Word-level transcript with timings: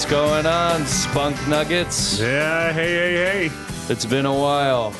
What's 0.00 0.10
going 0.10 0.46
on, 0.46 0.86
Spunk 0.86 1.36
Nuggets? 1.46 2.18
Yeah, 2.18 2.72
hey, 2.72 2.88
hey, 2.90 3.48
hey. 3.48 3.54
It's 3.90 4.06
been 4.06 4.24
a 4.24 4.32
while. 4.32 4.94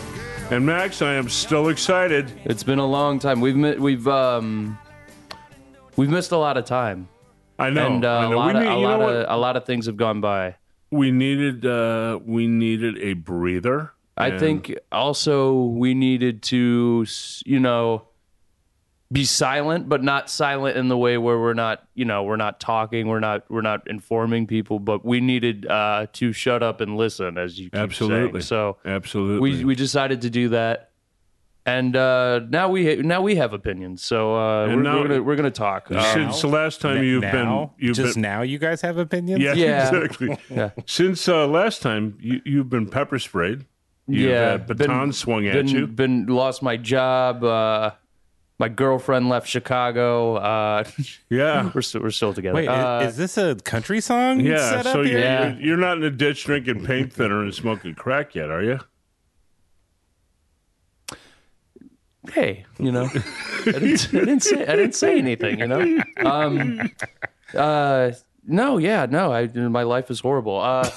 And 0.51 0.67
Max, 0.67 1.01
I 1.01 1.15
am 1.15 1.31
still 1.31 1.71
excited. 1.71 2.31
It's 2.45 2.63
been 2.63 2.79
a 2.79 2.87
long 2.87 3.19
time. 3.19 3.41
We've 3.41 3.57
mi- 3.57 3.79
we've 3.79 4.07
um 4.07 4.79
we've 5.97 6.11
missed 6.11 6.33
a 6.33 6.37
lot 6.37 6.59
of 6.59 6.67
time, 6.67 7.09
I 7.59 7.71
know. 7.71 7.87
and 7.87 8.05
uh, 8.05 8.11
I 8.11 8.25
a 8.27 8.29
know. 8.29 8.37
lot 8.37 8.47
we, 8.55 8.61
of 8.61 8.67
need, 8.67 8.69
a 8.69 8.77
lot 8.77 9.01
of 9.01 9.27
a 9.27 9.37
lot 9.39 9.57
of 9.57 9.65
things 9.65 9.87
have 9.87 9.97
gone 9.97 10.21
by. 10.21 10.57
we 10.91 11.11
needed 11.11 11.65
uh 11.65 12.19
we 12.23 12.47
needed 12.47 12.99
a 12.99 13.15
breather. 13.15 13.95
I 14.19 14.29
And- 14.29 14.39
think 14.39 14.75
also 14.93 15.55
we 15.65 15.95
needed 15.95 16.43
to, 16.43 17.07
you 17.47 17.59
know, 17.59 18.03
be 19.13 19.25
silent, 19.25 19.89
but 19.89 20.05
not 20.05 20.31
silent 20.31 20.77
in 20.77 20.89
the 20.89 20.97
way 20.97 21.19
where 21.19 21.39
we're 21.39 21.55
not, 21.55 21.85
you 21.95 22.05
know, 22.05 22.23
we're 22.23 22.37
not 22.37 22.61
talking, 22.61 23.09
we're 23.09 23.19
not, 23.21 23.45
we're 23.51 23.61
not 23.61 23.89
informing 23.89 24.47
people, 24.47 24.79
but 24.79 25.05
we 25.05 25.21
needed 25.21 25.67
uh, 25.67 26.07
to 26.13 26.33
shut 26.33 26.63
up 26.63 26.81
and 26.81 26.97
listen, 26.97 27.37
as 27.37 27.59
you 27.59 27.71
keep 27.71 27.75
Absolutely. 27.75 28.41
saying. 28.41 28.43
So 28.43 28.77
absolutely. 28.85 29.41
we 29.59 29.65
we 29.65 29.75
decided 29.75 30.21
to 30.23 30.31
do 30.31 30.51
that, 30.51 30.91
and 31.67 31.97
uh, 31.97 32.41
now 32.51 32.69
we 32.69 32.97
now 32.97 33.21
we 33.21 33.35
have 33.35 33.53
opinions. 33.53 34.03
So 34.05 34.37
uh, 34.37 34.67
we're, 34.69 34.77
now- 34.83 35.01
we're 35.01 35.09
gonna 35.09 35.23
we're 35.25 35.37
gonna 35.37 35.51
talk. 35.51 35.89
Since 35.89 36.41
the 36.41 36.47
last 36.49 36.81
time 36.81 37.03
you've 37.03 37.23
now? 37.23 37.73
been 37.77 37.87
you've 37.89 37.97
just 37.97 38.15
been 38.15 38.23
now 38.23 38.43
you 38.43 38.59
guys 38.59 38.81
have 38.83 38.97
opinions? 38.97 39.43
yeah, 39.43 39.53
Yeah. 39.55 39.89
exactly. 39.89 40.39
Yeah. 40.49 40.71
Since 40.87 41.29
uh, 41.29 41.49
last 41.49 41.83
time 41.83 42.17
you 42.21 42.41
you've 42.45 42.71
been 42.71 42.87
pepper 42.89 43.19
sprayed. 43.19 43.67
You've 44.07 44.31
yeah, 44.31 44.51
had 44.53 44.67
baton 44.67 45.13
swung 45.13 45.47
at 45.47 45.55
been, 45.55 45.69
you. 45.69 45.87
Been 45.87 46.27
lost 46.27 46.63
my 46.63 46.77
job. 46.77 47.45
Uh, 47.45 47.93
my 48.61 48.69
girlfriend 48.69 49.29
left 49.31 49.49
Chicago. 49.49 50.37
Uh, 50.37 50.85
Yeah. 51.31 51.71
we're 51.75 51.81
still 51.83 52.03
we're 52.03 52.11
still 52.11 52.35
together. 52.35 52.55
Wait, 52.57 52.69
Uh, 52.69 53.01
is 53.09 53.17
this 53.17 53.37
a 53.39 53.55
country 53.57 54.01
song? 54.01 54.41
Yeah, 54.41 54.59
set 54.71 54.85
so 54.85 54.91
up 54.91 54.97
you're, 54.99 55.05
here? 55.07 55.19
Yeah. 55.19 55.57
you're 55.59 55.77
not 55.79 55.97
in 55.97 56.05
a 56.05 56.11
ditch 56.11 56.45
drinking 56.45 56.85
paint 56.85 57.13
thinner 57.13 57.43
and 57.43 57.55
smoking 57.55 57.95
crack 57.95 58.35
yet, 58.35 58.51
are 58.51 58.63
you? 58.63 58.79
hey, 62.35 62.67
you 62.79 62.93
know, 62.93 63.09
I 63.67 63.73
didn't, 63.73 64.09
I 64.15 64.19
didn't 64.21 64.41
say 64.41 64.63
I 64.67 64.77
didn't 64.77 64.95
say 64.95 65.19
anything. 65.19 65.59
You 65.59 65.67
know, 65.67 66.03
um, 66.25 66.91
uh, 67.55 68.13
no, 68.47 68.77
yeah, 68.79 69.07
no, 69.11 69.33
I 69.33 69.47
my 69.47 69.83
life 69.85 70.11
is 70.11 70.21
horrible. 70.21 70.61
Uh, 70.61 70.89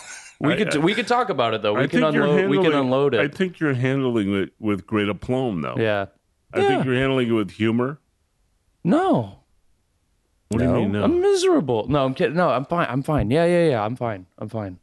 we 0.42 0.56
could 0.58 0.76
we 0.84 0.94
could 0.94 1.08
talk 1.08 1.30
about 1.30 1.54
it 1.54 1.62
though. 1.62 1.76
We 1.76 1.84
I 1.84 1.88
can 1.88 2.04
unload. 2.04 2.50
We 2.50 2.58
can 2.58 2.66
handling- 2.74 2.86
unload 2.86 3.16
I 3.16 3.30
think 3.30 3.60
you're 3.60 3.74
handling 3.74 4.36
it 4.36 4.50
with 4.60 4.86
great 4.86 5.08
aplomb, 5.08 5.62
though. 5.62 5.76
yeah. 5.78 6.08
I 6.54 6.68
think 6.68 6.86
you're 6.86 6.96
handling 6.96 7.30
it 7.30 7.32
with 7.32 7.52
humor. 7.52 8.00
No, 8.84 9.40
What 10.50 10.60
do 10.60 10.66
you 10.66 10.72
mean? 10.74 10.92
No. 10.92 11.04
I'm 11.04 11.20
miserable. 11.22 11.88
No, 11.88 12.06
I'm 12.06 12.14
kidding. 12.14 12.36
No, 12.36 12.50
I'm 12.50 12.66
fine. 12.66 12.88
I'm 12.90 13.02
fine. 13.02 13.32
Yeah, 13.32 13.46
yeah, 13.46 13.70
yeah. 13.70 13.84
I'm 13.84 13.96
fine. 13.96 14.26
I'm 14.38 14.50
fine. 14.50 14.78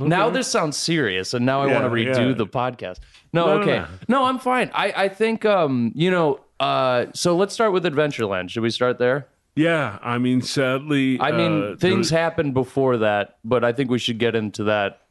Now 0.00 0.30
this 0.30 0.46
sounds 0.48 0.76
serious, 0.76 1.34
and 1.34 1.44
now 1.44 1.62
I 1.62 1.66
Yeah, 1.66 1.80
want 1.82 1.84
to 1.84 1.90
redo 1.90 2.28
yeah. 2.30 2.34
the 2.34 2.46
podcast. 2.46 3.00
No, 3.32 3.46
No, 3.46 3.54
no, 3.56 3.60
okay. 3.62 3.78
no. 3.78 3.86
No, 4.08 4.24
I'm 4.24 4.38
fine. 4.38 4.70
I, 4.72 4.92
I 5.04 5.08
think 5.08 5.44
um, 5.44 5.92
you 5.94 6.10
know, 6.10 6.40
uh 6.60 7.06
so 7.14 7.36
let's 7.36 7.52
start 7.54 7.72
with 7.72 7.84
Adventureland. 7.84 8.50
Should 8.50 8.62
we 8.62 8.70
start 8.70 8.98
there? 8.98 9.26
Yeah, 9.56 9.98
I 10.02 10.18
mean, 10.18 10.42
sadly, 10.42 11.20
I 11.20 11.32
mean, 11.32 11.72
uh, 11.72 11.76
things 11.76 12.10
there- 12.10 12.20
happened 12.20 12.54
before 12.54 12.98
that, 12.98 13.38
but 13.44 13.64
I 13.64 13.72
think 13.72 13.90
we 13.90 13.98
should 13.98 14.18
get 14.18 14.34
into 14.34 14.64
that 14.64 15.02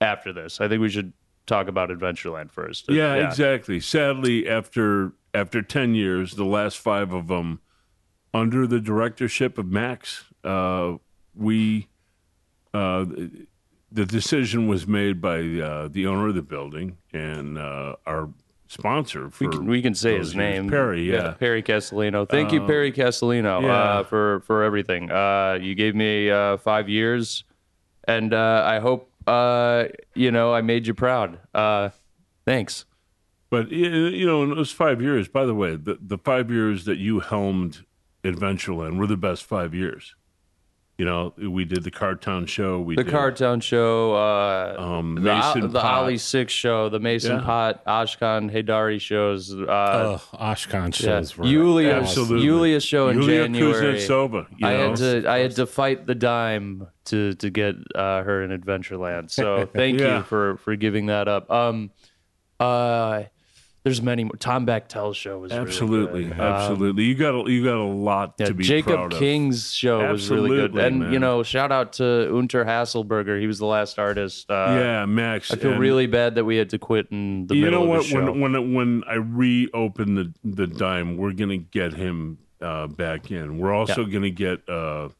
after 0.00 0.32
this. 0.32 0.60
I 0.60 0.68
think 0.68 0.80
we 0.82 0.88
should 0.88 1.12
talk 1.46 1.68
about 1.68 1.90
Adventureland 1.90 2.50
first. 2.50 2.90
yeah, 2.90 3.14
exactly. 3.14 3.80
Sadly, 3.80 4.48
after 4.48 5.12
after 5.34 5.62
ten 5.62 5.94
years, 5.94 6.34
the 6.34 6.44
last 6.44 6.78
five 6.78 7.12
of 7.12 7.28
them 7.28 7.60
under 8.34 8.66
the 8.66 8.80
directorship 8.80 9.58
of 9.58 9.66
Max, 9.66 10.24
uh, 10.44 10.94
we 11.34 11.88
uh, 12.74 13.04
the 13.90 14.04
decision 14.04 14.66
was 14.66 14.86
made 14.86 15.20
by 15.20 15.38
uh, 15.38 15.88
the 15.88 16.06
owner 16.06 16.28
of 16.28 16.34
the 16.34 16.42
building 16.42 16.98
and 17.12 17.56
uh, 17.58 17.96
our 18.06 18.28
sponsor. 18.68 19.30
For 19.30 19.44
We 19.48 19.56
can, 19.56 19.66
we 19.66 19.82
can 19.82 19.94
say 19.94 20.18
his 20.18 20.34
name, 20.34 20.68
Perry. 20.68 21.10
Yeah, 21.10 21.32
Perry 21.32 21.62
Castellino. 21.62 22.28
Thank 22.28 22.52
you, 22.52 22.66
Perry 22.66 22.92
Castellino, 22.92 23.62
yeah. 23.62 23.68
uh, 23.68 24.02
for 24.02 24.40
for 24.40 24.62
everything. 24.62 25.10
Uh, 25.10 25.58
you 25.60 25.74
gave 25.74 25.94
me 25.94 26.30
uh, 26.30 26.58
five 26.58 26.88
years, 26.88 27.44
and 28.04 28.34
uh, 28.34 28.62
I 28.66 28.80
hope 28.80 29.10
uh, 29.26 29.84
you 30.14 30.30
know 30.30 30.52
I 30.52 30.62
made 30.62 30.86
you 30.86 30.94
proud. 30.94 31.38
Uh, 31.54 31.90
thanks. 32.44 32.84
But 33.50 33.70
you 33.70 34.26
know, 34.26 34.42
in 34.42 34.50
those 34.50 34.72
five 34.72 35.00
years, 35.00 35.28
by 35.28 35.46
the 35.46 35.54
way, 35.54 35.76
the, 35.76 35.98
the 36.00 36.18
five 36.18 36.50
years 36.50 36.84
that 36.84 36.98
you 36.98 37.20
helmed 37.20 37.84
Adventureland 38.24 38.98
were 38.98 39.06
the 39.06 39.16
best 39.16 39.44
five 39.44 39.72
years. 39.72 40.15
You 40.98 41.04
know, 41.04 41.34
we 41.36 41.66
did 41.66 41.84
the 41.84 41.90
Cardtown 41.90 42.48
show. 42.48 42.80
We 42.80 42.96
The 42.96 43.04
did, 43.04 43.12
Cartown 43.12 43.60
Show, 43.62 44.14
uh, 44.14 44.76
um, 44.78 45.22
Mason 45.22 45.70
the 45.70 45.78
Pot. 45.80 45.84
Ollie 46.04 46.16
Six 46.16 46.54
Show, 46.54 46.88
the 46.88 46.98
Mason 46.98 47.36
Yeah. 47.36 47.44
Pot, 47.44 47.84
Ashkan 47.84 48.50
Haydari 48.50 48.98
shows. 48.98 49.52
Uh, 49.54 49.66
Ugh, 49.66 50.20
Oshkosh 50.32 51.02
yeah. 51.02 51.18
shows 51.18 51.36
were 51.36 51.44
Yulia, 51.46 51.96
Absolutely. 51.96 52.46
Yulia 52.46 52.80
show 52.80 53.08
in 53.10 53.18
Yulia 53.20 53.42
January. 53.42 53.94
Kuznetsova. 53.98 54.46
You 54.56 54.66
I 54.66 54.72
know? 54.72 54.88
had 54.88 54.96
to 54.96 55.30
I 55.30 55.38
had 55.40 55.50
to 55.56 55.66
fight 55.66 56.06
the 56.06 56.14
dime 56.14 56.86
to 57.06 57.34
to 57.34 57.50
get 57.50 57.74
uh, 57.94 58.22
her 58.22 58.42
in 58.42 58.58
Adventureland. 58.58 59.30
So 59.30 59.66
thank 59.74 60.00
Yeah. 60.00 60.16
you 60.18 60.22
for 60.22 60.56
for 60.56 60.76
giving 60.76 61.06
that 61.06 61.28
up. 61.28 61.50
Um, 61.50 61.90
uh, 62.58 63.24
there's 63.86 64.02
many 64.02 64.24
more. 64.24 64.32
Tom 64.40 64.66
Bechtel's 64.66 65.16
show 65.16 65.38
was 65.38 65.52
absolutely, 65.52 66.24
really 66.24 66.34
good. 66.34 66.40
absolutely. 66.40 67.04
you 67.04 67.14
got 67.14 67.34
a, 67.46 67.48
you 67.50 67.62
got 67.62 67.76
a 67.76 67.84
lot 67.84 68.34
Yeah, 68.36 68.46
to 68.46 68.54
be 68.54 68.64
Jacob 68.64 68.94
proud 68.94 69.12
of. 69.12 69.18
King's 69.20 69.72
show 69.72 70.10
was 70.10 70.28
really 70.28 70.50
good, 70.50 70.76
and 70.76 70.98
man. 71.00 71.12
you 71.12 71.20
know, 71.20 71.44
shout 71.44 71.70
out 71.70 71.92
to 71.94 72.04
Unter 72.36 72.64
Hasselberger. 72.64 73.40
He 73.40 73.46
was 73.46 73.58
the 73.60 73.66
last 73.66 74.00
artist. 74.00 74.50
Uh, 74.50 74.76
yeah, 74.76 75.06
Max. 75.06 75.52
I 75.52 75.56
feel 75.56 75.70
and 75.70 75.80
really 75.80 76.08
bad 76.08 76.34
that 76.34 76.44
we 76.44 76.56
had 76.56 76.70
to 76.70 76.78
quit 76.80 77.06
in 77.12 77.46
the 77.46 77.54
You 77.54 77.64
middle 77.66 77.84
know 77.84 77.84
of 77.84 77.88
what? 77.90 78.02
the 78.02 78.08
show. 78.08 78.32
When 78.32 78.40
when 78.52 78.74
when 78.74 79.04
I 79.06 79.14
reopen 79.14 80.16
the 80.16 80.32
the 80.42 80.66
dime, 80.66 81.16
we're 81.16 81.32
gonna 81.32 81.56
get 81.58 81.94
him 81.94 82.38
uh, 82.60 82.88
back 82.88 83.30
in. 83.30 83.58
We're 83.58 83.72
also 83.72 84.04
gonna 84.04 84.30
get. 84.30 84.68
Uh, 84.68 85.10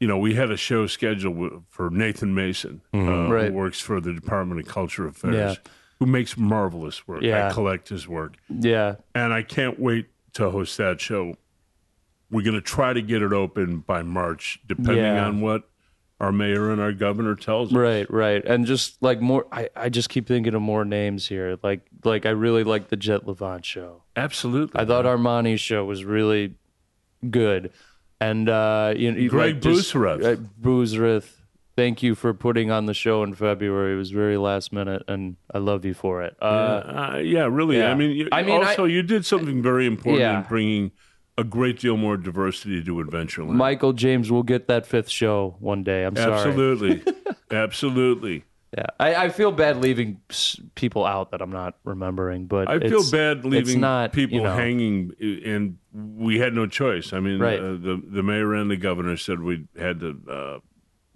you 0.00 0.08
know, 0.08 0.18
we 0.18 0.34
had 0.34 0.50
a 0.50 0.56
show 0.56 0.86
scheduled 0.86 1.62
for 1.70 1.88
Nathan 1.88 2.34
Mason, 2.34 2.82
uh, 2.92 2.96
Mm-hmm. 2.96 3.32
Right. 3.32 3.46
who 3.50 3.52
works 3.54 3.80
for 3.80 4.00
the 4.00 4.12
Department 4.12 4.60
of 4.60 4.66
Culture 4.66 5.06
Affairs, 5.06 5.34
Yeah. 5.34 5.54
Who 6.04 6.10
makes 6.10 6.36
marvelous 6.36 7.06
work. 7.08 7.22
Yeah. 7.22 7.48
I 7.48 7.52
collect 7.52 7.88
his 7.88 8.06
work, 8.06 8.36
yeah, 8.48 8.96
and 9.14 9.32
I 9.32 9.42
can't 9.42 9.78
wait 9.78 10.06
to 10.34 10.50
host 10.50 10.76
that 10.78 11.00
show. 11.00 11.34
We're 12.30 12.42
going 12.42 12.54
to 12.54 12.60
try 12.60 12.92
to 12.92 13.02
get 13.02 13.22
it 13.22 13.32
open 13.32 13.78
by 13.80 14.02
March, 14.02 14.60
depending 14.66 14.96
Yeah. 15.04 15.26
on 15.26 15.40
what 15.40 15.68
our 16.20 16.32
mayor 16.32 16.70
and 16.70 16.80
our 16.80 16.92
governor 16.92 17.34
tells 17.36 17.68
us. 17.70 17.74
Right, 17.76 18.10
right, 18.10 18.44
and 18.44 18.66
just 18.66 19.00
like 19.02 19.20
more, 19.20 19.46
I, 19.52 19.68
I 19.76 19.88
just 19.88 20.08
keep 20.08 20.26
thinking 20.26 20.54
of 20.54 20.62
more 20.62 20.84
names 20.84 21.28
here. 21.28 21.58
Like, 21.62 21.80
like 22.04 22.26
I 22.26 22.30
really 22.30 22.64
like 22.64 22.88
the 22.88 22.96
Jet 22.96 23.26
Levant 23.26 23.64
show. 23.64 24.02
Absolutely. 24.16 24.80
I 24.80 24.84
thought 24.84 25.04
Armani's 25.04 25.60
show 25.60 25.84
was 25.84 26.04
really 26.04 26.54
good, 27.30 27.72
and 28.20 28.48
uh, 28.48 28.94
you 28.96 29.12
know, 29.12 29.28
Greg 29.28 29.64
like 29.64 29.64
uh, 29.64 30.36
Boozereth, 30.60 31.28
Thank 31.76 32.02
you 32.02 32.14
for 32.14 32.32
putting 32.32 32.70
on 32.70 32.86
the 32.86 32.94
show 32.94 33.22
in 33.24 33.34
February. 33.34 33.94
It 33.94 33.96
was 33.96 34.10
very 34.12 34.36
last 34.36 34.72
minute, 34.72 35.02
and 35.08 35.36
I 35.52 35.58
love 35.58 35.84
you 35.84 35.92
for 35.94 36.22
it. 36.22 36.36
Uh, 36.40 36.44
Uh, 36.44 37.20
yeah, 37.24 37.48
really. 37.50 37.78
yeah. 37.78 37.90
I 37.90 37.94
mean, 37.94 38.10
you, 38.12 38.28
I 38.30 38.42
mean, 38.42 38.62
also 38.62 38.84
you 38.84 39.02
did 39.02 39.24
something 39.26 39.60
very 39.62 39.86
important 39.86 40.20
Yeah. 40.20 40.38
in 40.42 40.46
bringing 40.48 40.92
a 41.36 41.42
great 41.42 41.80
deal 41.80 41.96
more 41.96 42.16
diversity 42.16 42.82
to 42.84 42.94
Adventureland. 43.02 43.54
Michael 43.56 43.92
James 43.92 44.30
will 44.30 44.44
get 44.44 44.68
that 44.68 44.86
fifth 44.86 45.10
show 45.10 45.56
one 45.58 45.82
day. 45.82 46.04
I'm 46.04 46.14
sorry. 46.14 46.32
Absolutely, 46.34 47.02
absolutely. 47.50 48.44
Yeah, 48.76 48.86
I, 48.98 49.14
I 49.26 49.28
feel 49.28 49.52
bad 49.52 49.76
leaving 49.76 50.20
people 50.74 51.04
out 51.06 51.30
that 51.30 51.40
I'm 51.40 51.50
not 51.52 51.76
remembering, 51.84 52.46
but 52.46 52.68
I 52.68 52.80
feel 52.80 53.08
bad 53.10 53.44
leaving 53.44 53.80
not, 53.80 54.12
people 54.12 54.38
you 54.38 54.42
know, 54.42 54.54
hanging, 54.54 55.12
and 55.44 55.78
we 55.92 56.38
had 56.40 56.54
no 56.54 56.66
choice. 56.66 57.12
I 57.12 57.20
mean, 57.20 57.38
Right. 57.40 57.58
uh, 57.60 57.72
the 57.74 58.02
the 58.04 58.22
mayor 58.22 58.52
and 58.54 58.68
the 58.70 58.76
governor 58.76 59.16
said 59.16 59.40
we 59.40 59.66
had 59.78 60.00
to, 60.00 60.18
uh, 60.28 60.58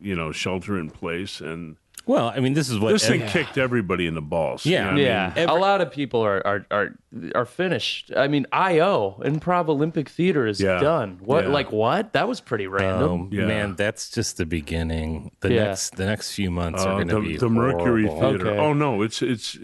you 0.00 0.14
know, 0.14 0.32
shelter 0.32 0.78
in 0.78 0.90
place, 0.90 1.40
and 1.40 1.76
Well, 2.06 2.32
I 2.34 2.40
mean, 2.40 2.54
this 2.54 2.70
is 2.70 2.78
what 2.78 2.92
this 2.92 3.06
thing 3.06 3.26
kicked 3.26 3.58
everybody 3.58 4.06
in 4.06 4.14
the 4.14 4.22
balls. 4.22 4.64
Yeah. 4.64 4.70
You 4.70 4.84
know 4.84 4.90
what 4.92 5.00
I 5.00 5.04
Yeah, 5.04 5.32
mean? 5.36 5.48
a 5.50 5.54
lot 5.54 5.80
of 5.82 5.90
people 5.90 6.20
are 6.22 6.40
are 6.46 6.66
are 6.70 6.88
are 7.34 7.44
finished. 7.44 8.10
I 8.16 8.28
mean, 8.28 8.46
IO 8.50 9.20
Improv 9.24 9.68
Olympic 9.68 10.08
Theater 10.08 10.46
is 10.46 10.58
Yeah. 10.60 10.80
done. 10.80 11.18
What 11.20 11.44
Yeah. 11.44 11.50
like 11.50 11.70
what? 11.70 12.12
That 12.14 12.26
was 12.26 12.40
pretty 12.40 12.66
random. 12.66 13.10
Oh 13.10 13.28
Yeah. 13.30 13.46
man, 13.46 13.74
that's 13.76 14.10
just 14.10 14.36
the 14.38 14.46
beginning. 14.46 15.32
The 15.40 15.52
Yeah. 15.52 15.64
next 15.64 15.96
the 15.96 16.06
next 16.06 16.32
few 16.34 16.50
months 16.50 16.82
Uh, 16.82 16.88
are 16.88 16.94
going 16.94 17.08
to 17.08 17.14
the, 17.16 17.20
be 17.20 17.36
the 17.36 17.50
Mercury 17.50 18.06
horrible. 18.06 18.30
Theater. 18.38 18.50
Okay. 18.52 18.58
Oh 18.58 18.72
no, 18.72 19.02
it's 19.02 19.20
it's 19.20 19.54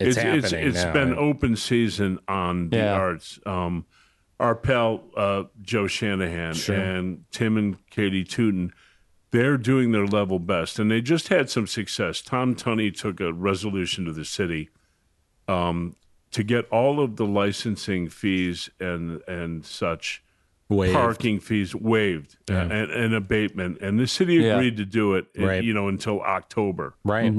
It's 0.00 0.16
it's 0.16 0.16
it's, 0.16 0.50
happening 0.50 0.66
it's 0.68 0.82
now. 0.84 0.92
been 0.92 1.14
open 1.14 1.54
season 1.54 2.18
on 2.26 2.70
the 2.70 2.78
Yeah. 2.78 2.94
arts. 2.94 3.38
Um, 3.46 3.84
our 4.40 4.56
pal 4.56 5.04
uh, 5.16 5.44
Joe 5.60 5.86
Shanahan 5.86 6.56
and 6.74 7.24
Tim 7.30 7.56
and 7.56 7.76
Katie 7.90 8.24
Tuten, 8.24 8.72
they're 9.32 9.56
doing 9.56 9.90
their 9.92 10.06
level 10.06 10.38
best, 10.38 10.78
and 10.78 10.90
they 10.90 11.00
just 11.00 11.28
had 11.28 11.50
some 11.50 11.66
success. 11.66 12.20
Tom 12.22 12.54
Tunney 12.54 12.94
took 12.96 13.20
a 13.20 13.32
resolution 13.32 14.04
to 14.04 14.12
the 14.12 14.24
city 14.24 14.68
um, 15.48 15.96
to 16.30 16.42
get 16.44 16.66
all 16.70 17.00
of 17.00 17.16
the 17.16 17.26
licensing 17.26 18.08
fees 18.08 18.70
and 18.78 19.20
and 19.26 19.64
such 19.64 20.22
Waived. 20.68 20.94
parking 20.94 21.40
fees 21.40 21.74
waived 21.74 22.36
uh, 22.50 22.54
and, 22.54 22.90
and 22.90 23.14
abatement, 23.14 23.80
and 23.80 23.98
the 23.98 24.06
city 24.06 24.34
Yeah. 24.36 24.54
agreed 24.54 24.76
to 24.78 24.84
do 24.86 25.14
it. 25.14 25.26
uh, 25.38 25.44
Right. 25.46 25.64
You 25.64 25.74
know, 25.74 25.88
until 25.88 26.20
October. 26.22 26.94
Right. 27.04 27.32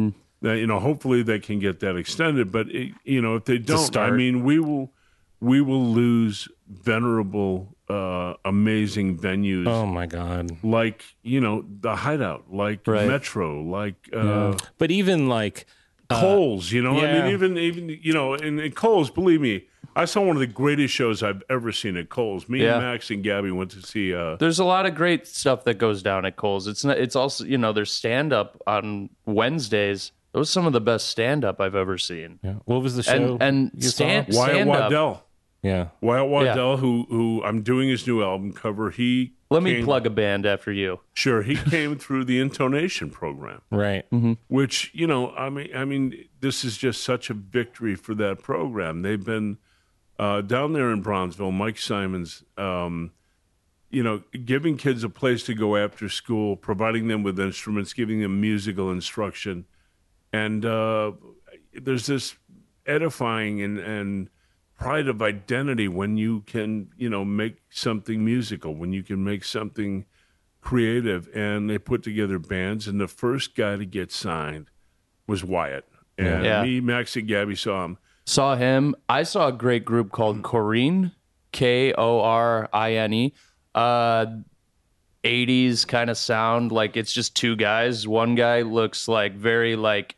Uh, 0.45 0.51
you 0.51 0.67
know, 0.67 0.79
hopefully 0.79 1.23
they 1.23 1.39
can 1.39 1.57
get 1.59 1.79
that 1.79 1.95
extended. 1.95 2.51
But 2.51 2.67
it, 2.69 2.91
you 3.05 3.21
know, 3.21 3.35
if 3.37 3.45
they 3.45 3.57
don't, 3.57 3.95
I 3.97 4.11
mean, 4.11 4.43
we 4.43 4.59
will 4.59 4.91
we 5.39 5.61
will 5.61 5.85
lose 5.85 6.47
venerable, 6.67 7.72
uh, 7.93 8.35
amazing 8.45 9.17
venues 9.17 9.67
Oh 9.67 9.85
my 9.85 10.05
God. 10.05 10.57
like 10.63 11.03
you 11.21 11.39
know 11.39 11.63
the 11.81 11.95
Hideout, 11.95 12.45
like 12.51 12.87
Right. 12.87 13.07
Metro, 13.07 13.61
like 13.61 13.95
uh, 14.13 14.57
But 14.77 14.89
even 14.91 15.27
like, 15.29 15.65
Coles. 16.09 16.71
You 16.71 16.81
know, 16.83 16.97
I 16.99 17.11
mean, 17.13 17.33
even 17.33 17.57
even 17.57 17.89
you 18.01 18.13
know, 18.13 18.33
and, 18.33 18.59
and 18.59 18.75
Coles. 18.75 19.09
Believe 19.09 19.41
me, 19.41 19.65
I 19.95 20.05
saw 20.05 20.21
one 20.21 20.35
of 20.35 20.39
the 20.41 20.47
greatest 20.47 20.93
shows 20.93 21.23
I've 21.23 21.41
ever 21.49 21.71
seen 21.71 21.97
at 21.97 22.09
Coles. 22.09 22.47
Me 22.49 22.61
Yeah. 22.61 22.73
and 22.75 22.83
Max 22.83 23.09
and 23.09 23.23
Gabby 23.23 23.51
went 23.51 23.71
to 23.71 23.81
see. 23.81 24.13
Uh, 24.13 24.35
There's 24.35 24.59
a 24.59 24.65
lot 24.65 24.85
of 24.85 24.93
great 24.95 25.25
stuff 25.27 25.63
that 25.63 25.75
goes 25.79 26.03
down 26.03 26.25
at 26.25 26.35
Cole's. 26.35 26.67
It's 26.67 26.83
not, 26.85 26.97
it's 26.99 27.15
also 27.15 27.45
you 27.45 27.57
know 27.57 27.73
there's 27.73 27.91
stand 27.91 28.31
up 28.33 28.61
on 28.67 29.09
Wednesdays. 29.25 30.11
That 30.33 30.39
was 30.39 30.49
some 30.49 30.65
of 30.65 30.73
the 30.73 30.81
best 30.81 31.09
stand 31.09 31.45
up 31.45 31.61
I've 31.61 31.75
ever 31.75 31.97
seen. 31.97 32.39
yeah. 32.43 32.55
what 32.65 32.81
was 32.81 32.95
the 32.95 33.03
show? 33.03 33.13
And 33.13 33.41
and 33.43 33.71
you 33.75 33.89
saw? 33.89 33.95
stand 33.95 34.27
Wyatt 34.31 34.51
stand 34.55 34.69
up. 34.69 34.75
Waddell. 34.83 35.25
Yeah. 35.63 35.87
Wyatt 36.01 36.29
Waddell, 36.29 36.77
who 36.77 37.07
who 37.09 37.41
I'm 37.43 37.63
doing 37.63 37.89
his 37.89 38.05
new 38.05 38.21
album 38.21 38.51
cover. 38.51 38.91
He 38.91 39.33
Let 39.49 39.63
me 39.63 39.81
plug 39.81 40.05
a 40.05 40.09
band 40.09 40.45
after 40.45 40.71
you. 40.71 40.99
Sure, 41.13 41.41
he 41.41 41.55
came 41.69 41.97
through 41.97 42.25
the 42.25 42.39
intonation 42.39 43.09
program. 43.09 43.61
Right. 43.71 44.05
which 44.47 44.91
you 44.93 45.07
know 45.07 45.31
i 45.31 45.49
mean 45.49 45.69
i 45.75 45.85
mean 45.85 46.25
this 46.41 46.63
is 46.63 46.77
just 46.77 47.03
such 47.03 47.29
a 47.29 47.33
victory 47.33 47.95
for 47.95 48.13
that 48.15 48.41
program 48.41 49.01
they've 49.01 49.23
been 49.23 49.57
uh, 50.19 50.41
down 50.41 50.73
there 50.73 50.91
in 50.91 51.01
bronzeville 51.03 51.53
mike 51.53 51.77
simons 51.77 52.43
um, 52.57 53.11
you 53.89 54.03
know 54.03 54.23
giving 54.45 54.77
kids 54.77 55.03
a 55.03 55.09
place 55.09 55.43
to 55.43 55.53
go 55.53 55.75
after 55.75 56.09
school 56.09 56.55
providing 56.55 57.07
them 57.07 57.23
with 57.23 57.39
instruments 57.39 57.93
giving 57.93 58.21
them 58.21 58.41
musical 58.41 58.91
instruction 58.91 59.65
and 60.31 60.65
uh, 60.65 61.11
there's 61.73 62.07
this 62.07 62.35
edifying 62.85 63.61
and, 63.61 63.79
and 63.79 64.29
pride 64.79 65.07
of 65.07 65.21
identity 65.21 65.87
when 65.87 66.17
you 66.17 66.41
can 66.41 66.89
you 66.97 67.09
know 67.09 67.23
make 67.23 67.61
something 67.69 68.23
musical 68.25 68.73
when 68.75 68.91
you 68.91 69.03
can 69.03 69.23
make 69.23 69.43
something 69.43 70.05
creative 70.61 71.29
and 71.35 71.69
they 71.69 71.77
put 71.77 72.03
together 72.03 72.39
bands 72.39 72.87
and 72.87 72.99
the 72.99 73.07
first 73.07 73.55
guy 73.55 73.75
to 73.77 73.85
get 73.85 74.11
signed 74.11 74.67
was 75.27 75.43
Wyatt 75.43 75.85
and 76.17 76.43
Yeah. 76.45 76.63
me 76.63 76.79
Max 76.81 77.15
and 77.15 77.27
Gabby 77.27 77.55
saw 77.55 77.85
him 77.85 77.97
Saw 78.25 78.55
him. 78.55 78.95
I 79.09 79.23
saw 79.23 79.49
a 79.49 79.51
great 79.51 79.83
group 79.83 80.13
called 80.13 80.43
Korine, 80.43 81.11
K 81.51 81.93
O 81.97 82.21
R 82.21 82.69
I 82.71 82.93
N 82.93 83.11
E. 83.13 83.33
Uh, 83.75 84.25
80s 85.25 85.85
kind 85.85 86.09
of 86.09 86.17
sound. 86.17 86.71
Like 86.71 86.95
it's 86.95 87.11
just 87.11 87.35
two 87.35 87.57
guys. 87.57 88.07
One 88.07 88.35
guy 88.35 88.61
looks 88.61 89.09
like 89.09 89.33
very 89.35 89.75
like 89.75 90.15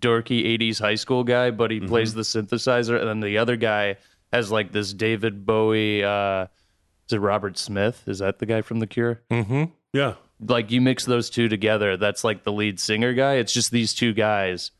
dorky 0.00 0.58
80s 0.58 0.80
high 0.80 0.94
school 0.94 1.24
guy, 1.24 1.50
but 1.50 1.70
he 1.70 1.80
plays 1.80 2.14
the 2.14 2.22
synthesizer. 2.22 2.98
And 2.98 3.08
then 3.08 3.20
the 3.20 3.38
other 3.38 3.56
guy 3.56 3.96
has 4.32 4.50
like 4.50 4.72
this 4.72 4.92
David 4.92 5.44
Bowie. 5.46 6.02
Uh, 6.04 6.46
is 7.08 7.12
it 7.14 7.18
Robert 7.18 7.58
Smith? 7.58 8.02
Is 8.06 8.20
that 8.20 8.38
the 8.38 8.46
guy 8.46 8.62
from 8.62 8.78
The 8.78 8.86
Cure? 8.86 9.20
Mm-hmm. 9.30 9.64
yeah 9.92 10.14
like 10.48 10.70
you 10.70 10.80
mix 10.80 11.04
those 11.04 11.28
two 11.28 11.48
together 11.48 11.98
that's 11.98 12.24
like 12.24 12.44
the 12.44 12.52
lead 12.52 12.80
singer 12.80 13.12
guy 13.12 13.34
it's 13.34 13.52
just 13.52 13.70
these 13.70 13.92
two 13.92 14.14
guys 14.14 14.70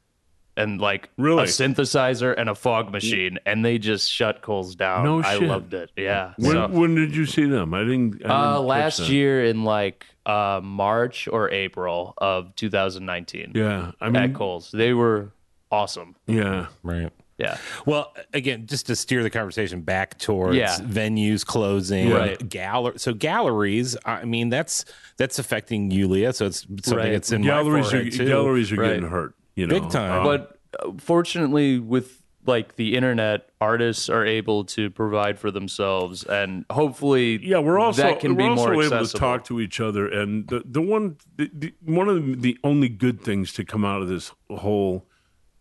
and 0.63 0.81
like 0.81 1.09
Really? 1.17 1.43
a 1.43 1.47
synthesizer 1.47 2.35
and 2.37 2.49
a 2.49 2.55
fog 2.55 2.91
machine 2.93 3.39
and 3.47 3.65
they 3.65 3.79
just 3.79 4.11
shut 4.11 4.43
coles 4.43 4.75
down 4.75 5.05
No 5.05 5.23
i 5.23 5.39
shit. 5.39 5.49
loved 5.49 5.75
it 5.75 5.91
yeah 5.97 6.35
when, 6.37 6.53
So, 6.53 6.69
when 6.69 6.95
did 6.95 7.15
you 7.17 7.27
see 7.27 7.45
them 7.45 7.73
I 7.75 7.81
didn't, 7.81 8.15
I 8.17 8.19
didn't 8.19 8.31
uh 8.31 8.61
last 8.61 8.99
that. 8.99 9.09
year 9.09 9.45
in 9.45 9.65
like 9.65 10.05
uh 10.27 10.61
march 10.63 11.29
or 11.29 11.51
april 11.51 12.15
of 12.19 12.55
2019 12.57 13.53
yeah 13.55 13.93
I 14.01 14.07
at 14.07 14.13
mean 14.13 14.35
coles 14.35 14.71
they 14.73 14.93
were 14.93 15.33
awesome 15.71 16.15
yeah 16.27 16.67
Right. 16.83 17.11
yeah 17.39 17.57
Well, 17.87 18.13
again, 18.35 18.67
just 18.67 18.87
to 18.89 18.97
steer 18.97 19.23
the 19.23 19.31
conversation 19.31 19.81
back 19.83 20.19
towards 20.19 20.57
Yeah. 20.57 20.77
venues 20.79 21.45
closing, 21.47 22.11
Right. 22.11 22.39
Galler- 22.39 22.99
so 23.01 23.15
galleries. 23.15 23.97
I 24.05 24.25
mean, 24.27 24.51
that's 24.51 24.85
that's 25.17 25.39
affecting 25.39 25.91
Yulia. 25.91 26.33
So 26.35 26.47
it's 26.47 26.61
something 26.85 26.97
Right. 26.97 27.13
that's 27.13 27.33
in 27.33 27.43
galleries 27.43 27.85
my 27.93 27.99
are 27.99 28.03
forehead, 28.03 28.13
too. 28.13 28.27
galleries 28.27 28.73
are 28.73 28.77
Right. 28.77 28.89
getting 28.95 29.09
hurt 29.09 29.35
you 29.57 29.67
know 29.67 29.81
Big 29.81 29.91
time. 29.91 30.21
Uh, 30.21 30.25
but 30.25 30.59
uh, 30.81 30.93
fortunately 30.99 31.79
with 31.79 32.23
like 32.47 32.77
the 32.77 32.97
internet 32.97 33.51
artists 33.61 34.09
are 34.09 34.25
able 34.25 34.65
to 34.65 34.89
provide 34.91 35.39
for 35.39 35.51
themselves 35.51 36.25
and 36.25 36.65
hopefully 36.71 37.39
yeah, 37.47 37.59
we're 37.59 37.79
also 37.79 38.03
that 38.03 38.19
can 38.21 38.33
we're 38.35 38.45
be 38.45 38.49
also 38.49 38.65
more 38.65 38.73
able 38.73 38.83
accessible. 38.85 39.07
to 39.07 39.19
talk 39.19 39.45
to 39.45 39.61
each 39.61 39.79
other, 39.81 40.09
and 40.09 40.49
the 40.49 40.63
the 40.65 40.81
one 40.81 41.17
the, 41.37 41.51
the, 41.53 41.75
one 41.85 42.09
of 42.09 42.17
the, 42.25 42.35
the 42.37 42.59
only 42.65 42.89
good 42.89 43.21
things 43.23 43.53
to 43.53 43.65
come 43.65 43.85
out 43.85 44.01
of 44.01 44.09
this 44.09 44.33
whole 44.51 45.07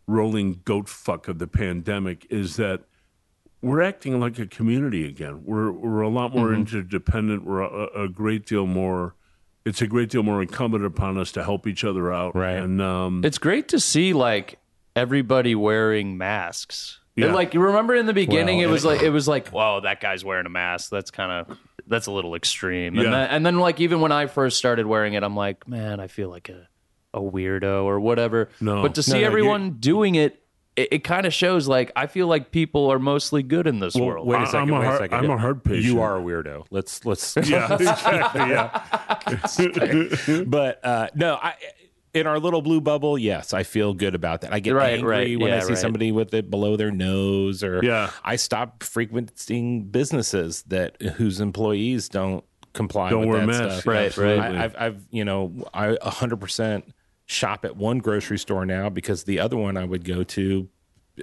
rolling 0.07 0.61
goat 0.65 0.87
fuck 0.89 1.27
of 1.27 1.37
the 1.37 1.47
pandemic 1.47 2.25
is 2.29 2.55
that 2.55 2.81
we're 3.61 3.81
acting 3.81 4.19
like 4.19 4.39
a 4.39 4.47
community 4.47 5.05
again. 5.05 5.43
We're 5.43 5.71
we're 5.71 6.01
a 6.01 6.09
lot 6.09 6.33
more 6.33 6.47
Mm-hmm. 6.47 6.61
interdependent. 6.61 7.43
We're 7.45 7.61
a, 7.61 8.03
a 8.05 8.07
great 8.09 8.45
deal 8.45 8.65
more. 8.65 9.15
It's 9.65 9.81
a 9.81 9.87
great 9.87 10.09
deal 10.09 10.23
more 10.23 10.41
incumbent 10.41 10.85
upon 10.85 11.17
us 11.17 11.31
to 11.33 11.43
help 11.43 11.67
each 11.67 11.83
other 11.83 12.11
out, 12.13 12.35
Right. 12.35 12.55
And 12.57 12.81
um, 12.81 13.21
It's 13.25 13.37
great 13.37 13.67
to 13.69 13.79
see 13.79 14.13
like 14.13 14.57
everybody 14.95 15.55
wearing 15.55 16.17
masks. 16.17 16.99
Yeah. 17.15 17.25
And, 17.27 17.35
like 17.35 17.53
you 17.53 17.59
remember 17.59 17.93
in 17.95 18.05
the 18.05 18.13
beginning, 18.13 18.59
Well, 18.59 18.69
it 18.69 18.71
was 18.71 18.85
like 18.85 19.01
it 19.01 19.09
was 19.09 19.27
like, 19.27 19.49
whoa, 19.49 19.81
that 19.83 19.99
guy's 20.01 20.23
wearing 20.23 20.45
a 20.45 20.49
mask. 20.49 20.89
That's 20.89 21.11
kind 21.11 21.31
of 21.31 21.57
that's 21.87 22.07
a 22.07 22.11
little 22.11 22.35
extreme. 22.35 22.95
And, 22.95 23.03
Yeah. 23.03 23.11
then, 23.11 23.29
and 23.29 23.45
then 23.45 23.59
like 23.59 23.79
even 23.81 23.99
when 23.99 24.11
I 24.11 24.27
first 24.27 24.57
started 24.57 24.85
wearing 24.85 25.13
it, 25.13 25.23
I'm 25.23 25.35
like, 25.35 25.67
man, 25.67 25.99
I 25.99 26.07
feel 26.07 26.29
like 26.29 26.49
a 26.49 26.67
a 27.13 27.19
weirdo 27.19 27.83
or 27.85 27.99
whatever. 27.99 28.49
No. 28.61 28.81
but 28.83 28.95
to 28.95 29.03
see 29.03 29.19
no, 29.21 29.25
everyone 29.25 29.71
doing 29.79 30.13
it, 30.15 30.41
it, 30.79 30.87
it 30.91 31.03
kind 31.03 31.25
of 31.25 31.33
shows 31.33 31.67
like 31.67 31.91
I 31.95 32.07
feel 32.07 32.27
like 32.27 32.51
people 32.51 32.91
are 32.91 32.99
mostly 32.99 33.43
good 33.43 33.67
in 33.67 33.79
this 33.79 33.95
world. 33.95 34.27
Wait 34.27 34.41
a 34.41 34.45
second. 34.45 34.61
I'm 34.61 34.69
a 34.69 34.73
wait 34.79 34.85
heart- 34.85 34.95
a 34.95 35.03
second. 35.03 35.17
I'm 35.25 35.29
a 35.31 35.37
heart 35.37 35.63
patient. 35.63 35.85
You 35.85 36.01
are 36.01 36.17
a 36.17 36.21
weirdo. 36.21 36.65
Let's 36.71 37.05
let's. 37.05 37.35
yeah, 37.43 37.73
exactly. 37.73 38.41
Yeah, 38.41 40.43
but 40.47 40.83
uh, 40.85 41.07
no, 41.15 41.35
I 41.35 41.55
in 42.13 42.25
our 42.25 42.39
little 42.39 42.61
blue 42.63 42.81
bubble, 42.81 43.17
yes, 43.19 43.53
I 43.53 43.61
feel 43.63 43.93
good 43.93 44.15
about 44.15 44.41
that. 44.41 44.51
I 44.51 44.59
get 44.59 44.73
Right, 44.73 44.93
angry 44.93 45.35
right, 45.35 45.39
when 45.39 45.51
I 45.51 45.55
yeah, 45.57 45.61
see 45.61 45.69
right. 45.69 45.77
somebody 45.77 46.11
with 46.11 46.33
it 46.33 46.49
below 46.49 46.75
their 46.75 46.89
nose, 46.91 47.63
or 47.63 47.81
Yeah. 47.83 48.09
I 48.23 48.35
stop 48.35 48.81
frequenting 48.81 49.83
businesses 49.83 50.63
that 50.69 50.99
whose 51.01 51.39
employees 51.39 52.09
don't 52.09 52.43
comply 52.73 53.11
Don't 53.11 53.21
with 53.21 53.29
wear 53.29 53.39
that 53.41 53.45
masks. 53.47 53.81
stuff. 53.81 53.87
Right, 53.87 54.17
right. 54.17 54.39
I, 54.39 54.63
I've, 54.63 54.75
I've, 54.79 55.05
you 55.11 55.23
know, 55.23 55.53
I 55.71 55.89
100% 55.97 56.83
shop 57.31 57.63
at 57.63 57.77
one 57.77 57.99
grocery 57.99 58.39
store 58.39 58.65
now 58.65 58.89
because 58.89 59.23
the 59.25 59.39
other 59.39 59.55
one 59.55 59.77
I 59.77 59.85
would 59.85 60.03
go 60.03 60.23
to, 60.23 60.67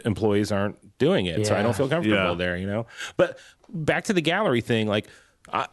employees 0.05 0.53
aren't 0.53 0.97
doing 0.99 1.27
it, 1.27 1.45
so 1.47 1.57
I 1.57 1.63
don't 1.63 1.75
feel 1.77 1.89
comfortable 1.89 2.17
Yeah. 2.31 2.35
there. 2.35 2.57
You 2.57 2.67
know, 2.67 2.87
but 3.17 3.39
back 3.69 4.05
to 4.05 4.13
the 4.13 4.21
gallery 4.21 4.61
thing, 4.61 4.87
like 4.87 5.07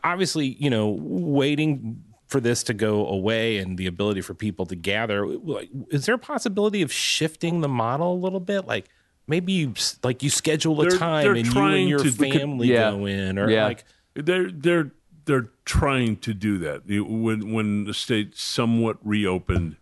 obviously, 0.04 0.58
you 0.60 0.70
know, 0.70 0.90
waiting 1.00 2.04
for 2.28 2.40
this 2.40 2.64
to 2.64 2.74
go 2.74 3.06
away 3.08 3.58
and 3.60 3.78
the 3.78 3.86
ability 3.86 4.22
for 4.22 4.34
people 4.34 4.66
to 4.66 4.76
gather, 4.76 5.28
like, 5.28 5.70
is 5.92 6.08
there 6.08 6.16
a 6.16 6.20
possibility 6.20 6.82
of 6.82 6.92
shifting 6.92 7.62
the 7.62 7.68
model 7.70 8.14
a 8.14 8.20
little 8.20 8.40
bit, 8.40 8.66
like? 8.66 8.88
Maybe 9.26 9.54
you 9.54 9.74
like 10.04 10.22
you 10.22 10.30
schedule 10.30 10.82
a 10.82 10.90
They're- 10.90 10.98
time 10.98 11.24
they're 11.24 11.36
and 11.36 11.46
you 11.46 11.62
and 11.62 11.88
your 11.90 12.00
to- 12.00 12.12
because- 12.12 12.42
family 12.42 12.68
Yeah. 12.68 12.92
go 12.92 13.06
in, 13.06 13.40
or 13.40 13.50
Yeah. 13.50 13.64
like 13.66 13.86
They're 14.16 14.52
they're 14.52 14.92
they're 15.26 15.48
trying 15.64 16.18
to 16.18 16.34
do 16.34 16.58
that. 16.58 16.82
When 16.86 17.54
when 17.54 17.86
the 17.86 17.94
state 17.94 18.36
somewhat 18.36 18.98
reopened, 19.02 19.78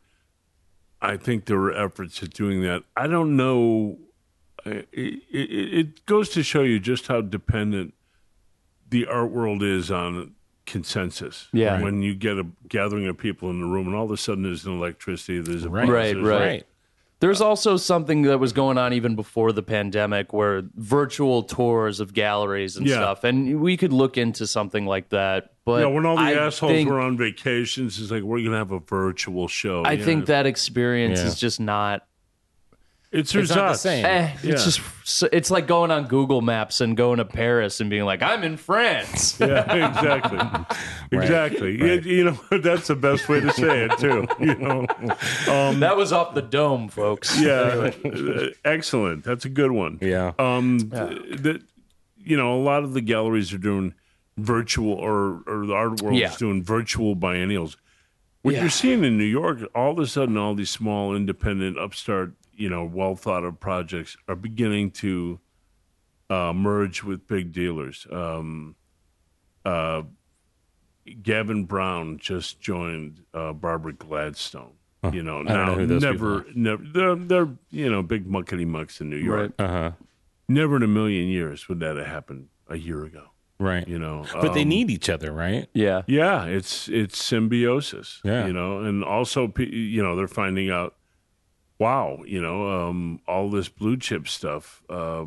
I 1.02 1.18
think 1.18 1.46
there 1.46 1.58
were 1.58 1.74
efforts 1.74 2.22
at 2.22 2.32
doing 2.34 2.62
that. 2.64 2.84
I 2.96 3.08
don't 3.08 3.36
know. 3.36 3.98
It, 4.66 4.88
it, 4.94 5.30
it 5.32 6.06
goes 6.06 6.30
to 6.30 6.44
show 6.44 6.62
you 6.62 6.80
just 6.80 7.08
how 7.08 7.22
dependent 7.22 7.94
the 8.90 9.08
art 9.08 9.32
world 9.32 9.64
is 9.64 9.90
on 9.90 10.34
consensus. 10.68 11.48
Yeah. 11.52 11.82
When 11.82 12.02
you 12.04 12.14
get 12.14 12.38
a 12.38 12.46
gathering 12.68 13.08
of 13.08 13.18
people 13.18 13.50
in 13.50 13.60
the 13.60 13.66
room, 13.66 13.88
and 13.88 13.96
all 13.96 14.06
of 14.06 14.12
a 14.12 14.18
sudden 14.18 14.44
there's 14.44 14.66
an 14.66 14.74
electricity, 14.78 15.40
there's 15.40 15.64
a 15.66 15.70
Right. 15.70 15.88
buzz, 15.88 15.94
Right, 15.94 16.14
there's- 16.14 16.28
right. 16.28 16.66
Right. 17.22 17.28
There's 17.28 17.42
also 17.42 17.78
something 17.78 18.24
that 18.24 18.40
was 18.40 18.54
going 18.54 18.78
on 18.78 18.94
even 18.94 19.16
before 19.16 19.52
the 19.52 19.64
pandemic 19.64 20.34
where 20.34 20.64
virtual 20.76 21.44
tours 21.44 22.00
of 22.00 22.14
galleries 22.14 22.78
and 22.78 22.88
Yeah. 22.88 22.96
stuff. 22.96 23.24
And 23.24 23.62
we 23.62 23.78
could 23.78 23.94
look 23.94 24.18
into 24.18 24.48
something 24.48 24.86
like 24.86 25.10
that. 25.10 25.52
But 25.66 25.82
Yeah, 25.82 25.88
when 25.88 26.06
all 26.06 26.16
the 26.16 26.22
I 26.24 26.34
assholes 26.34 26.72
think, 26.72 26.90
were 26.90 27.00
on 27.00 27.18
vacations, 27.18 28.02
it's 28.02 28.12
like 28.12 28.24
we're 28.24 28.44
gonna 28.44 28.58
have 28.58 28.72
a 28.72 28.80
virtual 28.80 29.48
show. 29.48 29.84
I 29.84 29.94
Yeah. 29.94 30.06
think 30.06 30.26
that 30.26 30.46
experience 30.46 31.20
Yeah. 31.20 31.28
is 31.28 31.40
just 31.40 31.60
not 31.60 32.04
it's, 33.12 33.36
It's 33.36 33.50
not 33.54 33.74
the 33.74 33.78
same. 33.78 34.06
eh, 34.06 34.36
Yeah. 34.44 34.54
it's 34.54 34.64
just 34.64 34.82
it's 35.34 35.52
like 35.52 35.68
going 35.68 35.92
on 35.92 36.08
Google 36.08 36.42
Maps 36.42 36.80
and 36.80 36.96
going 36.96 37.18
to 37.18 37.26
Paris 37.26 37.82
and 37.82 37.90
being 37.90 38.06
like, 38.06 38.22
I'm 38.22 38.44
in 38.44 38.56
France. 38.58 39.38
Yeah, 39.40 39.90
exactly, 39.90 40.78
exactly. 41.12 41.78
You, 41.78 42.00
you 42.02 42.24
know, 42.24 42.40
that's 42.60 42.88
the 42.88 42.96
best 42.96 43.28
way 43.28 43.40
to 43.42 43.52
say 43.52 43.86
it 43.86 43.98
too. 43.98 44.28
You 44.40 44.56
know, 44.56 44.86
that 45.80 45.98
was 45.98 46.14
off 46.14 46.34
the 46.36 46.42
dome, 46.42 46.88
folks. 46.90 47.40
yeah, 47.40 47.92
uh, 48.06 48.48
excellent. 48.64 49.24
That's 49.24 49.46
a 49.46 49.50
good 49.50 49.72
one. 49.72 49.98
Yeah. 50.02 50.32
Um, 50.40 50.78
th- 50.80 51.42
that 51.42 51.62
you 52.24 52.38
know, 52.38 52.56
a 52.56 52.62
lot 52.62 52.84
of 52.84 52.94
the 52.94 53.02
galleries 53.02 53.52
are 53.54 53.58
doing 53.58 53.94
virtual 54.38 54.94
or 54.94 55.42
or 55.48 55.66
the 55.66 55.74
art 55.74 56.02
world 56.02 56.16
Yeah. 56.18 56.30
is 56.32 56.38
doing 56.38 56.64
virtual 56.64 57.16
biennials. 57.16 57.76
What 58.44 58.54
Yeah. 58.56 58.62
you're 58.62 58.70
seeing 58.70 59.04
in 59.04 59.18
New 59.18 59.24
York, 59.26 59.60
all 59.76 59.92
of 59.92 60.00
a 60.00 60.08
sudden, 60.08 60.38
all 60.38 60.56
these 60.56 60.70
small, 60.70 61.16
independent, 61.16 61.78
upstart, 61.78 62.34
you 62.62 62.70
know, 62.70 62.84
well 62.86 63.16
thought 63.16 63.44
of 63.44 63.60
projects 63.60 64.16
are 64.28 64.36
beginning 64.36 64.92
to 64.92 65.40
uh, 66.30 66.54
merge 66.54 67.04
with 67.04 67.28
big 67.28 67.52
dealers. 67.52 68.06
Um, 68.12 68.76
uh, 69.66 70.04
Gavin 71.24 71.66
Brown 71.66 72.18
just 72.20 72.62
joined 72.62 73.22
uh, 73.34 73.54
Barbara 73.54 73.94
Gladstone. 73.94 74.74
You 75.12 75.24
know, 75.24 75.44
don't 75.44 75.46
know 75.46 75.84
now 75.86 75.98
never, 75.98 76.46
never, 76.54 76.84
they're, 76.94 77.16
they're 77.16 77.50
you 77.72 77.90
know 77.90 78.04
big 78.04 78.30
muckety 78.30 78.68
mucks 78.68 79.02
in 79.02 79.10
New 79.10 79.18
York. 79.18 79.54
Right. 79.58 79.66
Uh 79.66 79.72
huh. 79.72 79.92
Never 80.48 80.76
in 80.76 80.84
a 80.84 80.88
million 80.88 81.28
years 81.28 81.68
would 81.68 81.80
that 81.80 81.98
have 81.98 82.06
happened 82.06 82.50
a 82.68 82.78
year 82.78 83.04
ago. 83.06 83.32
Right. 83.60 83.88
You 83.88 83.98
know, 83.98 84.26
But 84.34 84.54
they 84.54 84.62
Um, 84.62 84.70
need 84.70 84.90
each 84.92 85.10
other, 85.10 85.32
right? 85.32 85.68
Yeah. 85.74 86.02
yeah, 86.06 86.46
it's 86.46 86.88
it's 86.88 87.18
symbiosis. 87.24 88.22
Yeah. 88.24 88.46
you 88.46 88.54
know, 88.54 88.80
and 88.82 89.04
also 89.04 89.52
you 89.58 90.04
know 90.04 90.16
they're 90.16 90.28
finding 90.28 90.70
out, 90.70 90.96
wow, 91.82 92.20
you 92.28 92.40
know, 92.40 92.70
um, 92.70 93.20
all 93.28 93.50
this 93.50 93.68
blue 93.68 93.98
chip 93.98 94.28
stuff. 94.28 94.84
Uh, 94.88 95.26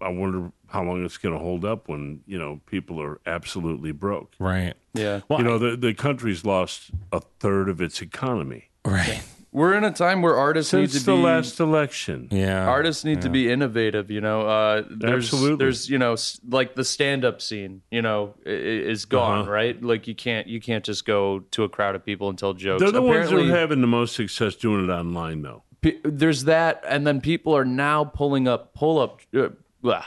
I 0.00 0.08
wonder 0.08 0.50
how 0.66 0.82
long 0.82 1.04
it's 1.04 1.16
going 1.16 1.34
to 1.34 1.38
hold 1.38 1.64
up 1.64 1.88
when 1.88 2.22
you 2.26 2.38
know 2.38 2.60
people 2.66 3.00
are 3.00 3.20
absolutely 3.24 3.92
broke. 3.92 4.32
Right. 4.38 4.74
Yeah. 4.94 5.20
Well, 5.28 5.38
you 5.38 5.44
know, 5.44 5.58
the 5.58 5.76
the 5.76 5.94
country's 5.94 6.44
lost 6.44 6.90
a 7.12 7.20
third 7.38 7.68
of 7.68 7.80
its 7.80 8.02
economy 8.02 8.70
Right. 8.84 9.22
We're 9.52 9.74
in 9.74 9.82
a 9.82 9.90
time 9.90 10.22
where 10.22 10.36
artists 10.36 10.72
need 10.72 10.90
since 10.92 11.04
to 11.04 11.10
the 11.10 11.16
be 11.16 11.22
last 11.22 11.58
election. 11.58 12.28
Yeah. 12.30 12.68
artists 12.68 13.04
need 13.04 13.22
to 13.22 13.28
be 13.28 13.50
innovative 13.50 14.08
you 14.10 14.20
know 14.20 14.42
uh 14.42 14.82
there's 14.88 15.24
Absolutely. 15.32 15.56
there's 15.64 15.90
you 15.90 15.98
know 15.98 16.16
like 16.48 16.76
the 16.76 16.84
stand-up 16.84 17.42
scene 17.42 17.82
you 17.90 18.00
know 18.00 18.34
i- 18.46 18.50
i- 18.50 18.52
is 18.52 19.06
gone 19.06 19.40
Uh-huh. 19.40 19.50
right 19.50 19.82
like 19.82 20.06
you 20.06 20.14
can't 20.14 20.46
you 20.46 20.60
can't 20.60 20.84
just 20.84 21.04
go 21.04 21.40
to 21.50 21.64
a 21.64 21.68
crowd 21.68 21.94
of 21.96 22.04
people 22.04 22.28
and 22.28 22.38
tell 22.38 22.54
jokes 22.54 22.80
They're 22.80 22.92
the 22.92 23.02
ones 23.02 23.28
that 23.30 23.34
Apparently, 23.34 23.52
are 23.52 23.58
having 23.58 23.80
the 23.80 23.86
most 23.88 24.14
success 24.14 24.54
doing 24.54 24.84
it 24.88 24.90
online, 24.92 25.42
though. 25.42 25.64
pe- 25.80 25.98
there's 26.04 26.44
that 26.44 26.84
and 26.86 27.04
then 27.06 27.20
people 27.20 27.56
are 27.56 27.64
now 27.64 28.04
pulling 28.04 28.46
up 28.46 28.72
pull 28.74 28.98
up 29.00 29.20
uh, 29.36 29.48
blah, 29.82 30.04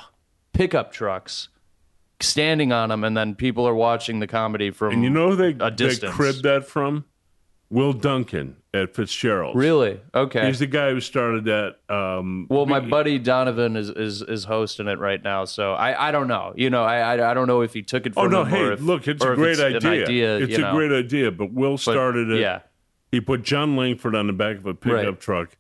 pickup 0.54 0.94
trucks 0.94 1.50
standing 2.22 2.72
on 2.72 2.88
them 2.90 3.04
and 3.04 3.18
then 3.18 3.36
people 3.36 3.68
are 3.68 3.76
watching 3.76 4.20
the 4.22 4.28
comedy 4.28 4.72
from 4.72 4.94
And 4.94 5.04
you 5.04 5.10
know 5.10 5.32
who 5.32 5.36
they, 5.36 5.50
a 5.50 5.70
they 5.70 5.76
distance. 5.76 6.16
cribbed 6.16 6.44
that 6.44 6.66
from? 6.66 7.04
Will 7.70 7.94
Duncan 7.94 8.58
at 8.74 8.96
Fitzgerald. 8.96 9.56
really 9.56 10.00
okay 10.14 10.46
He's 10.48 10.60
the 10.60 10.68
guy 10.68 10.90
who 10.92 11.00
started 11.00 11.46
that. 11.46 11.78
Um, 11.90 12.46
Well, 12.50 12.66
my 12.66 12.80
buddy 12.80 13.18
Donovan 13.20 13.76
is, 13.76 13.90
is 13.90 14.22
is 14.22 14.44
hosting 14.46 14.88
it 14.88 15.00
right 15.00 15.24
now, 15.24 15.46
so 15.46 15.74
I, 15.74 16.10
I 16.10 16.12
don't 16.12 16.28
know. 16.28 16.54
You 16.56 16.70
know, 16.70 16.84
I, 16.84 17.00
I 17.16 17.32
I 17.32 17.34
don't 17.34 17.48
know 17.48 17.62
if 17.62 17.74
he 17.74 17.82
took 17.84 18.06
it 18.06 18.14
oh 18.18 18.24
from 18.24 18.32
no! 18.32 18.44
him 18.44 18.50
Hey, 18.68 18.74
if, 18.74 18.82
look, 18.82 19.08
it's 19.08 19.24
a 19.24 19.34
great 19.36 19.60
an 19.60 19.76
idea. 19.76 20.04
idea, 20.04 20.38
It's 20.38 20.58
a 20.58 20.62
know. 20.62 20.74
great 20.74 20.92
idea. 20.92 21.32
But 21.32 21.52
Will 21.54 21.74
But, 21.74 21.80
started 21.82 22.30
it. 22.32 22.40
Yeah, 22.42 22.60
He 23.12 23.22
put 23.22 23.44
Jon 23.44 23.76
Langford 23.76 24.16
on 24.16 24.28
the 24.28 24.34
back 24.34 24.58
of 24.58 24.66
a 24.66 24.74
pickup 24.74 25.06
Right. 25.06 25.20
truck, 25.20 25.58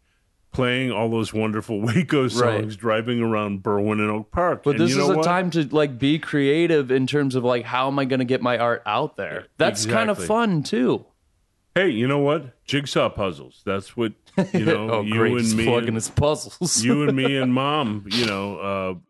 playing 0.52 0.92
all 0.92 1.10
those 1.10 1.34
wonderful 1.34 1.82
Waco 1.88 2.28
songs, 2.28 2.42
Right. 2.76 2.80
driving 2.80 3.22
around 3.22 3.64
Berwyn 3.64 3.94
and 4.00 4.10
Oak 4.12 4.32
Park. 4.32 4.64
but 4.64 4.72
And 4.72 4.80
this 4.80 4.92
you 4.92 4.98
know 4.98 5.04
is 5.06 5.10
a 5.12 5.16
what? 5.18 5.24
time 5.26 5.50
to 5.52 5.68
like 5.76 5.98
be 6.00 6.18
creative 6.20 6.92
in 6.92 7.06
terms 7.08 7.34
of 7.36 7.44
like 7.44 7.66
how 7.66 7.88
am 7.88 7.98
I 8.00 8.06
going 8.06 8.20
to 8.20 8.26
get 8.26 8.42
my 8.42 8.58
art 8.58 8.82
out 8.88 9.18
there? 9.18 9.46
That's 9.58 9.86
kind 9.86 10.10
of 10.10 10.24
fun 10.24 10.62
too. 10.64 11.06
Hey, 11.76 11.90
you 11.90 12.08
know 12.08 12.20
what? 12.20 12.46
Jigsaw 12.66 13.10
puzzles. 13.10 13.62
That's 13.66 13.96
what 13.98 14.14
you 14.54 14.66
know. 14.66 14.90
oh, 14.90 15.02
you 15.02 15.14
great! 15.16 15.32
and 15.34 15.42
He's 15.42 15.54
me. 15.54 15.66
plugging 15.66 15.90
and- 15.90 15.98
his 15.98 16.10
puzzles. 16.10 16.84
you 16.84 17.04
and 17.08 17.16
me 17.16 17.36
and 17.42 17.54
mom, 17.54 18.06
you 18.10 18.26
know, 18.26 18.58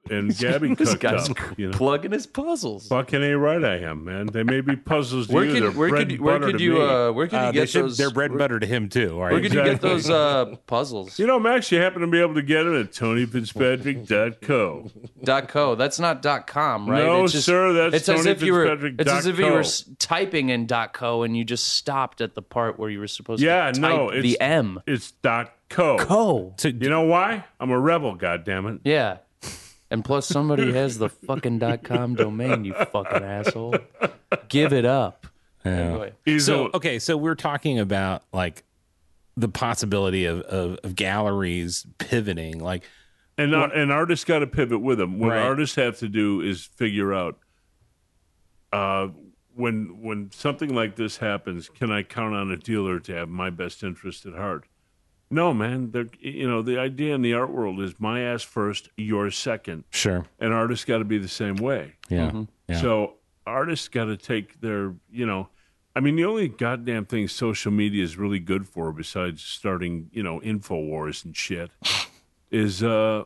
uh, 0.09 0.13
and 0.13 0.35
Gabby 0.37 0.73
this 0.75 0.89
cooked 0.89 1.01
guy's 1.01 1.29
up. 1.29 1.37
You 1.57 1.69
know, 1.69 1.77
plugging 1.77 2.11
his 2.11 2.25
puzzles. 2.27 2.87
fucking 2.87 3.21
a 3.23 3.37
right 3.37 3.63
I 3.63 3.77
am, 3.77 4.03
man. 4.05 4.25
They 4.27 4.43
may 4.43 4.59
be 4.61 4.75
puzzles 4.75 5.27
to 5.27 5.33
Where 5.33 5.45
you. 5.45 5.53
They're 5.53 5.69
could 5.69 5.77
where 5.77 5.89
bread 5.89 6.09
could 6.09 6.19
where 6.19 6.39
could 6.39 6.57
to 6.57 6.63
you 6.63 6.73
me. 6.73 6.81
uh 6.81 7.11
where 7.13 7.27
could 7.27 7.33
you 7.35 7.39
Uh, 7.39 7.51
they 7.51 7.59
get 7.59 7.69
should, 7.69 7.83
those? 7.83 7.97
they're 7.97 8.09
bread 8.11 8.31
and 8.31 8.39
where, 8.39 8.47
butter 8.49 8.59
to 8.59 8.65
him 8.65 8.89
too, 8.89 9.17
right? 9.21 9.31
where 9.31 9.41
could 9.41 9.53
you 9.53 9.63
get 9.63 9.79
those 9.81 10.09
uh 10.09 10.55
puzzles? 10.67 11.17
You 11.19 11.27
know, 11.27 11.39
Max, 11.39 11.71
you 11.71 11.79
happen 11.79 12.01
to 12.01 12.07
be 12.07 12.19
able 12.19 12.33
to 12.33 12.41
get 12.41 12.65
it 12.65 12.73
at 12.73 12.91
TonyFitzpatrick.co. 12.91 14.89
dot 15.23 15.47
co. 15.47 15.75
That's 15.75 15.99
not 15.99 16.21
dot 16.21 16.47
com, 16.47 16.89
right? 16.89 17.03
No, 17.03 17.23
It's 17.23 17.33
just- 17.33 17.45
sir, 17.45 17.73
that's 17.73 17.95
it's 17.95 18.09
as 18.09 18.25
if 18.25 18.41
you 18.41 18.53
were. 18.53 18.65
It's 18.99 19.09
as 19.11 19.25
if 19.25 19.37
you 19.39 19.45
were 19.51 19.63
typing 19.99 20.49
in 20.49 20.65
dot 20.65 20.93
co 20.93 21.23
and 21.23 21.35
you 21.37 21.43
just 21.45 21.67
stopped 21.73 22.21
at 22.21 22.35
the 22.35 22.41
part 22.41 22.77
where 22.79 22.89
you 22.89 22.99
were 22.99 23.07
supposed 23.07 23.41
to 23.41 23.42
type 23.43 23.75
no, 23.77 24.11
the 24.11 24.17
it's- 24.33 24.35
M. 24.39 24.81
It's 24.87 25.11
dot 25.11 25.53
.co. 25.69 25.97
Co. 25.97 26.53
So, 26.57 26.67
You 26.69 26.89
know 26.89 27.01
why? 27.03 27.43
I'm 27.59 27.71
a 27.71 27.79
rebel, 27.79 28.15
goddammit. 28.17 28.81
Yeah. 28.83 29.17
And 29.89 30.03
plus, 30.03 30.25
somebody 30.27 30.71
has 30.73 30.97
the 30.97 31.09
fucking 31.09 31.59
dot 31.59 31.83
com 31.83 32.15
domain. 32.15 32.65
You 32.65 32.73
fucking 32.73 33.23
asshole. 33.23 33.75
Give 34.49 34.73
it 34.73 34.85
up. 34.85 35.27
Anyway. 35.65 36.13
So 36.39 36.69
okay, 36.73 36.99
so 36.99 37.15
we're 37.15 37.35
talking 37.35 37.79
about 37.79 38.23
like 38.33 38.63
the 39.37 39.47
possibility 39.47 40.25
of, 40.25 40.41
of, 40.41 40.79
of 40.83 40.95
galleries 40.95 41.85
pivoting, 41.99 42.59
like 42.59 42.83
and 43.37 43.53
uh, 43.55 43.69
and 43.73 43.91
artists 43.91 44.25
got 44.25 44.39
to 44.39 44.47
pivot 44.47 44.81
with 44.81 44.97
them. 44.97 45.19
What 45.19 45.29
Right. 45.29 45.41
artists 45.43 45.75
have 45.75 45.97
to 45.99 46.09
do 46.09 46.41
is 46.41 46.65
figure 46.65 47.13
out 47.13 47.37
uh, 48.71 49.07
when 49.55 50.01
when 50.01 50.31
something 50.31 50.73
like 50.73 50.95
this 50.95 51.17
happens, 51.17 51.69
can 51.69 51.91
I 51.91 52.03
count 52.03 52.35
on 52.35 52.51
a 52.51 52.57
dealer 52.57 52.99
to 53.01 53.15
have 53.15 53.29
my 53.29 53.49
best 53.49 53.83
interest 53.83 54.25
at 54.25 54.33
heart? 54.33 54.65
No, 55.29 55.53
man. 55.53 55.91
They're, 55.91 56.09
you 56.19 56.47
know, 56.47 56.61
the 56.61 56.79
idea 56.79 57.15
in 57.15 57.21
the 57.21 57.33
art 57.33 57.51
world 57.51 57.79
is 57.81 57.95
my 57.99 58.21
ass 58.21 58.43
first, 58.43 58.89
yours 58.97 59.35
second, 59.35 59.83
sure, 59.89 60.25
and 60.39 60.53
artists 60.53 60.85
got 60.85 60.99
to 60.99 61.05
be 61.05 61.17
the 61.17 61.27
same 61.27 61.55
way. 61.55 61.95
yeah, 62.09 62.43
yeah. 62.67 62.81
So 62.81 63.15
artists 63.45 63.87
got 63.87 64.05
to 64.05 64.17
take 64.17 64.61
their, 64.61 64.93
you 65.11 65.25
know, 65.25 65.49
I 65.95 65.99
mean, 65.99 66.15
the 66.15 66.25
only 66.25 66.47
goddamn 66.47 67.05
thing 67.05 67.27
social 67.27 67.71
media 67.71 68.03
is 68.03 68.17
really 68.17 68.39
good 68.39 68.67
for, 68.67 68.91
besides 68.91 69.43
starting, 69.43 70.09
you 70.11 70.23
know, 70.23 70.39
Infowars 70.39 71.23
and 71.23 71.35
shit, 71.35 71.71
is 72.51 72.83
uh, 72.83 73.23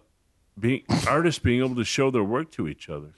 being 0.60 0.84
artists 1.08 1.40
being 1.40 1.64
able 1.64 1.76
to 1.76 1.86
show 1.86 2.12
their 2.12 2.24
work 2.24 2.52
to 2.52 2.68
each 2.68 2.90
other 2.90 3.14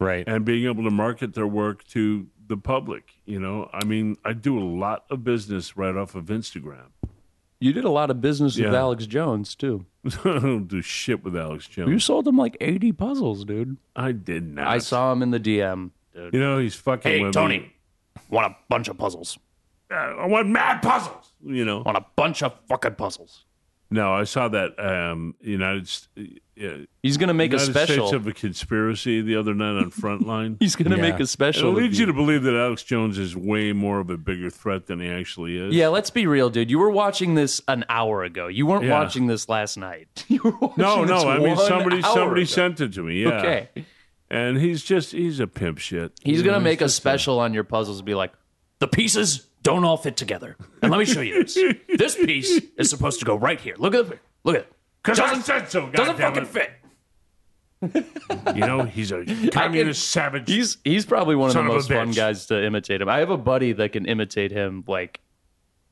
right. 0.00 0.24
and 0.26 0.44
being 0.44 0.66
able 0.66 0.82
to 0.84 0.90
market 0.90 1.34
their 1.34 1.46
work 1.46 1.84
to 1.88 2.26
the 2.48 2.56
public. 2.56 3.12
You 3.26 3.38
know, 3.38 3.70
I 3.72 3.84
mean, 3.84 4.16
I 4.24 4.32
do 4.32 4.58
a 4.58 4.64
lot 4.64 5.04
of 5.10 5.22
business 5.22 5.76
right 5.76 5.94
off 5.96 6.14
of 6.14 6.24
Instagram. 6.26 6.86
You 7.60 7.72
did 7.74 7.84
a 7.84 7.90
lot 7.90 8.10
of 8.10 8.20
business 8.22 8.58
with 8.58 8.74
Alex 8.74 9.06
Jones, 9.06 9.54
too. 9.54 9.84
I 10.04 10.10
don't 10.40 10.66
do 10.66 10.80
shit 10.80 11.22
with 11.22 11.36
Alex 11.36 11.68
Jones. 11.68 11.90
You 11.90 11.98
sold 11.98 12.26
him 12.26 12.38
like 12.38 12.56
80 12.60 12.92
puzzles, 12.92 13.44
dude. 13.44 13.76
I 13.94 14.12
did 14.12 14.54
not. 14.54 14.66
I 14.66 14.78
saw 14.78 15.12
him 15.12 15.22
in 15.22 15.30
the 15.30 15.38
DM. 15.38 15.90
Dude. 16.14 16.32
You 16.32 16.40
know, 16.40 16.58
he's 16.58 16.74
fucking 16.74 17.12
Hey, 17.12 17.22
with 17.22 17.34
Tony. 17.34 17.58
me. 17.58 17.72
Want 18.30 18.50
a 18.50 18.56
bunch 18.70 18.88
of 18.88 18.96
puzzles. 18.96 19.38
Uh, 19.90 19.94
I 19.94 20.26
want 20.26 20.48
mad 20.48 20.80
puzzles. 20.82 21.32
You 21.44 21.64
know. 21.66 21.82
Want 21.84 21.98
a 21.98 22.04
bunch 22.16 22.42
of 22.42 22.54
fucking 22.68 22.94
puzzles. 22.94 23.44
No, 23.92 24.12
I 24.12 24.22
saw 24.24 24.46
that 24.48 24.78
um, 24.78 25.34
United 25.40 25.90
uh, 26.16 26.84
He's 27.02 27.16
going 27.16 27.28
to 27.28 27.34
make 27.34 27.50
United 27.52 27.70
a 27.70 27.72
special. 27.72 28.06
States 28.08 28.12
of 28.12 28.26
a 28.26 28.32
Conspiracy 28.32 29.20
the 29.22 29.34
other 29.36 29.54
night 29.54 29.78
on 29.78 29.90
Frontline. 29.90 30.56
He's 30.60 30.76
going 30.76 30.90
to 30.90 30.96
Yeah. 30.96 31.02
make 31.10 31.18
a 31.18 31.22
It 31.22 31.26
special. 31.26 31.72
leads 31.72 31.98
you 31.98 32.06
to 32.06 32.12
believe 32.12 32.42
that 32.44 32.54
Alex 32.54 32.82
Jones 32.84 33.18
is 33.18 33.34
way 33.36 33.72
more 33.72 33.98
of 33.98 34.10
a 34.10 34.16
bigger 34.18 34.50
threat 34.50 34.86
than 34.86 35.00
he 35.00 35.08
actually 35.08 35.56
is. 35.56 35.74
Yeah, 35.74 35.88
let's 35.88 36.10
be 36.10 36.26
real, 36.26 36.50
dude. 36.50 36.70
You 36.70 36.78
were 36.78 36.90
watching 36.90 37.34
this 37.34 37.60
an 37.66 37.84
hour 37.88 38.22
ago. 38.22 38.46
You 38.46 38.66
weren't 38.66 38.84
Yeah. 38.84 38.92
watching 39.00 39.26
this 39.26 39.48
last 39.48 39.76
night. 39.76 40.24
You 40.28 40.40
were 40.44 40.50
watching 40.52 40.74
No, 40.82 41.00
this 41.04 41.10
no. 41.24 41.28
I 41.30 41.38
mean, 41.38 41.56
somebody 41.56 42.02
somebody 42.02 42.42
ago. 42.42 42.48
sent 42.50 42.80
it 42.80 42.92
to 42.94 43.02
me. 43.02 43.22
Yeah. 43.22 43.28
Okay. 43.38 43.68
And 44.30 44.58
he's 44.58 44.84
just 44.84 45.10
he's 45.12 45.40
a 45.40 45.48
pimp 45.48 45.78
shit. 45.78 46.12
He's 46.22 46.38
You 46.38 46.44
gonna 46.44 46.58
know, 46.58 46.64
make 46.64 46.80
a 46.80 46.84
just 46.84 46.96
special 46.96 47.40
on 47.40 47.52
your 47.54 47.64
puzzles 47.64 47.98
and 47.98 48.06
be 48.06 48.14
like, 48.14 48.32
the 48.78 48.86
pieces 48.86 49.48
don't 49.62 49.84
all 49.84 49.96
fit 49.96 50.16
together. 50.16 50.56
And 50.82 50.90
let 50.90 50.98
me 50.98 51.04
show 51.04 51.20
you 51.20 51.44
this. 51.44 51.58
this 51.96 52.16
piece 52.16 52.60
is 52.76 52.88
supposed 52.90 53.18
to 53.20 53.26
go 53.26 53.36
right 53.36 53.60
here. 53.60 53.74
Look 53.78 53.94
at 53.94 54.10
it. 54.12 54.18
Look 54.44 54.56
at 54.56 54.62
it. 54.62 54.72
Because 55.02 55.18
Doesn't- 55.18 55.42
said 55.44 55.70
so. 55.70 55.88
Doesn't 55.90 56.16
goddammit. 56.16 56.18
fucking 56.18 56.44
fit. 56.46 56.70
You 58.54 58.60
know, 58.60 58.82
he's 58.84 59.10
a 59.10 59.24
communist 59.52 60.10
savage. 60.10 60.48
He's 60.50 60.76
he's 60.84 61.06
probably 61.06 61.34
one 61.34 61.48
of 61.48 61.52
Son 61.54 61.64
the 61.64 61.70
of 61.70 61.76
most 61.76 61.88
fun 61.88 62.10
guys 62.10 62.46
to 62.46 62.62
imitate 62.62 63.00
him. 63.00 63.08
I 63.08 63.18
have 63.18 63.30
a 63.30 63.38
buddy 63.38 63.72
that 63.72 63.92
can 63.92 64.04
imitate 64.06 64.50
him 64.52 64.84
like 64.86 65.20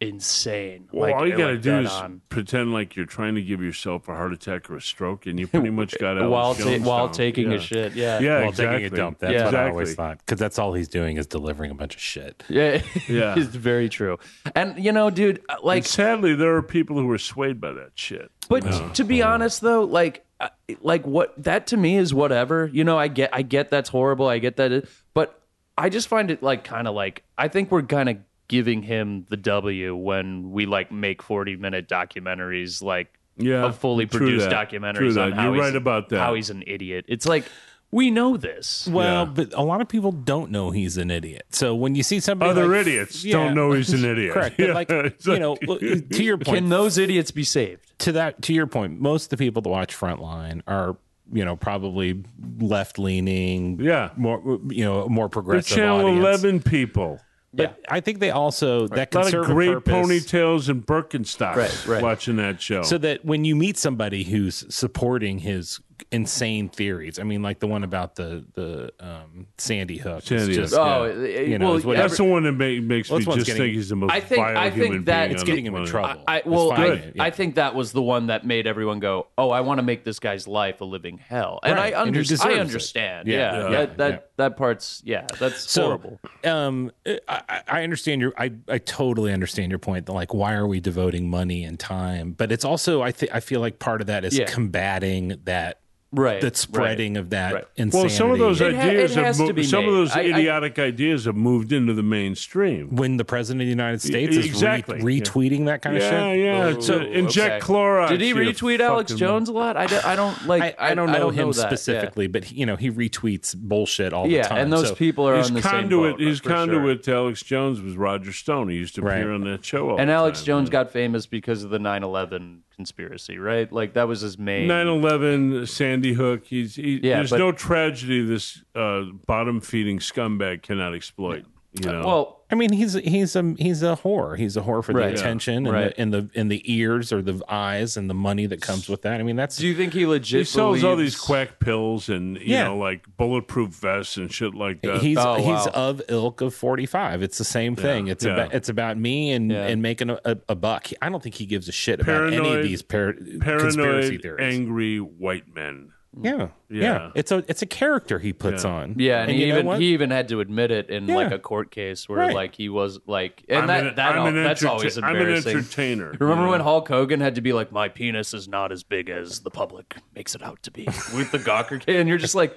insane. 0.01 0.89
well, 0.93 1.11
like, 1.11 1.15
all 1.15 1.27
you 1.27 1.37
got 1.37 1.49
to 1.49 1.53
like 1.55 1.63
do 1.63 1.79
is 1.81 1.91
on. 1.91 2.21
pretend 2.29 2.73
like 2.73 2.97
you're 2.97 3.07
trying 3.07 3.35
to 3.35 3.43
give 3.43 3.61
yourself 3.63 4.09
a 4.09 4.15
heart 4.15 4.33
attack 4.33 4.71
or 4.71 4.77
a 4.77 4.81
stroke, 4.81 5.27
and 5.27 5.39
you 5.39 5.47
pretty 5.49 5.71
much 5.71 5.99
got 5.99 6.19
Alex 6.19 6.31
while 6.31 6.55
ta- 6.79 6.85
while 6.85 7.09
taking 7.11 7.51
yeah. 7.51 7.57
a 7.57 7.61
shit. 7.61 7.95
Yeah. 7.95 8.21
Yeah, 8.21 8.41
While 8.41 8.49
exactly. 8.51 8.79
taking 8.83 8.95
a 8.95 8.97
dump. 8.97 9.19
That's 9.19 9.33
Yeah. 9.33 9.45
what 9.47 9.55
I 9.55 9.69
always 9.71 9.95
thought. 9.95 10.19
Because 10.19 10.39
that's 10.39 10.59
all 10.59 10.73
he's 10.73 10.89
doing 10.89 11.17
is 11.17 11.27
delivering 11.27 11.71
a 11.71 11.75
bunch 11.75 11.95
of 11.95 12.01
shit. 12.01 12.43
Yeah. 12.49 12.83
Yeah. 13.09 13.35
it's 13.39 13.55
very 13.55 13.89
true. 13.89 14.19
And 14.55 14.83
you 14.83 14.93
know, 14.93 15.11
dude, 15.11 15.41
like 15.63 15.79
And 15.79 15.87
sadly, 15.87 16.35
there 16.35 16.55
are 16.57 16.63
people 16.63 16.97
who 16.97 17.11
are 17.11 17.19
swayed 17.19 17.61
by 17.61 17.73
that 17.73 17.93
shit. 17.95 18.31
But 18.49 18.95
to 18.95 19.05
be 19.05 19.23
honest, 19.23 19.61
though, 19.61 19.85
like, 19.85 20.25
uh, 20.41 20.49
like 20.81 21.07
what 21.07 21.35
that 21.43 21.67
to 21.69 21.77
me 21.77 21.97
is 21.97 22.15
whatever. 22.15 22.67
You 22.73 22.85
know, 22.85 22.99
I 22.99 23.09
get, 23.09 23.31
I 23.33 23.43
get 23.43 23.71
that's 23.71 23.89
horrible. 23.89 24.29
I 24.29 24.39
get 24.39 24.57
that, 24.57 24.89
but 25.15 25.41
I 25.77 25.89
just 25.89 26.09
find 26.09 26.31
it 26.31 26.43
like 26.43 26.65
kind 26.65 26.87
of 26.89 26.95
like 26.95 27.23
I 27.37 27.49
think 27.49 27.71
we're 27.71 27.83
kind 27.83 28.09
of 28.09 28.17
giving 28.49 28.83
him 28.83 29.27
the 29.29 29.37
W 29.37 29.95
when 29.97 30.51
we 30.51 30.67
like 30.67 30.91
make 30.91 31.23
forty 31.23 31.57
minute 31.57 31.89
documentaries, 31.89 32.83
like 32.83 33.09
Yeah, 33.37 33.65
of 33.67 33.79
fully 33.79 34.07
produced 34.07 34.49
that. 34.51 34.71
documentaries 34.71 35.13
True 35.15 35.23
on 35.23 35.33
how 35.33 35.45
You're 35.53 35.55
he's, 35.55 35.61
right 35.73 35.77
about 35.77 36.09
that. 36.11 36.19
How 36.19 36.35
he's 36.35 36.51
an 36.51 36.65
idiot. 36.67 37.05
It's 37.09 37.27
like 37.27 37.45
we 37.91 38.11
know 38.11 38.37
this. 38.37 38.87
Well, 38.91 39.25
Yeah. 39.25 39.33
but 39.33 39.55
a 39.55 39.63
lot 39.63 39.81
of 39.81 39.89
people 39.89 40.13
don't 40.13 40.51
know 40.51 40.71
he's 40.71 40.99
an 40.99 41.11
idiot. 41.11 41.47
So 41.51 41.75
when 41.75 41.95
you 41.95 42.03
see 42.03 42.21
somebody, 42.21 42.51
Other 42.51 42.67
like- 42.69 42.83
idiots 42.87 43.25
Yeah. 43.25 43.33
don't 43.33 43.55
know 43.55 43.73
he's 43.73 43.93
an 43.95 44.05
idiot. 44.13 44.35
correct, 44.35 44.57
Yeah, 44.59 44.73
like 44.75 44.91
it's 44.91 45.27
you 45.27 45.39
know, 45.39 45.57
to 45.57 46.23
your 46.25 46.37
point, 46.39 46.57
Can 46.59 46.69
those 46.69 46.99
idiots 46.99 47.31
be 47.31 47.45
saved? 47.45 47.93
to 48.01 48.13
that 48.13 48.43
to 48.43 48.53
your 48.53 48.67
point, 48.67 49.01
most 49.01 49.25
of 49.25 49.31
the 49.31 49.37
people 49.39 49.63
that 49.63 49.69
watch 49.71 49.97
Frontline 49.97 50.61
are 50.67 50.97
you 51.33 51.45
know 51.45 51.57
probably 51.57 52.23
left 52.59 52.99
leaning, 52.99 53.79
Yeah. 53.81 54.11
more 54.17 54.61
you 54.71 54.85
know 54.85 55.09
more 55.09 55.27
the 55.27 55.31
progressive. 55.31 55.77
Channel 55.77 56.01
audience. 56.07 56.19
Eleven 56.19 56.61
people. 56.63 57.21
But 57.55 57.81
I 57.89 58.01
think 58.01 58.19
they 58.19 58.31
also 58.31 58.89
that 58.89 59.15
A 59.15 59.19
lot 59.19 59.33
of 59.35 59.47
great 59.47 59.73
purpose, 59.73 59.93
ponytails 59.93 60.69
and 60.69 60.85
Birkenstocks 60.85 61.57
Right, 61.57 61.87
right. 61.87 62.03
watching 62.03 62.37
that 62.37 62.61
show. 62.61 62.83
so 62.83 62.99
that 62.99 63.25
when 63.25 63.45
you 63.45 63.57
meet 63.57 63.79
somebody 63.79 64.25
who's 64.25 64.65
supporting 64.75 65.39
his 65.39 65.81
insane 66.11 66.69
theories, 66.69 67.19
I 67.19 67.23
mean, 67.25 67.43
like 67.43 67.59
the 67.61 67.67
one 67.67 67.85
about 67.85 68.17
the 68.17 68.45
the 68.55 68.93
um, 69.01 69.47
Sandy 69.59 69.99
Hook, 69.99 70.23
Sandy 70.25 70.55
just, 70.55 70.75
Hook. 70.75 70.83
Oh, 70.83 71.05
yeah, 71.05 71.13
it- 71.27 71.49
you 71.49 71.59
know, 71.59 71.67
well, 71.67 71.77
is 71.77 71.85
That's 71.85 72.17
the 72.17 72.25
one 72.25 72.43
that 72.45 72.53
make, 72.53 72.83
makes 72.83 73.11
Well, 73.11 73.19
me 73.21 73.25
just 73.25 73.39
getting- 73.47 73.57
think 73.63 73.75
he's 73.75 73.89
the 73.89 73.97
most 73.97 74.13
I 74.13 74.21
think- 74.21 74.41
vile 74.45 74.57
I 74.57 74.71
think 74.71 74.83
human 74.85 75.05
that- 75.05 75.27
being. 75.27 75.35
It's 75.35 75.43
getting 75.45 75.67
him 75.67 75.75
in 75.77 75.87
trouble. 75.87 76.23
I, 76.27 76.39
It's 76.39 76.47
well, 76.47 76.73
I, 76.73 76.87
yeah. 76.87 77.23
I 77.23 77.31
think 77.31 77.57
that 77.57 77.75
was 77.75 77.93
the 77.93 78.03
one 78.03 78.27
that 78.29 78.47
made 78.47 78.67
everyone 78.67 79.01
go, 79.01 79.27
"Oh, 79.37 79.51
I 79.51 79.61
want 79.63 79.79
to 79.79 79.83
make 79.83 80.05
this 80.05 80.19
guy's 80.19 80.47
life 80.49 80.81
a 80.81 80.85
living 80.85 81.19
hell." 81.19 81.61
And 81.63 81.75
Right, 81.77 81.95
I, 81.95 81.99
and 82.01 82.09
under- 82.09 82.21
deserves 82.23 82.41
I 82.43 82.53
understand. 82.55 83.29
Yeah, 83.29 83.37
Yeah, 83.37 83.63
yeah, 83.63 83.71
that 83.71 83.99
that, 83.99 84.11
yeah. 84.13 84.19
that 84.37 84.57
part's 84.57 85.03
yeah, 85.05 85.27
that's 85.39 85.71
so, 85.71 85.83
horrible. 85.85 86.21
Um, 86.45 86.93
I, 87.07 87.19
I- 87.49 87.63
I 87.69 87.83
understand 87.85 88.21
your. 88.21 88.33
I, 88.39 88.53
I 88.69 88.79
totally 88.79 89.33
understand 89.33 89.71
your 89.71 89.79
point. 89.79 90.07
That 90.07 90.13
like, 90.13 90.33
why 90.33 90.55
are 90.55 90.67
we 90.67 90.81
devoting 90.81 91.29
money 91.29 91.65
and 91.65 91.79
time? 91.79 92.33
But 92.33 92.53
it's 92.53 92.65
also, 92.65 93.03
I 93.03 93.13
think, 93.13 93.35
I 93.35 93.41
feel 93.41 93.61
like 93.61 93.79
part 93.79 94.01
of 94.01 94.07
that 94.07 94.25
is 94.25 94.39
Yeah. 94.39 94.47
combating 94.47 95.37
that 95.45 95.81
Right, 96.11 96.41
that 96.41 96.57
spreading 96.57 97.19
of 97.19 97.29
that 97.31 97.53
right. 97.53 97.65
insanity. 97.77 98.07
Well, 98.09 98.17
some 98.17 98.31
of 98.31 98.39
those 98.39 98.63
It 98.63 98.75
ha- 98.75 98.81
ideas 98.81 99.15
it 99.15 99.23
have 99.25 99.39
mo- 99.39 99.53
be 99.53 99.63
some 99.63 99.81
of 99.81 99.91
made. 99.91 99.93
those 99.99 100.11
I- 100.13 100.21
I- 100.21 100.25
idiotic 100.25 100.79
ideas 100.79 101.27
have 101.27 101.37
moved 101.37 101.71
into 101.71 101.93
the 101.93 102.03
mainstream. 102.03 102.97
when 102.97 103.19
the 103.19 103.27
president 103.27 103.61
of 103.61 103.67
the 103.67 103.71
United 103.71 104.01
States 104.01 104.35
is 104.35 104.45
re- 104.45 104.49
exactly. 104.49 105.01
retweeting 105.03 105.67
that 105.67 105.83
kind 105.83 105.97
of 105.99 106.03
Yeah, 106.03 106.33
shit. 106.33 106.39
yeah. 106.41 106.81
So 106.81 106.95
Ooh, 106.99 107.03
inject 107.03 107.63
okay. 107.63 107.73
Clorox. 107.75 108.09
Did 108.09 108.23
he 108.23 108.33
retweet 108.33 108.81
Alex 108.81 109.13
Jones 109.13 109.51
a 109.51 109.53
lot? 109.53 109.77
I 109.77 109.85
don't, 109.87 110.05
I 110.07 110.17
don't 110.17 110.47
like. 110.47 110.63
I, 110.81 110.93
I 110.93 110.95
don't 110.95 111.13
know 111.13 111.29
him 111.29 111.51
that, 111.51 111.57
yeah. 111.59 111.67
specifically, 111.67 112.27
but 112.27 112.45
he, 112.45 112.57
you 112.61 112.65
know 112.65 112.77
he 112.77 112.91
retweets 112.91 113.55
bullshit 113.55 114.15
all 114.15 114.27
Yeah, 114.29 114.45
the 114.45 114.49
time. 114.49 114.59
and 114.59 114.73
those 114.73 114.89
So- 114.89 114.95
people 114.95 115.29
are 115.29 115.37
His 115.37 115.49
on 115.49 115.55
the 115.57 115.61
conduit, 115.61 116.13
same 116.13 116.19
boat. 116.19 116.21
his 116.27 116.39
for 116.39 116.49
sure. 116.49 116.57
conduit 116.57 117.03
to 117.03 117.15
Alex 117.15 117.43
Jones 117.43 117.83
was 117.83 117.99
Roger 117.99 118.33
Stone. 118.33 118.71
He 118.71 118.77
used 118.77 118.95
to 118.95 119.03
appear 119.03 119.31
on 119.31 119.45
that 119.45 119.63
show. 119.63 119.95
And 119.99 120.11
Alex. 120.11 120.43
Jones 120.43 120.71
got 120.71 120.91
famous 120.91 121.27
because 121.27 121.65
of 121.65 121.69
the 121.71 121.79
9/11 121.79 122.61
conspiracy, 122.79 123.39
right? 123.39 123.71
Like 123.73 123.95
that 123.95 124.07
was 124.07 124.21
his 124.23 124.39
main. 124.39 124.69
9/11, 124.69 125.67
Sandy 125.69 126.13
Hook. 126.15 126.45
He's 126.47 126.77
he, 126.77 127.01
Yeah, 127.03 127.17
there's 127.17 127.31
but- 127.31 127.39
no 127.39 127.51
tragedy 127.53 128.25
this 128.25 128.63
uh, 128.75 129.03
bottom 129.27 129.61
feeding 129.61 129.99
scumbag 129.99 130.63
cannot 130.63 130.95
exploit. 130.95 131.45
You 131.85 131.93
know, 131.93 132.07
Well, 132.07 132.35
I 132.51 132.55
mean, 132.55 132.73
he's 132.73 132.95
he's 132.95 133.37
a 133.37 133.55
he's 133.59 133.83
a 133.83 133.99
whore. 134.03 134.39
He's 134.39 134.57
a 134.57 134.63
whore 134.63 134.83
for 134.83 134.93
Right. 134.93 135.09
the 135.09 135.11
Yeah. 135.13 135.19
attention 135.21 135.67
and, 135.67 135.71
Right. 135.71 135.95
the, 135.95 136.01
and 136.01 136.15
the 136.15 136.31
and 136.35 136.51
the 136.51 136.63
ears 136.73 137.13
or 137.13 137.21
the 137.21 137.43
eyes 137.49 137.97
and 137.99 138.09
the 138.09 138.15
money 138.15 138.47
that 138.47 138.63
comes 138.63 138.89
with 138.89 139.03
that. 139.03 139.21
I 139.21 139.23
mean, 139.23 139.37
that's 139.37 139.59
do 139.59 139.67
you 139.67 139.75
think 139.75 139.93
he 139.93 140.07
legit 140.07 140.39
he 140.41 140.45
sells 140.45 140.83
all 140.83 140.97
these 140.97 141.15
quack 141.15 141.61
pills 141.61 142.09
and 142.09 142.37
you 142.39 142.45
Yeah. 142.55 142.65
know 142.65 142.79
like 142.79 143.05
bulletproof 143.19 143.75
vests 143.75 144.17
and 144.17 144.33
shit 144.33 144.55
like 144.55 144.81
that. 144.83 145.03
he's 145.03 145.19
Oh, 145.19 145.35
he's 145.37 145.45
wow. 145.47 145.71
of 145.75 146.01
ilk 146.09 146.41
of 146.41 146.55
45 146.55 147.23
it's 147.23 147.37
the 147.37 147.45
same 147.45 147.77
thing 147.77 148.07
it's 148.09 148.25
yeah. 148.25 148.33
about 148.33 148.55
it's 148.55 148.69
about 148.71 148.97
me 148.97 149.31
and 149.33 149.51
Yeah. 149.53 149.67
and 149.67 149.83
making 149.83 150.09
a, 150.11 150.19
a, 150.25 150.37
a 150.49 150.55
buck 150.55 150.89
i 151.03 151.09
don't 151.11 151.23
think 151.23 151.35
he 151.35 151.45
gives 151.47 151.69
a 151.69 151.73
shit 151.73 152.01
about 152.01 152.33
any 152.33 152.55
of 152.57 152.63
these 152.63 152.81
par- 152.83 153.13
conspiracy 153.13 153.77
Paranoid, 153.79 154.23
theories 154.23 154.55
angry 154.55 154.99
white 154.99 155.55
men. 155.55 155.91
Yeah, 156.21 156.49
yeah 156.71 156.83
Yeah. 156.83 157.11
it's 157.15 157.31
a 157.33 157.45
it's 157.49 157.63
a 157.63 157.67
character 157.67 158.19
he 158.19 158.33
puts 158.33 158.65
Yeah. 158.65 158.71
on 158.71 158.95
Yeah, 158.99 159.23
and, 159.23 159.31
he 159.31 159.45
even 159.49 159.67
he 159.81 159.89
even 159.93 160.11
had 160.11 160.29
to 160.29 160.41
admit 160.41 160.71
it 160.71 160.89
in 160.91 161.07
Yeah. 161.07 161.17
like 161.17 161.33
a 161.33 161.39
court 161.39 161.71
case 161.71 162.09
where 162.09 162.19
Right. 162.19 162.35
like 162.35 162.55
he 162.55 162.69
was 162.69 162.99
like, 163.07 163.45
and 163.49 163.61
I'm 163.61 163.67
that 163.67 163.87
an, 163.87 163.95
that 163.97 164.13
I'm 164.13 164.19
al- 164.19 164.27
an 164.29 164.43
that's 164.43 164.63
enterta- 164.63 164.69
always 164.71 164.97
I'm 164.99 165.05
an 165.05 165.11
embarrassing. 165.17 165.57
entertainer. 165.59 166.15
Remember 166.21 166.45
you 166.45 166.51
when? 166.51 166.61
Hulk 166.61 166.89
Hogan 166.89 167.21
had 167.21 167.35
to 167.37 167.41
be 167.41 167.53
like, 167.53 167.71
"My 167.73 167.89
penis 167.89 168.33
is 168.35 168.49
not 168.49 168.73
as 168.73 168.83
big 168.83 169.11
as 169.11 169.41
the 169.41 169.51
public 169.51 169.97
makes 170.15 170.35
it 170.35 170.43
out 170.43 170.63
to 170.65 170.71
be" 170.71 170.85
with 171.15 171.31
the 171.31 171.39
Gawker 171.39 171.79
kid, 171.85 171.97
and 171.97 172.09
you're 172.09 172.19
just 172.19 172.35
like, 172.35 172.57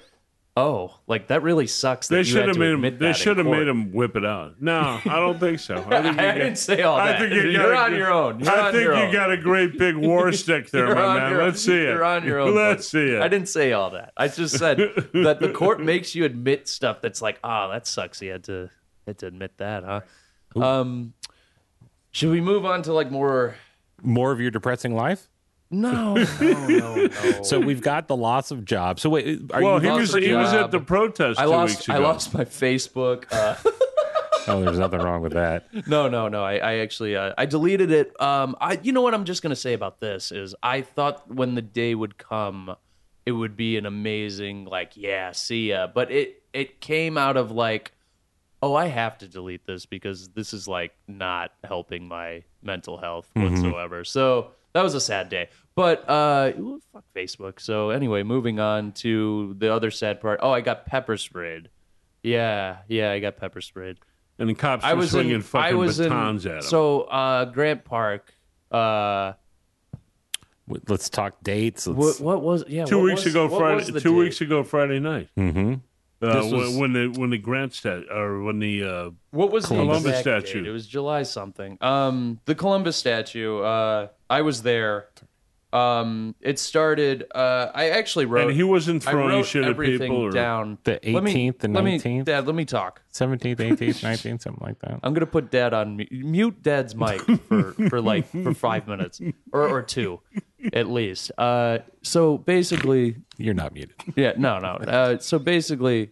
"Oh, 0.57 0.97
like 1.07 1.27
that 1.27 1.43
really 1.43 1.67
sucks." 1.67 2.07
That 2.07 2.15
They 2.17 2.23
should 2.23 2.47
have 2.47 2.57
made 2.57 2.73
admit 2.73 2.93
him. 2.93 2.99
They 2.99 3.13
should 3.13 3.37
have 3.37 3.47
made 3.47 3.67
him 3.67 3.91
whip 3.93 4.15
it 4.15 4.25
out. 4.25 4.61
No, 4.61 4.99
I 5.05 5.15
don't 5.19 5.39
think 5.39 5.59
so. 5.59 5.75
I, 5.75 5.79
think 5.79 5.93
I, 5.93 6.09
you 6.09 6.15
got- 6.15 6.33
didn't 6.35 6.55
say 6.57 6.81
all 6.83 6.97
that. 6.97 7.15
I 7.15 7.19
think 7.19 7.33
you 7.33 7.49
are 7.61 7.71
got- 7.73 7.91
on 7.91 7.97
your 7.97 8.11
own. 8.11 8.39
You're 8.39 8.49
I 8.51 8.71
think 8.71 8.83
you 8.83 8.91
own. 8.93 9.13
got 9.13 9.31
a 9.31 9.37
great 9.37 9.77
big 9.77 9.95
war 9.95 10.31
stick 10.33 10.69
there, 10.71 10.93
my 10.93 11.19
man. 11.19 11.31
your. 11.31 11.43
Let's 11.45 11.61
see 11.61 11.77
it. 11.77 11.83
You're 11.83 12.03
on 12.03 12.25
your 12.25 12.39
own. 12.39 12.55
Let's 12.55 12.87
bud. 12.87 12.97
see 12.99 13.07
it. 13.15 13.21
I 13.21 13.27
didn't 13.27 13.49
say 13.49 13.71
all 13.73 13.91
that. 13.91 14.13
I 14.17 14.27
just 14.27 14.57
said 14.57 14.77
that 15.13 15.39
the 15.39 15.51
court 15.53 15.79
makes 15.81 16.15
you 16.15 16.25
admit 16.25 16.67
stuff 16.67 17.01
that's 17.01 17.21
like, 17.21 17.39
ah, 17.43 17.67
that 17.69 17.87
sucks. 17.87 18.19
He 18.19 18.27
had 18.27 18.43
to 18.45 18.69
had 19.07 19.17
to 19.19 19.27
admit 19.27 19.57
that, 19.57 19.83
huh? 19.83 20.01
Um, 20.61 21.13
should 22.11 22.29
we 22.29 22.41
move 22.41 22.65
on 22.65 22.83
to 22.83 22.93
like 22.93 23.09
more? 23.09 23.55
more 24.03 24.31
of 24.31 24.41
your 24.41 24.49
depressing 24.51 24.95
life 24.95 25.29
No, 25.73 26.15
no, 26.15 26.25
no, 26.41 26.95
no. 27.07 27.43
so 27.43 27.59
we've 27.59 27.81
got 27.81 28.09
the 28.09 28.15
loss 28.15 28.51
of 28.51 28.65
jobs 28.65 29.01
so 29.01 29.09
wait 29.09 29.39
are 29.53 29.63
well, 29.63 29.81
you 29.81 29.89
he 29.89 29.97
was 29.99 30.11
your 30.11 30.21
he 30.21 30.33
was 30.33 30.53
at 30.53 30.69
the 30.69 30.81
protest 30.81 31.39
I 31.39 31.45
two 31.45 31.49
lost. 31.49 31.75
weeks 31.77 31.89
I 31.89 31.97
lost 31.97 32.33
my 32.33 32.43
Facebook. 32.43 33.23
Uh, 33.31 33.55
oh 34.47 34.61
there's 34.63 34.79
nothing 34.79 34.99
wrong 34.99 35.21
with 35.21 35.31
that 35.33 35.67
no, 35.87 36.09
no, 36.09 36.27
no. 36.27 36.43
I, 36.43 36.55
I 36.57 36.73
actually 36.79 37.15
uh, 37.15 37.33
I 37.37 37.45
deleted 37.45 37.89
it. 37.91 38.19
Um, 38.21 38.55
I 38.59 38.79
you 38.83 38.91
know 38.91 39.01
what 39.01 39.13
I'm 39.13 39.23
just 39.23 39.41
gonna 39.41 39.55
say 39.55 39.71
about 39.73 40.01
this 40.01 40.31
is 40.33 40.53
I 40.61 40.81
thought 40.81 41.29
when 41.33 41.55
the 41.55 41.61
day 41.61 41.95
would 41.95 42.17
come, 42.17 42.75
it 43.25 43.31
would 43.31 43.55
be 43.55 43.77
an 43.77 43.85
amazing 43.85 44.65
like 44.65 44.97
yeah 44.97 45.31
see 45.31 45.69
ya, 45.69 45.87
but 45.87 46.11
it 46.11 46.43
it 46.51 46.81
came 46.81 47.17
out 47.17 47.37
of 47.37 47.51
like 47.51 47.93
oh 48.61 48.75
I 48.75 48.87
have 48.87 49.17
to 49.19 49.27
delete 49.27 49.65
this 49.65 49.85
because 49.85 50.27
this 50.29 50.53
is 50.53 50.67
like 50.67 50.93
not 51.07 51.53
helping 51.63 52.07
my 52.07 52.43
mental 52.61 52.97
health 52.97 53.29
whatsoever. 53.33 54.03
So 54.03 54.51
that 54.73 54.83
was 54.83 54.93
a 54.95 55.01
sad 55.01 55.29
day. 55.29 55.49
But 55.75 56.07
uh, 56.09 56.51
ooh, 56.59 56.81
fuck 56.93 57.03
Facebook. 57.15 57.59
So 57.59 57.89
anyway, 57.91 58.23
moving 58.23 58.59
on 58.59 58.91
to 58.93 59.55
the 59.57 59.73
other 59.73 59.91
sad 59.91 60.19
part. 60.21 60.39
Oh, 60.43 60.51
I 60.51 60.61
got 60.61 60.85
pepper 60.85 61.17
sprayed. 61.17 61.69
Yeah, 62.23 62.77
yeah, 62.87 63.11
I 63.11 63.19
got 63.19 63.37
pepper 63.37 63.61
sprayed. 63.61 63.97
and 64.37 64.49
the 64.49 64.53
cops 64.53 64.83
I 64.83 64.93
were 64.93 64.99
was 64.99 65.11
swinging 65.11 65.33
in. 65.35 65.41
fucking 65.41 65.71
I 65.73 65.73
was 65.73 65.97
batons 65.97 66.45
in. 66.45 66.51
at 66.51 66.57
him. 66.57 66.61
So 66.63 67.01
uh, 67.03 67.45
Grant 67.45 67.83
Park. 67.85 68.33
Uh, 68.71 69.33
let's 70.87 71.09
talk 71.09 71.41
dates 71.43 71.87
let's, 71.87 72.19
what, 72.19 72.37
what 72.37 72.41
was? 72.43 72.63
Yeah, 72.67 72.85
two 72.85 72.97
what 72.99 73.05
weeks 73.05 73.25
was- 73.25 73.33
ago, 73.33 73.47
what 73.47 73.59
Friday. 73.59 73.75
was 73.77 73.87
the 73.87 73.99
Two 74.01 74.11
date? 74.13 74.17
weeks 74.19 74.41
ago, 74.41 74.63
Friday 74.63 74.99
night. 74.99 75.29
hmm 75.35 75.75
Uh, 76.21 76.41
This 76.41 76.51
was- 76.51 76.77
when, 76.77 76.93
when 76.93 76.93
the 77.13 77.19
when 77.19 77.29
the 77.31 77.37
Grant 77.37 77.73
stat 77.73 78.03
or 78.11 78.43
when 78.43 78.59
the 78.59 78.83
uh, 78.83 79.09
What 79.31 79.51
was 79.51 79.65
Columbus 79.65 80.03
the 80.03 80.09
exact 80.09 80.47
statue. 80.47 80.61
date? 80.61 80.69
It 80.69 80.71
was 80.71 80.85
July 80.87 81.23
something. 81.23 81.77
Um, 81.81 82.39
the 82.45 82.53
Columbus 82.55 82.95
statue. 82.97 83.59
Uh, 83.61 84.07
I 84.29 84.41
was 84.41 84.61
there. 84.61 85.07
Um, 85.73 86.35
it 86.41 86.59
started. 86.59 87.25
Uh, 87.33 87.71
I 87.73 87.89
actually 87.91 88.25
wrote. 88.25 88.47
and 88.49 88.55
he 88.55 88.63
wasn't 88.63 89.03
throwing 89.03 89.29
wrote 89.29 89.45
shit 89.45 89.63
at 89.63 89.69
everything 89.69 90.11
people. 90.11 90.23
Or, 90.23 90.31
down. 90.31 90.77
The 90.83 90.99
18th, 91.01 91.59
the 91.59 91.67
let 91.69 91.83
me- 91.83 91.97
19th? 91.97 92.25
Dad, 92.25 92.45
let 92.45 92.55
me 92.55 92.65
talk. 92.65 93.01
17th 93.13 93.57
18th 93.57 93.77
19th 94.01 94.41
something 94.41 94.57
like 94.65 94.79
that 94.79 94.99
I'm 95.03 95.13
gonna 95.13 95.25
put 95.25 95.51
Dad 95.51 95.73
on 95.73 95.97
mute, 95.97 96.11
mute 96.11 96.63
Dad's 96.63 96.95
mic 96.95 97.21
for, 97.47 97.73
for 97.89 97.99
like 98.01 98.25
for 98.27 98.53
five 98.53 98.87
minutes 98.87 99.19
or, 99.51 99.67
or 99.67 99.81
two, 99.81 100.19
at 100.73 100.89
least. 100.89 101.31
Uh, 101.37 101.79
so 102.01 102.37
basically, 102.37 103.17
you're 103.37 103.53
not 103.53 103.73
muted 103.73 103.95
yeah, 104.15 104.33
no, 104.37 104.59
no. 104.59 104.75
Uh, 104.75 105.17
so 105.19 105.39
basically, 105.39 106.11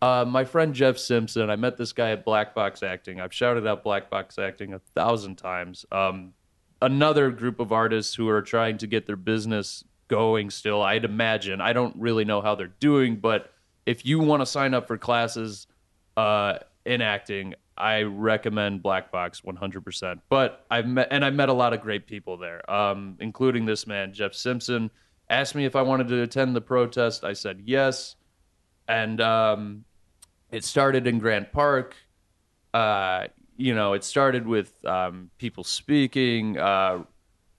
uh, 0.00 0.24
my 0.26 0.44
friend 0.44 0.74
Jeff 0.74 0.98
Simpson, 0.98 1.48
I 1.50 1.56
met 1.56 1.76
this 1.76 1.92
guy 1.92 2.10
at 2.10 2.24
Black 2.24 2.54
Box 2.54 2.82
Acting. 2.82 3.20
I've 3.20 3.32
shouted 3.32 3.66
out 3.66 3.84
Black 3.84 4.10
Box 4.10 4.38
Acting 4.38 4.74
a 4.74 4.78
thousand 4.94 5.36
times. 5.36 5.86
Um, 5.92 6.32
another 6.82 7.30
group 7.30 7.60
of 7.60 7.72
artists 7.72 8.14
who 8.14 8.28
are 8.28 8.42
trying 8.42 8.76
to 8.78 8.86
get 8.86 9.06
their 9.06 9.16
business 9.16 9.84
going 10.08 10.50
still, 10.50 10.82
I'd 10.82 11.06
imagine. 11.06 11.60
I 11.60 11.72
don't 11.72 11.96
really 11.96 12.26
know 12.26 12.42
how 12.42 12.54
they're 12.54 12.66
doing, 12.66 13.16
but 13.16 13.50
if 13.86 14.04
you 14.04 14.18
want 14.18 14.42
to 14.42 14.46
sign 14.46 14.74
up 14.74 14.86
for 14.86 14.98
classes 14.98 15.66
uh, 16.16 16.58
in 16.84 17.00
acting, 17.00 17.54
I 17.78 18.02
recommend 18.02 18.82
Black 18.82 19.10
Box 19.10 19.40
100%. 19.40 20.20
But 20.28 20.66
I've 20.70 20.86
met, 20.86 21.08
and 21.10 21.24
I 21.24 21.30
met 21.30 21.48
a 21.48 21.52
lot 21.52 21.72
of 21.72 21.80
great 21.80 22.06
people 22.06 22.36
there, 22.36 22.68
um, 22.70 23.16
including 23.20 23.64
this 23.64 23.86
man, 23.86 24.12
Jeff 24.12 24.34
Simpson. 24.34 24.90
Asked 25.30 25.54
me 25.54 25.64
if 25.64 25.74
I 25.74 25.82
wanted 25.82 26.08
to 26.08 26.22
attend 26.22 26.54
the 26.54 26.60
protest. 26.60 27.24
I 27.24 27.32
said 27.32 27.62
yes. 27.64 28.16
And 28.86 29.20
um, 29.20 29.84
it 30.50 30.64
started 30.64 31.06
in 31.06 31.18
Grant 31.18 31.52
Park. 31.52 31.96
Uh, 32.74 33.28
you 33.56 33.74
know, 33.74 33.92
it 33.92 34.04
started 34.04 34.46
with 34.46 34.72
um, 34.84 35.30
people 35.38 35.64
speaking. 35.64 36.58
Uh, 36.58 37.04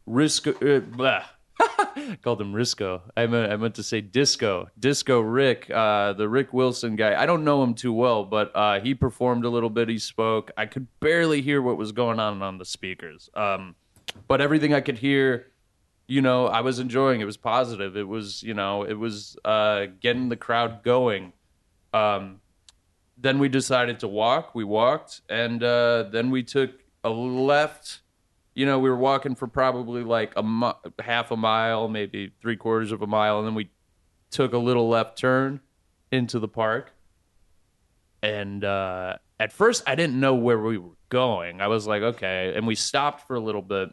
uh, 0.08 1.23
called 2.21 2.41
him 2.41 2.53
Risco. 2.53 3.01
I 3.15 3.27
meant 3.27 3.51
I 3.51 3.56
meant 3.56 3.75
to 3.75 3.84
say 3.84 4.01
Disco. 4.01 4.67
Disco 4.79 5.19
Rick, 5.21 5.69
uh, 5.69 6.13
the 6.13 6.27
Rick 6.27 6.51
Wilson 6.53 6.95
guy. 6.95 7.21
I 7.21 7.25
don't 7.25 7.43
know 7.43 7.63
him 7.63 7.73
too 7.73 7.93
well, 7.93 8.25
but 8.25 8.51
uh, 8.56 8.79
he 8.79 8.95
performed 8.95 9.45
a 9.45 9.49
little 9.49 9.69
bit. 9.69 9.88
He 9.89 9.99
spoke. 9.99 10.51
I 10.58 10.65
could 10.65 10.88
barely 10.99 11.41
hear 11.41 11.62
what 11.62 11.77
was 11.77 11.91
going 11.91 12.19
on 12.19 12.41
on 12.41 12.58
the 12.58 12.65
speakers, 12.65 13.29
um, 13.36 13.75
but 14.27 14.41
everything 14.41 14.73
I 14.73 14.82
could 14.82 14.97
hear 14.97 15.47
you 16.08 16.21
know, 16.21 16.47
I 16.47 16.62
was 16.62 16.79
enjoying. 16.79 17.21
It 17.21 17.25
was 17.25 17.38
positive. 17.38 17.95
It 17.95 18.08
was, 18.08 18.43
you 18.43 18.53
know, 18.53 18.84
it 18.84 18.93
was 18.93 19.38
uh, 19.45 19.88
getting 20.01 20.29
the 20.29 20.36
crowd 20.36 20.84
going. 20.84 21.34
Um, 21.93 22.41
then 23.17 23.39
we 23.39 23.49
decided 23.49 23.99
to 23.99 24.08
walk. 24.08 24.56
We 24.56 24.63
walked, 24.63 25.21
and 25.30 25.63
uh, 25.63 26.04
then 26.12 26.32
we 26.32 26.43
took 26.43 26.71
a 27.04 27.10
left. 27.10 28.02
You 28.56 28.65
know, 28.65 28.80
we 28.80 28.89
were 28.89 28.97
walking 28.97 29.36
for 29.36 29.47
probably 29.47 30.04
like 30.04 30.34
a 30.36 30.43
mi- 30.43 30.73
half 30.99 31.32
a 31.32 31.38
mile, 31.38 31.88
maybe 31.88 32.32
three 32.41 32.56
quarters 32.56 32.91
of 32.91 33.02
a 33.02 33.08
mile, 33.08 33.39
and 33.39 33.47
then 33.47 33.56
we 33.56 33.69
took 34.32 34.54
a 34.54 34.58
little 34.58 34.89
left 34.89 35.17
turn 35.17 35.60
into 36.12 36.39
the 36.39 36.47
park. 36.47 36.91
And 38.21 38.63
uh, 38.63 39.17
at 39.39 39.52
first, 39.52 39.84
I 39.86 39.95
didn't 39.95 40.19
know 40.19 40.36
where 40.36 40.60
we 40.60 40.78
were 40.78 40.95
going. 41.10 41.62
I 41.62 41.67
was 41.67 41.86
like, 41.88 42.02
okay, 42.02 42.54
and 42.56 42.65
we 42.65 42.76
stopped 42.76 43.28
for 43.28 43.36
a 43.36 43.39
little 43.39 43.62
bit. 43.62 43.89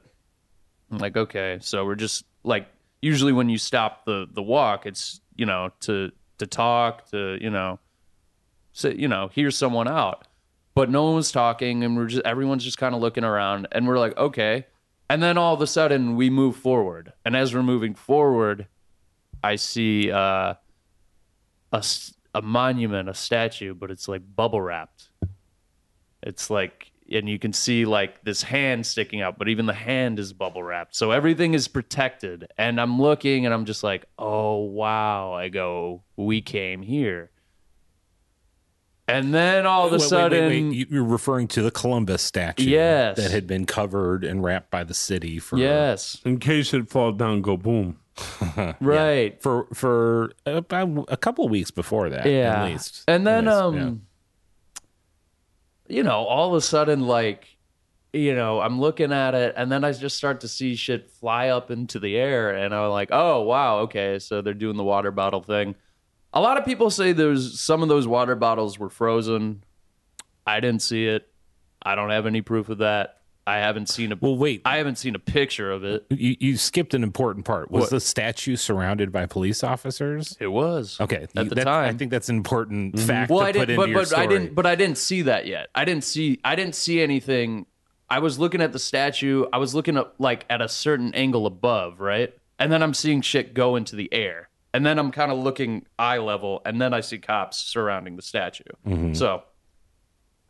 I'm 0.90 0.98
like, 0.98 1.16
okay, 1.16 1.58
so 1.60 1.84
we're 1.84 1.94
just 1.94 2.24
like 2.42 2.68
usually 3.02 3.32
when 3.32 3.48
you 3.48 3.58
stop 3.58 4.04
the 4.04 4.26
the 4.30 4.42
walk, 4.42 4.86
it's 4.86 5.20
you 5.36 5.46
know 5.46 5.70
to 5.80 6.10
to 6.38 6.46
talk 6.46 7.10
to 7.10 7.38
you 7.40 7.50
know, 7.50 7.78
so 8.72 8.88
you 8.88 9.08
know 9.08 9.28
hear 9.28 9.50
someone 9.50 9.88
out, 9.88 10.26
but 10.74 10.90
no 10.90 11.04
one 11.04 11.14
was 11.16 11.32
talking, 11.32 11.84
and 11.84 11.96
we're 11.96 12.06
just 12.06 12.24
everyone's 12.24 12.64
just 12.64 12.78
kind 12.78 12.94
of 12.94 13.00
looking 13.00 13.24
around, 13.24 13.68
and 13.72 13.86
we're 13.86 13.98
like, 13.98 14.16
okay, 14.16 14.66
and 15.08 15.22
then 15.22 15.38
all 15.38 15.54
of 15.54 15.60
a 15.60 15.66
sudden 15.66 16.16
we 16.16 16.30
move 16.30 16.56
forward, 16.56 17.12
and 17.24 17.36
as 17.36 17.54
we're 17.54 17.62
moving 17.62 17.94
forward, 17.94 18.66
I 19.42 19.56
see 19.56 20.10
uh, 20.10 20.54
a 21.72 21.84
a 22.34 22.42
monument, 22.42 23.08
a 23.08 23.14
statue, 23.14 23.74
but 23.74 23.90
it's 23.90 24.08
like 24.08 24.22
bubble 24.34 24.60
wrapped. 24.60 25.10
It's 26.22 26.50
like, 26.50 26.92
and 27.10 27.28
you 27.28 27.38
can 27.38 27.52
see 27.52 27.84
like 27.84 28.22
this 28.22 28.42
hand 28.42 28.86
sticking 28.86 29.20
out, 29.20 29.38
but 29.38 29.48
even 29.48 29.66
the 29.66 29.72
hand 29.72 30.18
is 30.18 30.32
bubble 30.32 30.62
wrapped. 30.62 30.94
So 30.94 31.10
everything 31.10 31.54
is 31.54 31.66
protected. 31.66 32.46
And 32.56 32.80
I'm 32.80 33.00
looking 33.00 33.46
and 33.46 33.54
I'm 33.54 33.64
just 33.64 33.82
like, 33.82 34.04
oh, 34.18 34.58
wow. 34.58 35.32
I 35.32 35.48
go, 35.48 36.02
we 36.16 36.40
came 36.40 36.82
here. 36.82 37.30
And 39.10 39.34
then 39.34 39.66
all 39.66 39.86
of 39.86 39.92
a 39.92 39.96
Wait, 39.96 40.00
wait, 40.00 40.02
wait, 40.02 40.08
sudden, 40.08 40.48
wait. 40.70 40.74
You- 40.76 40.86
You're 40.90 41.04
referring 41.04 41.48
to 41.48 41.62
the 41.62 41.70
Columbus 41.70 42.22
statue 42.22 42.64
Yes. 42.70 43.16
that 43.16 43.30
had 43.30 43.46
been 43.46 43.66
covered 43.66 44.24
and 44.24 44.42
wrapped 44.42 44.70
by 44.70 44.84
the 44.84 44.94
city 44.94 45.38
for 45.38 45.58
yes, 45.58 46.18
In 46.24 46.38
case 46.38 46.72
it 46.72 46.88
fall 46.88 47.12
down, 47.12 47.42
go 47.42 47.56
boom. 47.56 47.98
right. 48.80 49.40
for 49.42 49.66
for 49.72 50.32
about 50.44 51.06
a 51.08 51.16
couple 51.16 51.48
weeks 51.48 51.70
before 51.70 52.10
that 52.10 52.26
yeah. 52.26 52.62
at 52.64 52.70
least. 52.70 53.04
And 53.08 53.26
then 53.26 53.46
least, 53.46 53.56
um 53.56 54.02
yeah. 55.88 55.96
you 55.96 56.02
know, 56.02 56.24
all 56.26 56.48
of 56.48 56.54
a 56.54 56.60
sudden 56.60 57.06
like 57.06 57.48
you 58.12 58.34
know, 58.34 58.60
I'm 58.60 58.80
looking 58.80 59.12
at 59.12 59.34
it 59.34 59.54
and 59.56 59.70
then 59.70 59.84
I 59.84 59.92
just 59.92 60.16
start 60.16 60.40
to 60.40 60.48
see 60.48 60.74
shit 60.74 61.10
fly 61.10 61.48
up 61.48 61.70
into 61.70 61.98
the 62.00 62.16
air 62.16 62.50
and 62.50 62.74
I'm 62.74 62.90
like, 62.90 63.10
"Oh, 63.12 63.42
wow, 63.42 63.78
okay, 63.80 64.18
so 64.18 64.42
they're 64.42 64.52
doing 64.52 64.76
the 64.76 64.82
water 64.84 65.12
bottle 65.12 65.42
thing." 65.42 65.76
A 66.32 66.40
lot 66.40 66.58
of 66.58 66.64
people 66.64 66.90
say 66.90 67.12
there's 67.12 67.58
some 67.60 67.82
of 67.82 67.88
those 67.88 68.06
water 68.06 68.34
bottles 68.36 68.78
were 68.78 68.90
frozen. 68.90 69.64
I 70.46 70.60
didn't 70.60 70.82
see 70.82 71.06
it. 71.06 71.28
I 71.82 71.94
don't 71.94 72.10
have 72.10 72.26
any 72.26 72.40
proof 72.42 72.68
of 72.68 72.78
that. 72.78 73.16
I 73.46 73.56
haven't 73.56 73.88
seen 73.88 74.12
a 74.12 74.16
well 74.20 74.36
wait, 74.36 74.62
I 74.64 74.76
haven't 74.76 74.96
seen 74.96 75.14
a 75.16 75.18
picture 75.18 75.72
of 75.72 75.82
it. 75.82 76.06
you, 76.10 76.36
you 76.38 76.56
skipped 76.56 76.94
an 76.94 77.02
important 77.02 77.46
part. 77.46 77.70
Was 77.70 77.82
What? 77.82 77.90
the 77.90 78.00
statue 78.00 78.54
surrounded 78.54 79.10
by 79.10 79.26
police 79.26 79.64
officers? 79.64 80.36
It 80.38 80.48
was. 80.48 81.00
Okay, 81.00 81.26
At 81.34 81.44
you- 81.44 81.48
the 81.48 81.54
that- 81.56 81.66
I 81.66 81.92
think 81.94 82.10
that's 82.12 82.28
an 82.28 82.36
important 82.36 82.94
mm-hmm. 82.94 83.06
fact 83.06 83.30
well, 83.30 83.40
to 83.40 83.46
I 83.46 83.52
didn't, 83.52 83.76
but 83.76 83.92
but. 83.92 84.16
I 84.16 84.26
didn't, 84.26 84.54
but 84.54 84.66
I 84.66 84.74
didn't 84.76 84.98
see 84.98 85.22
that 85.22 85.46
yet. 85.46 85.68
I 85.74 85.84
didn't 85.84 86.04
see, 86.04 86.38
I 86.44 86.54
didn't 86.54 86.74
see 86.76 87.00
anything. 87.00 87.66
I 88.08 88.18
was 88.18 88.38
looking 88.38 88.60
at 88.60 88.72
the 88.72 88.78
statue. 88.78 89.46
I 89.52 89.58
was 89.58 89.74
looking 89.74 89.96
at 89.96 90.12
like 90.20 90.44
at 90.50 90.60
a 90.60 90.68
certain 90.68 91.12
angle 91.14 91.46
above, 91.46 91.98
right, 91.98 92.32
and 92.58 92.70
then 92.70 92.82
I'm 92.82 92.94
seeing 92.94 93.20
shit 93.22 93.54
go 93.54 93.74
into 93.74 93.96
the 93.96 94.12
air, 94.12 94.49
and 94.72 94.84
then 94.86 94.98
I'm 94.98 95.10
kind 95.10 95.32
of 95.32 95.38
looking 95.38 95.86
eye 95.98 96.18
level, 96.18 96.62
and 96.64 96.80
then 96.80 96.94
I 96.94 97.00
see 97.00 97.18
cops 97.18 97.58
surrounding 97.58 98.16
the 98.16 98.22
statue. 98.22 98.64
Mm-hmm. 98.86 99.14
So, 99.14 99.42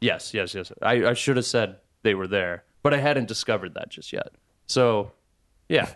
yes, 0.01 0.35
yes, 0.35 0.55
yes. 0.55 0.73
I, 0.83 1.07
I 1.07 1.15
should 1.15 1.37
have 1.37 1.47
said 1.47 1.77
they 2.03 2.15
were 2.15 2.27
there, 2.27 2.65
but 2.83 2.93
I 2.93 2.99
hadn't 2.99 3.29
discovered 3.29 3.75
that 3.75 3.89
just 3.89 4.13
yet. 4.13 4.33
So, 4.67 5.13
yeah, 5.69 5.89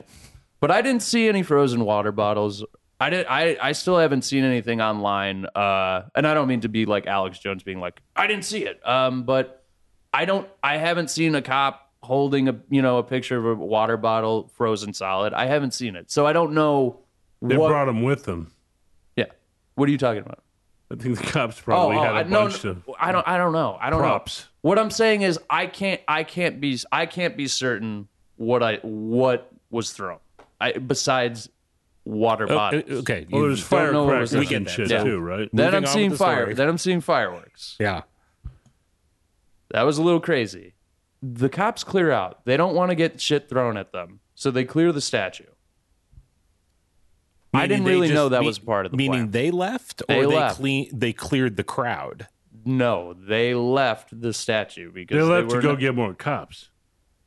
but 0.60 0.70
I 0.70 0.82
didn't 0.82 1.02
see 1.02 1.28
any 1.28 1.42
frozen 1.42 1.84
water 1.84 2.12
bottles. 2.12 2.64
I 3.00 3.10
did. 3.10 3.26
I 3.28 3.56
I 3.60 3.72
still 3.72 3.98
haven't 3.98 4.22
seen 4.22 4.44
anything 4.44 4.80
online. 4.80 5.46
Uh, 5.54 6.02
and 6.14 6.26
I 6.26 6.32
don't 6.32 6.48
mean 6.48 6.60
to 6.60 6.68
be 6.68 6.86
like 6.86 7.06
Alex 7.06 7.38
Jones 7.38 7.62
being 7.62 7.80
like 7.80 8.00
I 8.16 8.26
didn't 8.26 8.44
see 8.44 8.64
it. 8.64 8.86
Um, 8.86 9.24
but 9.24 9.64
I 10.12 10.24
don't. 10.24 10.48
I 10.62 10.78
haven't 10.78 11.10
seen 11.10 11.34
a 11.34 11.42
cop 11.42 11.90
holding 12.02 12.48
a 12.48 12.60
you 12.70 12.80
know 12.80 12.98
a 12.98 13.02
picture 13.02 13.38
of 13.38 13.60
a 13.60 13.64
water 13.64 13.96
bottle 13.96 14.48
frozen 14.56 14.94
solid. 14.94 15.34
I 15.34 15.46
haven't 15.46 15.74
seen 15.74 15.96
it, 15.96 16.10
so 16.10 16.26
I 16.26 16.32
don't 16.32 16.54
know 16.54 17.03
They 17.42 17.56
what. 17.56 17.68
brought 17.68 17.88
him 17.88 18.02
with 18.02 18.24
them. 18.24 18.52
yeah. 19.16 19.26
What 19.74 19.88
are 19.88 19.92
you 19.92 19.98
talking 19.98 20.22
about? 20.22 20.42
I 20.90 20.96
think 20.96 21.18
the 21.18 21.24
cops 21.26 21.60
probably 21.60 21.96
oh, 21.96 22.00
oh, 22.00 22.02
had 22.02 22.10
a 22.12 22.14
Oh, 22.14 22.18
I, 22.18 22.22
bunch 22.24 22.64
no, 22.64 22.70
of 22.70 22.82
I 23.00 23.10
don't. 23.12 23.26
I 23.28 23.36
don't 23.38 23.52
know. 23.52 23.76
I 23.80 23.90
don't 23.90 24.00
props. 24.00 24.42
know. 24.42 24.68
What 24.68 24.78
I'm 24.78 24.90
saying 24.90 25.22
is, 25.22 25.38
I 25.50 25.66
can't. 25.66 26.00
I 26.06 26.24
can't 26.24 26.60
be. 26.60 26.78
I 26.92 27.06
can't 27.06 27.36
be 27.36 27.48
certain 27.48 28.08
what 28.36 28.62
I 28.62 28.76
what 28.82 29.50
was 29.70 29.92
thrown. 29.92 30.18
I 30.60 30.72
besides 30.72 31.48
water 32.04 32.46
Oh, 32.48 32.54
bottles. 32.54 32.84
Uh, 32.88 32.94
okay, 32.96 33.26
Well, 33.30 33.42
there's 33.42 33.66
don't 33.68 33.92
know 33.92 34.04
what 34.04 34.10
firecrackers 34.12 34.20
was 34.20 34.32
in 34.34 34.40
We 34.40 34.46
get 34.46 34.56
and 34.56 34.68
shit 34.70 34.90
Yeah. 34.90 35.02
too, 35.04 35.18
right? 35.20 35.48
Then 35.52 35.66
Moving 35.72 35.76
I'm 35.76 35.86
seeing 35.86 36.10
the 36.10 36.16
fire. 36.16 36.42
story. 36.42 36.54
Then 36.54 36.68
I'm 36.68 36.78
seeing 36.78 37.00
fireworks. 37.00 37.76
yeah. 37.80 38.02
That 39.70 39.82
was 39.82 39.98
a 39.98 40.02
little 40.02 40.20
crazy. 40.20 40.74
The 41.22 41.48
cops 41.48 41.82
clear 41.82 42.10
out. 42.10 42.44
They 42.44 42.56
don't 42.56 42.74
want 42.74 42.90
to 42.90 42.94
get 42.94 43.20
shit 43.20 43.48
thrown 43.48 43.76
at 43.76 43.92
them, 43.92 44.20
so 44.34 44.50
they 44.50 44.64
clear 44.64 44.92
the 44.92 45.00
statue. 45.00 45.44
I 47.54 47.66
didn't 47.66 47.84
really 47.86 48.08
just- 48.08 48.14
know 48.14 48.28
that 48.30 48.40
me- 48.40 48.46
was 48.46 48.58
part 48.58 48.86
of 48.86 48.92
the 48.92 48.98
meaning 48.98 49.12
plan. 49.12 49.30
they 49.30 49.50
left 49.50 50.02
or 50.08 50.14
They 50.14 50.20
they 50.20 50.26
left. 50.26 50.56
clean 50.56 50.88
they 50.92 51.12
cleared 51.12 51.56
the 51.56 51.64
crowd. 51.64 52.28
No, 52.64 53.12
they 53.14 53.54
left 53.54 54.18
the 54.20 54.32
statue 54.32 54.90
because 54.90 55.16
They 55.16 55.22
left 55.22 55.48
were 55.50 55.56
to 55.60 55.62
go 55.62 55.70
not- 55.72 55.80
get 55.80 55.94
more 55.94 56.14
cops. 56.14 56.70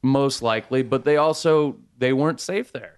most 0.04 0.42
likely, 0.42 0.84
but 0.84 1.04
they 1.06 1.18
also 1.18 1.78
they 1.98 2.14
weren't 2.14 2.40
safe 2.40 2.72
there. 2.72 2.94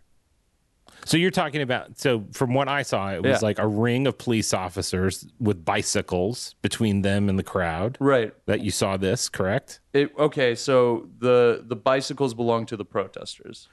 So 1.06 1.18
you're 1.18 1.32
talking 1.32 1.62
about 1.62 1.98
so 1.98 2.26
from 2.34 2.54
what 2.54 2.68
I 2.68 2.82
saw, 2.84 3.12
it 3.13 3.24
was 3.24 3.42
Yeah. 3.42 3.46
like 3.48 3.58
a 3.58 3.68
ring 3.68 4.06
of 4.06 4.18
police 4.18 4.54
officers 4.54 5.26
with 5.39 5.63
bicycles 5.65 6.56
between 6.62 7.02
them 7.02 7.30
and 7.30 7.39
the 7.39 7.44
crowd. 7.44 7.98
Right. 8.00 8.34
That 8.48 8.62
you 8.62 8.70
saw 8.72 8.98
this, 8.98 9.30
correct? 9.30 9.80
It, 9.94 10.12
okay, 10.20 10.56
so 10.56 11.10
the 11.20 11.63
the 11.65 11.76
bicycles 11.76 12.34
belong 12.34 12.65
to 12.68 12.78
the 12.78 12.86
protesters. 12.86 13.70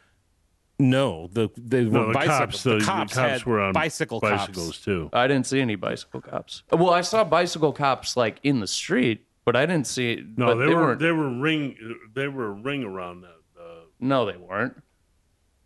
No, 0.79 1.29
the 1.33 1.49
they 1.57 1.85
were 1.87 2.07
the 2.09 2.13
bicycle- 2.13 2.37
cops, 2.39 2.63
the, 2.63 2.71
the 2.79 2.85
cops, 2.85 3.15
cops 3.15 3.31
had 3.33 3.45
were 3.47 3.61
on 3.61 3.73
bicycle 3.73 4.21
bicycles 4.21 4.67
cops. 4.73 4.85
too. 4.85 5.09
I 5.13 5.27
didn't 5.27 5.47
see 5.47 5.61
any 5.61 5.75
bicycle 5.77 6.21
cops. 6.21 6.65
Well, 6.71 6.91
I 6.91 7.01
saw 7.01 7.25
bicycle 7.25 7.73
cops 7.73 8.17
like 8.17 8.39
in 8.43 8.61
the 8.61 8.67
street, 8.67 9.27
but 9.47 9.57
I 9.57 9.65
didn't 9.65 9.87
see. 9.87 10.23
No, 10.37 10.47
but 10.47 10.55
they, 10.57 10.67
were 10.67 10.75
weren't. 10.75 11.01
they 11.01 11.13
were 11.13 11.31
ring 11.31 11.77
they 12.15 12.29
were 12.29 12.47
a 12.49 12.51
ring 12.51 12.85
around 12.85 13.23
that. 13.23 13.39
Uh, 13.59 13.65
No, 14.01 14.27
they 14.27 14.37
weren't. 14.37 14.83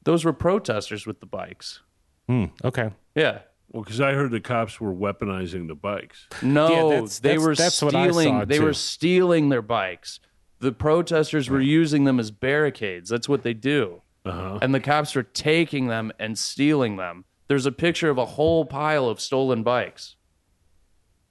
Those 0.05 0.25
were 0.25 0.33
protesters 0.33 1.07
with 1.07 1.19
the 1.19 1.27
bikes. 1.27 1.81
Hmm, 2.29 2.45
okay. 2.65 2.91
Yeah. 3.17 3.41
well, 3.73 3.83
because 3.83 4.01
I 4.01 4.13
heard 4.13 4.31
the 4.31 4.41
cops 4.41 4.81
were 4.81 4.95
weaponizing 4.95 5.67
the 5.67 5.75
bikes. 5.75 6.29
No, 6.41 6.69
Yeah, 6.71 6.89
that's- 6.95 7.19
they 7.19 7.31
that's- 7.31 7.47
were 7.47 7.55
that's 7.57 7.83
what 7.83 7.95
I 7.97 8.07
stealing. 8.09 8.29
saw, 8.41 8.45
they 8.45 8.59
too. 8.59 8.65
were 8.65 8.73
stealing 8.75 9.49
their 9.49 9.63
bikes. 9.63 10.21
The 10.61 10.71
protesters 10.73 11.51
were 11.51 11.61
using 11.61 12.05
them 12.05 12.21
as 12.21 12.31
barricades. 12.31 13.09
That's 13.11 13.29
what 13.29 13.43
they 13.43 13.55
do. 13.55 14.03
Uh-huh. 14.25 14.59
And 14.61 14.75
the 14.75 14.81
cops 14.81 15.15
were 15.15 15.23
taking 15.23 15.87
them 15.87 16.13
and 16.19 16.39
stealing 16.39 16.97
them. 16.97 17.25
There's 17.49 17.67
a 17.67 17.73
picture 17.73 18.11
of 18.11 18.19
a 18.19 18.27
whole 18.27 18.65
pile 18.65 19.09
of 19.09 19.21
stolen 19.21 19.63
bikes 19.63 20.17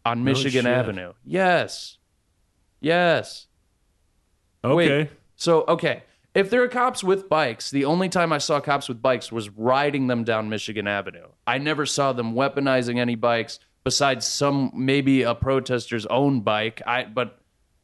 on 0.06 0.24
Michigan. 0.24 0.66
Avenue. 0.66 1.14
Yes. 1.24 1.98
Yes. 2.82 3.48
Okay. 4.64 4.76
Wait. 4.76 5.10
So, 5.36 5.64
okay. 5.68 6.04
If 6.36 6.50
there 6.50 6.62
are 6.64 6.68
cops 6.68 7.04
with 7.04 7.28
bikes, 7.28 7.72
the 7.72 7.86
only 7.86 8.10
time 8.10 8.32
I 8.32 8.38
saw 8.38 8.60
cops 8.60 8.88
with 8.88 9.02
bikes 9.02 9.32
was 9.32 9.50
riding 9.50 10.08
them 10.08 10.24
down 10.24 10.50
Michigan 10.50 10.88
Avenue. 10.88 11.28
I 11.48 11.58
never 11.58 11.86
saw 11.86 12.14
them 12.14 12.34
weaponizing 12.34 13.00
any 13.00 13.16
bikes 13.16 13.60
besides 13.84 14.26
some 14.26 14.72
maybe 14.76 15.24
a 15.24 15.34
protester's 15.34 16.06
own 16.06 16.42
bike. 16.42 16.82
I 16.86 17.06
but 17.06 17.40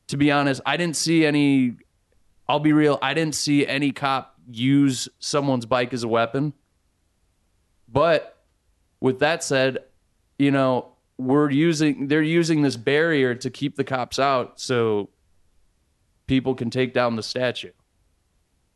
to 0.08 0.18
be 0.18 0.32
honest, 0.32 0.62
I 0.66 0.78
didn't 0.78 0.96
see 0.96 1.26
any 1.26 1.78
I'll 2.48 2.60
be 2.60 2.74
real, 2.74 3.00
I 3.02 3.16
didn't 3.16 3.36
see 3.36 3.66
any 3.66 3.92
cop 3.92 4.35
use 4.50 5.10
someone's 5.20 5.66
bike 5.66 5.94
as 5.94 6.04
a 6.04 6.08
weapon. 6.08 6.54
But 7.88 8.38
with 9.00 9.20
that 9.20 9.44
said, 9.44 9.80
you 10.38 10.52
know, 10.52 10.94
we're 11.18 11.50
using 11.50 12.08
they're 12.08 12.22
using 12.22 12.62
this 12.62 12.76
barrier 12.76 13.36
to 13.36 13.50
keep 13.50 13.76
the 13.76 13.84
cops 13.84 14.20
out 14.20 14.60
so 14.60 15.10
people 16.28 16.56
can 16.56 16.70
take 16.70 16.94
down 16.94 17.16
the 17.16 17.24
statue. 17.24 17.72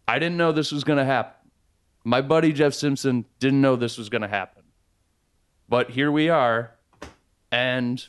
I 0.08 0.20
didn't 0.20 0.38
know 0.38 0.52
this 0.52 0.72
was 0.72 0.84
going 0.84 0.98
to 0.98 1.06
happen. 1.06 1.52
My 2.04 2.22
buddy 2.22 2.54
Jeff 2.54 2.74
Simpson 2.74 3.26
didn't 3.40 3.62
know 3.62 3.76
this 3.76 3.98
was 3.98 4.10
going 4.10 4.22
to 4.22 4.28
happen. 4.28 4.64
But 5.68 5.92
here 5.92 6.12
we 6.12 6.30
are 6.30 6.76
and 7.52 8.08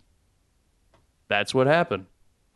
that's 1.29 1.55
what 1.55 1.67
happened. 1.67 2.07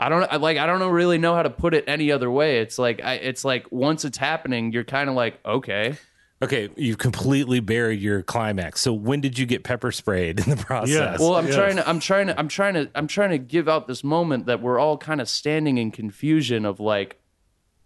I 0.04 0.08
don't 0.10 0.22
I- 0.30 0.36
like 0.36 0.58
I 0.58 0.66
don't 0.66 0.78
know 0.80 0.88
really 0.88 1.18
know 1.18 1.34
how 1.34 1.42
to 1.42 1.50
put 1.50 1.72
it 1.74 1.84
any 1.86 2.12
other 2.12 2.30
way. 2.30 2.58
It's 2.58 2.78
like 2.78 3.02
I 3.02 3.14
it's 3.14 3.44
like 3.44 3.66
once 3.70 4.04
it's 4.04 4.18
happening, 4.18 4.70
you're 4.72 4.84
kind 4.84 5.08
of 5.08 5.14
like, 5.14 5.38
okay. 5.46 5.96
Okay, 6.42 6.68
you've 6.76 6.98
completely 6.98 7.60
buried 7.60 8.00
your 8.00 8.20
climax. 8.22 8.82
So 8.82 8.92
when 8.92 9.22
did 9.22 9.38
you 9.38 9.46
get 9.46 9.64
pepper 9.64 9.90
sprayed 9.90 10.40
in 10.40 10.50
the 10.50 10.56
process? 10.62 10.90
Yes. 10.90 11.20
Well, 11.20 11.36
I'm 11.36 11.46
Yes. 11.46 11.54
trying 11.54 11.76
to, 11.76 11.88
I'm 11.88 12.00
trying 12.00 12.26
to, 12.26 12.38
I'm 12.38 12.48
trying 12.48 12.74
to, 12.74 12.90
I'm 12.94 13.06
trying 13.06 13.30
to 13.30 13.38
give 13.38 13.66
out 13.66 13.86
this 13.86 14.04
moment 14.04 14.44
that 14.46 14.60
we're 14.60 14.78
all 14.78 14.98
kind 14.98 15.22
of 15.22 15.28
standing 15.28 15.78
in 15.78 15.90
confusion 15.90 16.66
of 16.66 16.80
like, 16.80 17.18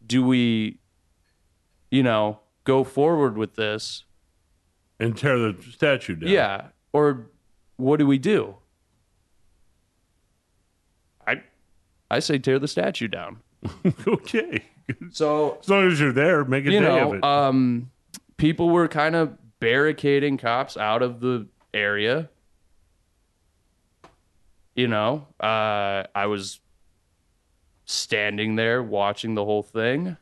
do 0.05 0.25
we, 0.25 0.81
you 1.91 2.03
know, 2.03 2.41
go 2.65 2.83
forward 2.83 3.37
with 3.37 3.55
this? 3.55 4.05
and 4.99 5.17
tear 5.17 5.39
the 5.39 5.55
statue 5.71 6.17
down. 6.17 6.29
Yeah. 6.31 6.63
Or 6.93 7.27
what 7.77 7.99
do 8.01 8.07
we 8.09 8.19
do? 8.19 8.57
I, 11.27 11.43
I 12.11 12.21
say 12.21 12.39
tear 12.39 12.59
the 12.59 12.69
statue 12.69 13.09
down. 13.09 13.39
okay. 14.07 14.65
So 15.11 15.59
As 15.61 15.69
long 15.69 15.87
as 15.87 16.01
you're 16.01 16.13
there, 16.13 16.45
make 16.45 16.67
a 16.67 16.71
day 16.71 16.81
know, 16.81 17.13
of 17.13 17.19
it. 17.19 17.25
um, 17.25 17.91
people 18.37 18.71
were 18.71 18.89
kind 18.89 19.15
of 19.15 19.37
barricading 19.61 20.39
cops 20.39 20.77
out 20.77 21.03
of 21.03 21.21
the 21.21 21.47
area. 21.75 22.31
You 24.75 24.89
know, 24.89 25.27
uh, 25.41 26.05
I 26.15 26.27
was 26.27 26.61
standing 27.85 28.57
there 28.57 28.83
watching 28.83 29.35
the 29.35 29.45
whole 29.45 29.63
thing. 29.63 30.17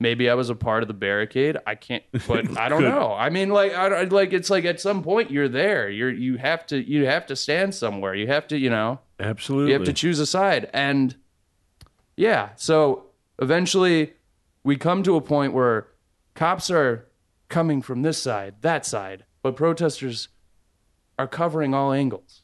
Maybe 0.00 0.30
I 0.30 0.34
was 0.34 0.50
a 0.50 0.54
part 0.54 0.82
of 0.82 0.88
the 0.88 0.94
barricade. 0.94 1.56
I 1.66 1.74
can't, 1.74 2.04
but 2.28 2.56
I 2.56 2.68
don't 2.68 2.82
know. 2.82 3.14
I 3.14 3.30
mean, 3.30 3.48
like, 3.48 3.72
I 3.74 4.04
like 4.04 4.32
it's 4.32 4.50
like 4.50 4.64
at 4.64 4.80
some 4.80 5.02
point 5.02 5.30
you're 5.30 5.48
there. 5.48 5.88
You're 5.88 6.12
you 6.12 6.36
have 6.36 6.66
to 6.66 6.78
you 6.78 7.06
have 7.06 7.26
to 7.26 7.34
stand 7.34 7.74
somewhere. 7.74 8.14
You 8.14 8.28
have 8.28 8.46
to 8.48 8.58
you 8.58 8.70
know 8.70 9.00
Absolutely. 9.20 9.72
you 9.72 9.78
have 9.78 9.86
to 9.86 9.92
choose 9.92 10.18
a 10.18 10.26
side. 10.26 10.70
And 10.72 11.16
yeah, 12.16 12.50
so 12.56 13.06
eventually 13.40 14.14
we 14.64 14.76
come 14.76 15.02
to 15.02 15.16
a 15.16 15.20
point 15.20 15.52
where 15.52 15.88
cops 16.34 16.70
are 16.70 17.06
coming 17.48 17.82
from 17.82 18.02
this 18.02 18.20
side, 18.20 18.56
that 18.60 18.84
side, 18.86 19.24
but 19.42 19.56
protesters 19.56 20.28
are 21.18 21.26
covering 21.26 21.74
all 21.74 21.92
angles. 21.92 22.42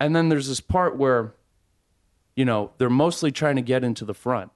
And 0.00 0.14
then 0.14 0.28
there's 0.28 0.48
this 0.48 0.60
part 0.60 0.96
where, 0.96 1.34
you 2.36 2.44
know, 2.44 2.70
they're 2.78 2.88
mostly 2.88 3.32
trying 3.32 3.56
to 3.56 3.62
get 3.62 3.82
into 3.84 4.04
the 4.04 4.14
front, 4.14 4.50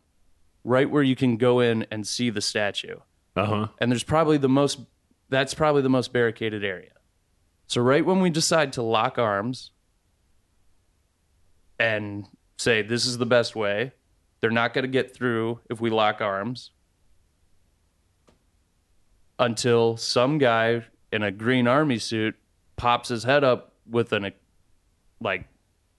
right 0.65 0.89
where 0.89 1.03
you 1.03 1.17
can 1.17 1.37
go 1.37 1.61
in 1.61 1.87
and 1.91 2.07
see 2.07 2.31
the 2.31 2.41
statue 2.41 2.97
uh 3.37 3.47
huh. 3.47 3.67
and 3.81 3.91
there's 3.91 4.05
probably 4.05 4.39
the 4.39 4.49
most 4.49 4.81
that's 5.29 5.55
probably 5.55 5.83
the 5.83 5.89
most 5.89 6.13
barricaded 6.13 6.65
area 6.65 6.93
so 7.67 7.81
right 7.81 8.05
when 8.05 8.21
we 8.21 8.31
decide 8.31 8.73
to 8.73 8.83
lock 8.83 9.19
arms 9.19 9.71
and 11.83 12.27
say 12.59 12.81
this 12.81 13.05
is 13.07 13.19
the 13.19 13.27
best 13.27 13.57
way 13.57 13.93
they're 14.41 14.51
not 14.51 14.73
going 14.73 14.85
to 14.85 14.89
get 14.89 15.13
through 15.13 15.59
if 15.69 15.81
we 15.81 15.91
lock 15.91 16.21
arms 16.21 16.71
until 19.39 19.97
some 19.97 20.39
guy 20.39 20.85
in 21.13 21.23
a 21.23 21.33
green 21.33 21.67
army 21.67 21.99
suit 21.99 22.37
pops 22.77 23.09
his 23.09 23.25
head 23.25 23.43
up 23.43 23.73
with 23.91 24.13
an 24.13 24.31
like 25.21 25.47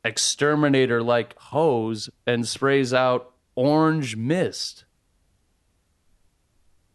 exterminator 0.06 1.04
like 1.04 1.38
hose 1.38 2.10
and 2.26 2.48
sprays 2.48 2.94
out 2.94 3.34
orange 3.56 4.16
mist 4.16 4.86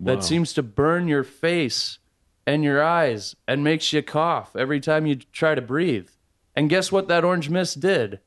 Wow. 0.01 0.15
that 0.15 0.23
seems 0.25 0.53
to 0.53 0.63
burn 0.63 1.09
your 1.09 1.25
face 1.25 1.99
and 2.47 2.63
your 2.63 2.83
eyes 2.83 3.35
and 3.49 3.65
makes 3.65 3.93
you 3.93 4.01
cough 4.03 4.55
every 4.55 4.79
time 4.81 5.07
you 5.07 5.17
try 5.17 5.57
to 5.57 5.61
breathe. 5.61 6.09
And 6.55 6.71
guess 6.71 6.93
what 6.93 7.09
that 7.09 7.25
orange 7.25 7.51
mist 7.51 7.81
did? 7.81 8.21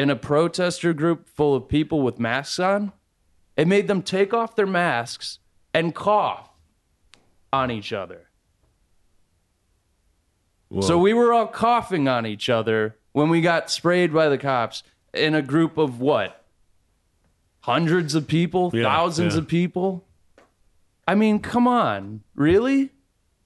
In 0.00 0.08
a 0.08 0.16
protester 0.16 0.94
group 0.94 1.28
full 1.28 1.54
of 1.54 1.68
people 1.68 2.00
with 2.00 2.18
masks 2.18 2.58
on, 2.58 2.92
it 3.54 3.68
made 3.68 3.86
them 3.86 4.00
take 4.00 4.32
off 4.32 4.56
their 4.56 4.66
masks 4.66 5.40
and 5.74 5.94
cough 5.94 6.48
on 7.52 7.70
each 7.70 7.92
other. 7.92 8.30
Whoa. 10.70 10.80
So 10.80 10.96
we 10.96 11.12
were 11.12 11.34
all 11.34 11.48
coughing 11.48 12.08
on 12.08 12.24
each 12.24 12.48
other 12.48 12.96
when 13.12 13.28
we 13.28 13.42
got 13.42 13.70
sprayed 13.70 14.10
by 14.10 14.30
the 14.30 14.38
cops 14.38 14.82
in 15.12 15.34
a 15.34 15.42
group 15.42 15.76
of 15.76 16.00
what? 16.00 16.46
Hundreds 17.60 18.14
of 18.14 18.26
people, 18.26 18.70
Yeah, 18.72 18.84
thousands 18.84 19.34
yeah. 19.34 19.40
of 19.40 19.48
people. 19.48 20.06
I 21.06 21.14
mean, 21.14 21.40
come 21.40 21.68
on. 21.68 22.22
Really? 22.34 22.88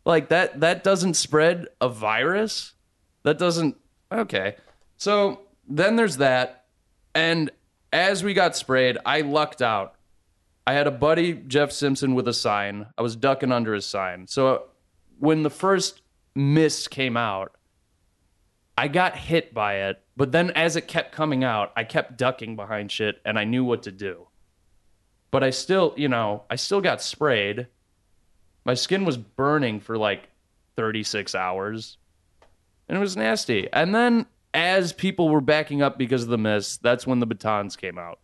Like 0.05 0.29
that 0.29 0.61
that 0.61 0.85
doesn't 0.85 1.15
spread 1.15 1.67
a 1.81 1.89
virus? 1.89 2.75
That 3.25 3.41
doesn't 3.41 3.77
Okay. 4.13 4.55
So 4.99 5.41
then 5.69 5.97
there's 5.97 6.19
that 6.19 6.65
and 7.15 7.51
as 7.93 8.25
we 8.25 8.35
got 8.35 8.57
sprayed, 8.57 8.99
I 9.07 9.21
lucked 9.21 9.63
out. 9.63 9.95
I 10.67 10.73
had 10.73 10.87
a 10.87 10.91
buddy, 10.91 11.35
Jeff 11.35 11.71
Simpson, 11.71 12.15
with 12.15 12.27
a 12.27 12.33
sign. 12.33 12.87
I 12.99 13.03
was 13.03 13.15
ducking 13.15 13.53
under 13.53 13.73
his 13.73 13.87
sign. 13.87 14.27
So 14.27 14.65
when 15.19 15.43
the 15.43 15.51
first 15.51 16.03
mist 16.35 16.91
came 16.91 17.17
out, 17.17 17.53
I 18.77 18.89
got 18.89 19.17
hit 19.17 19.55
by 19.55 19.75
it. 19.75 20.03
But 20.17 20.33
then 20.33 20.51
as 20.51 20.75
it 20.75 20.89
kept 20.89 21.13
coming 21.13 21.45
out, 21.45 21.73
I 21.77 21.85
kept 21.85 22.19
ducking 22.19 22.57
behind 22.57 22.91
shit 22.91 23.21
and 23.25 23.39
I 23.39 23.45
knew 23.45 23.65
what 23.65 23.85
to 23.85 23.93
do. 23.93 24.27
But 25.31 25.45
I 25.45 25.51
still, 25.51 25.95
you 25.97 26.09
know, 26.09 26.43
I 26.51 26.57
still 26.57 26.81
got 26.81 27.01
sprayed. 27.01 27.69
My 28.65 28.75
skin 28.75 29.05
was 29.05 29.17
burning 29.17 29.79
for 29.81 29.97
like 29.97 30.29
36 30.77 31.35
hours. 31.35 31.99
And 32.89 32.97
it 32.97 33.01
was 33.01 33.17
nasty. 33.17 33.69
And 33.73 33.95
then 33.95 34.27
as 34.55 34.93
people 34.93 35.29
were 35.29 35.41
backing 35.43 35.83
up 35.83 35.99
because 35.99 36.23
of 36.23 36.29
the 36.31 36.39
mist, 36.39 36.83
that's 36.83 37.07
when 37.07 37.19
the 37.21 37.27
batons 37.27 37.77
came 37.77 37.99
out. 37.99 38.21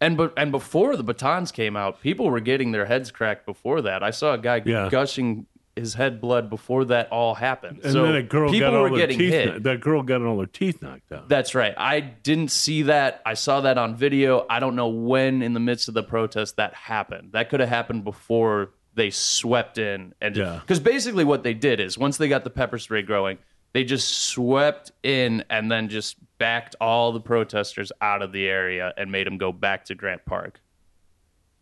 And 0.00 0.16
but 0.16 0.34
and 0.36 0.52
before 0.52 0.96
the 0.96 1.02
batons 1.04 1.50
came 1.50 1.76
out, 1.76 2.00
people 2.02 2.28
were 2.30 2.40
getting 2.40 2.72
their 2.72 2.84
heads 2.86 3.10
cracked 3.10 3.46
before 3.46 3.80
that. 3.82 4.02
I 4.02 4.10
saw 4.10 4.34
a 4.34 4.38
guy 4.38 4.60
Yeah. 4.64 4.88
gushing 4.90 5.46
his 5.76 5.94
head 5.94 6.20
blood 6.20 6.48
before 6.50 6.84
that 6.84 7.08
all 7.10 7.34
happened. 7.34 7.80
and 7.82 7.92
so 7.92 8.04
then 8.04 8.14
a 8.14 8.22
girl 8.22 8.50
people 8.50 8.70
got 8.70 8.80
were 8.80 8.90
their 8.90 8.98
getting 8.98 9.18
teeth. 9.18 9.32
hit. 9.32 9.62
That 9.64 9.80
girl 9.80 10.02
got 10.02 10.22
all 10.22 10.38
her 10.38 10.46
teeth 10.46 10.80
knocked 10.82 11.10
out. 11.10 11.28
That's 11.28 11.54
right. 11.54 11.74
I 11.76 11.98
didn't 12.00 12.52
see 12.52 12.82
that. 12.82 13.22
I 13.26 13.34
saw 13.34 13.62
that 13.62 13.76
on 13.78 13.96
video. 13.96 14.46
I 14.48 14.60
don't 14.60 14.76
know 14.76 14.88
when 14.88 15.42
in 15.42 15.52
the 15.52 15.58
midst 15.60 15.88
of 15.88 15.94
the 15.94 16.02
protest 16.04 16.56
that 16.58 16.74
happened. 16.74 17.32
That 17.32 17.48
could 17.48 17.58
have 17.60 17.68
happened 17.70 18.04
before 18.04 18.70
they 18.94 19.10
swept 19.10 19.78
in 19.78 20.14
and 20.20 20.36
Yeah. 20.36 20.58
because 20.60 20.78
basically 20.78 21.24
what 21.24 21.42
they 21.42 21.54
did 21.54 21.80
is 21.80 21.98
once 21.98 22.18
they 22.18 22.28
got 22.28 22.44
the 22.44 22.50
pepper 22.50 22.78
spray 22.78 23.02
growing, 23.02 23.38
they 23.74 23.84
just 23.84 24.08
swept 24.08 24.92
in 25.02 25.44
and 25.50 25.70
then 25.70 25.88
just 25.88 26.16
backed 26.38 26.76
all 26.80 27.12
the 27.12 27.20
protesters 27.20 27.92
out 28.00 28.22
of 28.22 28.32
the 28.32 28.46
area 28.46 28.94
and 28.96 29.12
made 29.12 29.26
them 29.26 29.36
go 29.36 29.52
back 29.52 29.84
to 29.86 29.94
Grant 29.94 30.24
Park. 30.24 30.60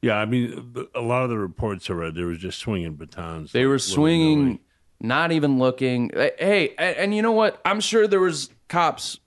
Yeah, 0.02 0.16
I 0.16 0.26
mean, 0.26 0.74
a 0.94 1.00
lot 1.00 1.24
of 1.24 1.30
the 1.30 1.38
reports 1.38 1.88
I 1.88 1.94
read, 1.94 2.14
they 2.14 2.22
were 2.22 2.34
just 2.34 2.58
swinging 2.58 2.94
batons. 2.96 3.52
They 3.52 3.66
were 3.66 3.78
swinging, 3.78 4.60
not 5.00 5.32
even 5.32 5.58
looking. 5.58 6.10
Hey, 6.14 6.74
and, 6.76 6.96
and 6.96 7.14
you 7.14 7.22
know 7.22 7.32
what? 7.32 7.60
I'm 7.64 7.80
sure 7.80 8.06
there 8.06 8.20
was 8.20 8.50
cops 8.68 9.18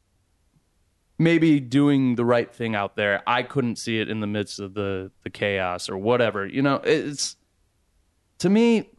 maybe 1.17 1.59
doing 1.59 2.15
the 2.15 2.25
right 2.25 2.53
thing 2.53 2.75
out 2.75 2.95
there. 2.95 3.23
I 3.25 3.43
couldn't 3.43 3.77
see 3.77 3.99
it 3.99 4.09
in 4.09 4.19
the 4.19 4.27
midst 4.27 4.59
of 4.59 4.73
the 4.73 5.11
the 5.23 5.29
chaos 5.29 5.89
or 5.89 5.97
whatever. 5.97 6.45
You 6.45 6.61
know, 6.61 6.81
it's 6.83 7.37
to 8.39 8.49
me 8.49 8.89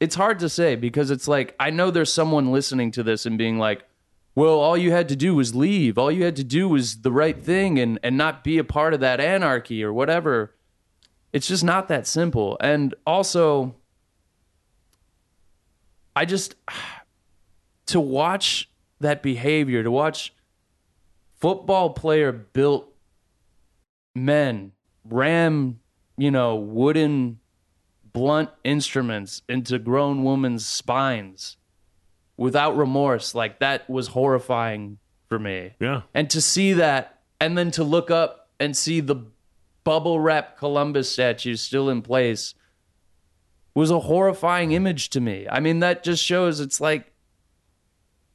it's 0.00 0.14
hard 0.14 0.38
to 0.40 0.48
say 0.48 0.76
because 0.76 1.10
it's 1.10 1.28
like 1.28 1.54
I 1.58 1.70
know 1.70 1.90
there's 1.90 2.12
someone 2.12 2.52
listening 2.52 2.90
to 2.92 3.02
this 3.02 3.26
and 3.26 3.38
being 3.38 3.58
like, 3.58 3.84
"Well, 4.34 4.58
all 4.58 4.76
you 4.76 4.90
had 4.90 5.08
to 5.08 5.16
do 5.16 5.34
was 5.34 5.54
leave. 5.54 5.98
All 5.98 6.10
you 6.10 6.24
had 6.24 6.36
to 6.36 6.44
do 6.44 6.68
was 6.68 7.02
the 7.02 7.12
right 7.12 7.40
thing 7.40 7.78
and 7.78 7.98
and 8.02 8.16
not 8.16 8.44
be 8.44 8.58
a 8.58 8.64
part 8.64 8.94
of 8.94 9.00
that 9.00 9.20
anarchy 9.20 9.82
or 9.82 9.92
whatever." 9.92 10.54
It's 11.32 11.48
just 11.48 11.64
not 11.64 11.88
that 11.88 12.06
simple. 12.06 12.56
And 12.60 12.94
also 13.06 13.74
I 16.14 16.24
just 16.24 16.54
to 17.86 18.00
watch 18.00 18.70
that 19.00 19.22
behavior, 19.22 19.82
to 19.82 19.90
watch 19.90 20.32
football 21.34 21.90
player 21.90 22.32
built 22.32 22.92
men 24.14 24.72
ram, 25.10 25.80
you 26.16 26.30
know, 26.30 26.56
wooden 26.56 27.38
blunt 28.16 28.48
instruments 28.64 29.42
into 29.46 29.78
grown 29.78 30.24
women's 30.24 30.66
spines 30.66 31.58
without 32.38 32.74
remorse, 32.74 33.34
like 33.34 33.58
that 33.58 33.90
was 33.90 34.08
horrifying 34.08 34.96
for 35.28 35.38
me. 35.38 35.74
Yeah. 35.78 36.00
And 36.14 36.30
to 36.30 36.40
see 36.40 36.72
that 36.72 37.20
and 37.42 37.58
then 37.58 37.70
to 37.72 37.84
look 37.84 38.10
up 38.10 38.48
and 38.58 38.74
see 38.74 39.00
the 39.00 39.16
bubble 39.84 40.18
wrap 40.18 40.56
Columbus 40.56 41.12
statue 41.12 41.56
still 41.56 41.90
in 41.90 42.00
place 42.00 42.54
was 43.74 43.90
a 43.90 44.00
horrifying 44.00 44.72
image 44.72 45.10
to 45.10 45.20
me. 45.20 45.46
I 45.50 45.60
mean, 45.60 45.80
that 45.80 46.02
just 46.02 46.24
shows 46.24 46.58
it's 46.58 46.80
like 46.80 47.12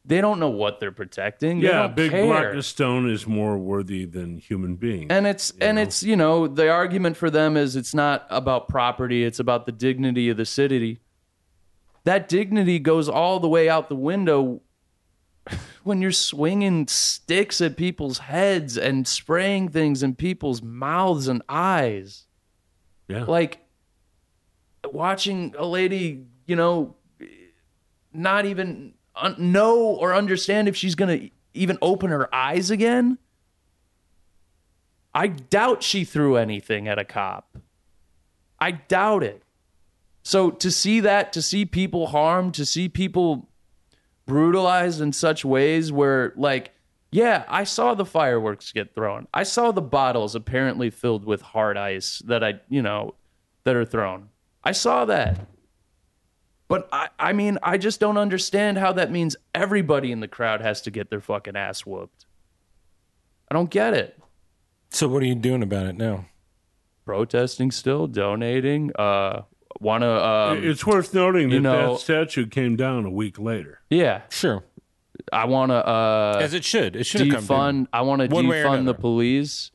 they 0.03 0.19
don't 0.19 0.39
know 0.39 0.49
what 0.49 0.79
they're 0.79 0.91
protecting. 0.91 1.59
They 1.59 1.67
Yeah, 1.67 1.87
big 1.87 2.11
care. 2.11 2.25
block 2.25 2.55
of 2.55 2.65
stone 2.65 3.09
is 3.09 3.27
more 3.27 3.57
worthy 3.57 4.05
than 4.05 4.37
human 4.37 4.75
beings. 4.75 5.07
And 5.11 5.27
it's 5.27 5.53
and 5.61 5.77
it's 5.77 6.01
you 6.01 6.15
know 6.15 6.47
the 6.47 6.69
argument 6.69 7.17
for 7.17 7.29
them 7.29 7.55
is 7.55 7.75
it's 7.75 7.93
not 7.93 8.25
about 8.29 8.67
property, 8.67 9.23
it's 9.23 9.39
about 9.39 9.65
the 9.65 9.71
dignity 9.71 10.29
of 10.29 10.37
the 10.37 10.45
city. 10.45 10.99
That 12.03 12.27
dignity 12.27 12.79
goes 12.79 13.07
all 13.07 13.39
the 13.39 13.47
way 13.47 13.69
out 13.69 13.89
the 13.89 13.95
window 13.95 14.61
when 15.83 16.01
you're 16.01 16.11
swinging 16.11 16.87
sticks 16.87 17.61
at 17.61 17.77
people's 17.77 18.17
heads 18.19 18.77
and 18.77 19.07
spraying 19.07 19.69
things 19.69 20.01
in 20.01 20.15
people's 20.15 20.63
mouths 20.63 21.27
and 21.27 21.43
eyes. 21.47 22.25
yeah. 23.07 23.23
Like 23.25 23.59
watching 24.91 25.53
a 25.57 25.65
lady, 25.65 26.25
you 26.47 26.55
know, 26.55 26.95
not 28.13 28.45
even 28.45 28.93
un- 29.15 29.35
know 29.37 29.79
or 29.79 30.13
understand 30.13 30.67
if 30.67 30.75
she's 30.75 30.95
going 30.95 31.19
to 31.19 31.29
even 31.53 31.77
open 31.81 32.09
her 32.09 32.33
eyes 32.33 32.71
again. 32.71 33.17
I 35.13 35.27
doubt 35.27 35.83
she 35.83 36.05
threw 36.05 36.37
anything 36.37 36.87
at 36.87 36.97
a 36.97 37.03
cop. 37.03 37.57
I 38.59 38.71
doubt 38.71 39.23
it. 39.23 39.43
So 40.23 40.51
to 40.51 40.71
see 40.71 40.99
that, 41.01 41.33
to 41.33 41.41
see 41.41 41.65
people 41.65 42.07
harmed, 42.07 42.53
to 42.53 42.65
see 42.65 42.87
people 42.87 43.49
brutalized 44.25 45.01
in 45.01 45.11
such 45.11 45.43
ways 45.43 45.91
where, 45.91 46.31
like, 46.37 46.71
yeah, 47.11 47.43
I 47.49 47.65
saw 47.65 47.93
the 47.93 48.05
fireworks 48.05 48.71
get 48.71 48.95
thrown. 48.95 49.27
I 49.33 49.43
saw 49.43 49.71
the 49.71 49.81
bottles 49.81 50.35
apparently 50.35 50.89
filled 50.89 51.25
with 51.25 51.41
hard 51.41 51.75
ice 51.75 52.19
that 52.25 52.43
I, 52.43 52.61
you 52.69 52.81
know, 52.81 53.15
that 53.65 53.75
are 53.75 53.83
thrown. 53.83 54.29
I 54.63 54.71
saw 54.71 55.05
that. 55.05 55.45
But 56.71 56.87
I, 56.91 57.09
I 57.19 57.33
mean, 57.33 57.57
I 57.61 57.77
just 57.77 57.99
don't 57.99 58.17
understand 58.17 58.77
how 58.77 58.93
that 58.93 59.11
means 59.11 59.35
everybody 59.53 60.11
in 60.11 60.21
the 60.21 60.27
crowd 60.27 60.61
has 60.61 60.81
to 60.83 60.91
get 60.91 61.09
their 61.09 61.19
fucking 61.21 61.55
ass 61.55 61.85
whooped. 61.85 62.25
I 63.49 63.53
don't 63.53 63.69
get 63.69 63.93
it. 63.93 64.17
So 64.89 65.07
what 65.07 65.21
are 65.21 65.25
you 65.25 65.35
doing 65.35 65.61
about 65.63 65.85
it 65.87 65.97
now? 65.97 66.25
Protesting 67.05 67.71
still, 67.71 68.07
donating, 68.07 68.91
uh, 68.97 69.41
want 69.79 70.03
to, 70.03 70.25
um, 70.25 70.63
it's 70.63 70.85
worth 70.85 71.13
noting 71.13 71.49
that 71.49 71.59
know- 71.59 71.93
that 71.93 71.99
statue 71.99 72.45
came 72.47 72.75
down 72.75 73.05
a 73.05 73.09
week 73.11 73.37
later. 73.37 73.81
yeah, 73.89 74.21
Sure, 74.29 74.63
I 75.33 75.45
want 75.45 75.71
to, 75.71 75.75
uh, 75.85 76.39
as 76.41 76.53
it 76.53 76.63
should. 76.63 76.95
It 76.95 77.05
should 77.05 77.21
have 77.21 77.29
come 77.35 77.45
down. 77.45 77.85
defund. 77.85 77.87
I 77.91 78.01
want 78.01 78.21
to 78.21 78.27
One 78.33 78.45
defund 78.45 78.85
the 78.85 78.93
police. 78.93 79.71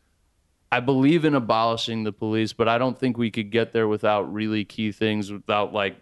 I 0.72 0.80
believe 0.80 1.24
in 1.24 1.34
abolishing 1.34 2.04
the 2.04 2.12
police, 2.12 2.52
but 2.52 2.68
I 2.68 2.78
don't 2.78 2.98
think 2.98 3.18
we 3.18 3.30
could 3.30 3.50
get 3.50 3.72
there 3.72 3.86
without 3.88 4.32
really 4.32 4.64
key 4.64 4.92
things, 4.92 5.30
without 5.32 5.72
like 5.72 5.96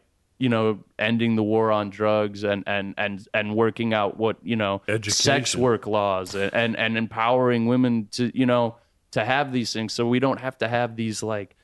you 0.44 0.50
know 0.50 0.78
ending 0.98 1.36
the 1.36 1.42
war 1.42 1.72
on 1.72 1.90
drugs 1.90 2.44
and 2.44 2.62
and 2.66 2.94
and 2.98 3.26
and 3.32 3.56
working 3.56 3.94
out 3.94 4.18
what 4.18 4.36
you 4.42 4.56
know 4.56 4.82
sex 5.24 5.56
work 5.56 5.86
laws 5.86 6.34
and, 6.34 6.52
and 6.54 6.76
and 6.76 6.98
empowering 6.98 7.66
women 7.66 8.08
to 8.12 8.30
you 8.38 8.46
know 8.46 8.76
to 9.14 9.24
have 9.24 9.52
these 9.52 9.72
things, 9.72 9.92
so 9.92 10.06
we 10.06 10.18
don't 10.18 10.40
have 10.40 10.58
to 10.58 10.68
have 10.68 10.96
these 10.96 11.22
like 11.22 11.56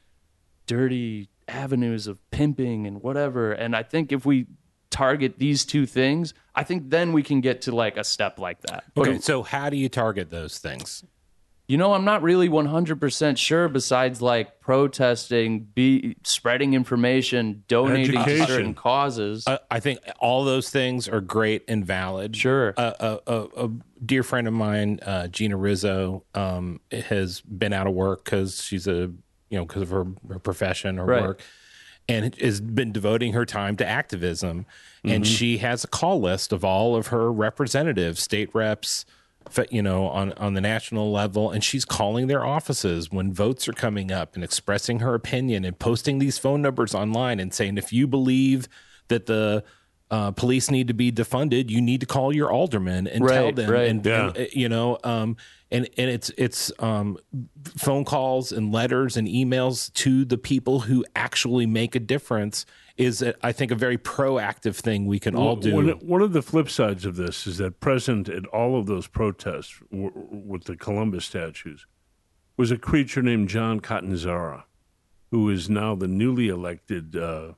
dirty 0.67 1.29
avenues 1.49 2.07
of 2.07 2.19
pimping 2.31 2.87
and 2.87 3.03
whatever. 3.03 3.53
And 3.53 3.75
I 3.75 3.83
think 3.83 4.13
if 4.13 4.25
we 4.25 4.47
target 4.89 5.39
these 5.39 5.65
two 5.65 5.85
things, 5.85 6.33
I 6.55 6.63
think 6.63 6.91
then 6.91 7.13
we 7.13 7.25
can 7.25 7.41
get 7.41 7.63
to 7.63 7.75
like 7.75 7.97
a 7.97 8.05
step 8.05 8.39
like 8.39 8.61
that. 8.63 8.85
But 8.95 9.09
Okay, 9.09 9.19
so 9.19 9.43
how 9.43 9.69
do 9.69 9.77
you 9.77 9.89
target 9.89 10.31
those 10.31 10.59
things? 10.59 11.05
You 11.71 11.77
know, 11.77 11.95
I'm 11.95 12.05
not 12.05 12.25
really 12.25 12.49
100% 12.49 13.37
sure 13.37 13.69
besides 13.69 14.21
like 14.21 14.59
protesting, 14.59 15.61
be 15.73 16.17
spreading 16.25 16.75
information, 16.75 17.63
donating 17.69 18.25
to 18.25 18.45
certain 18.45 18.75
causes. 18.75 19.47
Uh, 19.47 19.59
I 19.71 19.79
think 19.79 20.01
all 20.19 20.43
those 20.43 20.69
things 20.71 21.07
are 21.09 21.21
great 21.21 21.63
and 21.69 21.87
valid. 21.87 22.35
Sure. 22.35 22.75
A, 22.77 23.21
a, 23.25 23.71
dear 24.05 24.25
friend 24.25 24.49
of 24.49 24.53
mine, 24.53 24.99
uh, 25.03 25.29
Gina 25.29 25.57
Rizzo, 25.57 26.25
um, 26.35 26.81
has 26.91 27.41
been 27.43 27.73
out 27.73 27.87
of 27.87 27.95
work 27.95 28.25
because 28.25 28.65
she's 28.65 28.89
a 28.89 29.13
you 29.49 29.59
know 29.59 29.65
because 29.65 29.83
of 29.83 29.91
her, 29.91 30.07
her 30.29 30.41
profession 30.41 30.99
or 30.99 31.07
Right. 31.07 31.23
work, 31.23 31.41
and 32.09 32.35
has 32.41 32.61
been 32.61 32.91
devoting 32.91 33.33
her 33.33 33.47
time 33.47 33.77
to 33.77 33.87
activism. 33.87 34.67
And 35.05 35.25
she 35.25 35.59
has 35.59 35.85
a 35.85 35.89
call 35.89 36.21
list 36.21 36.53
of 36.53 36.65
all 36.65 36.97
of 36.97 37.07
her 37.07 37.31
representatives, 37.33 38.21
state 38.21 38.53
reps, 38.55 39.07
you 39.71 39.83
know, 39.83 40.07
on 40.07 40.33
on 40.35 40.55
the 40.55 40.61
national 40.61 41.11
level, 41.11 41.51
and 41.51 41.63
she's 41.65 41.85
calling 41.85 42.27
their 42.27 42.45
offices 42.45 43.11
when 43.11 43.33
votes 43.33 43.69
are 43.69 43.73
coming 43.73 44.13
up 44.13 44.35
and 44.35 44.45
expressing 44.45 45.01
her 45.01 45.15
opinion 45.15 45.65
and 45.65 45.79
posting 45.79 46.19
these 46.19 46.39
phone 46.39 46.63
numbers 46.63 46.95
online 46.95 47.41
and 47.41 47.53
saying 47.53 47.79
if 47.79 47.93
you 47.93 48.07
believe 48.07 48.69
that 49.09 49.27
the 49.27 49.65
uh, 50.11 50.33
police 50.33 50.71
need 50.71 50.89
to 50.89 50.95
be 50.95 51.13
defunded, 51.13 51.71
you 51.71 51.81
need 51.81 52.01
to 52.01 52.07
call 52.07 52.35
your 52.35 52.51
alderman 52.51 53.07
and 53.07 53.27
tell 53.27 53.53
them, 53.53 53.71
right. 53.71 53.89
and, 53.89 54.05
Yeah. 54.05 54.27
and, 54.29 54.39
uh, 54.39 54.45
you 54.53 54.69
know, 54.69 54.99
um, 55.05 55.37
and 55.71 55.89
and 55.97 56.11
it's 56.11 56.31
it's 56.37 56.73
um, 56.81 57.17
phone 57.79 58.05
calls 58.05 58.51
and 58.53 58.73
letters 58.73 59.17
and 59.17 59.29
emails 59.29 59.93
to 59.95 60.25
the 60.25 60.39
people 60.39 60.81
who 60.81 61.05
actually 61.15 61.67
make 61.67 61.95
a 61.95 62.01
difference 62.01 62.67
is 63.01 63.25
I 63.43 63.53
think 63.53 63.71
a 63.71 63.75
very 63.75 63.97
proactive 63.99 64.77
thing 64.77 65.07
we 65.07 65.19
can 65.19 65.35
all 65.35 65.57
do. 65.57 65.75
One, 65.75 65.89
one 66.01 66.23
of 66.23 66.33
the 66.33 66.43
flip 66.43 66.69
sides 66.69 67.05
of 67.05 67.17
this 67.17 67.47
is 67.47 67.59
that 67.59 67.81
present 67.81 68.29
at 68.29 68.47
all 68.47 68.79
of 68.79 68.87
those 68.87 69.07
protests 69.07 69.81
w- 69.91 70.13
with 70.15 70.65
the 70.65 70.77
Columbus 70.77 71.25
statues 71.25 71.87
was 72.57 72.71
a 72.71 72.77
creature 72.77 73.23
named 73.23 73.49
John 73.49 73.81
Catanzara, 73.81 74.65
who 75.31 75.49
is 75.49 75.71
now 75.71 75.95
the 75.95 76.09
newly 76.09 76.49
elected 76.49 77.17
uh, 77.17 77.53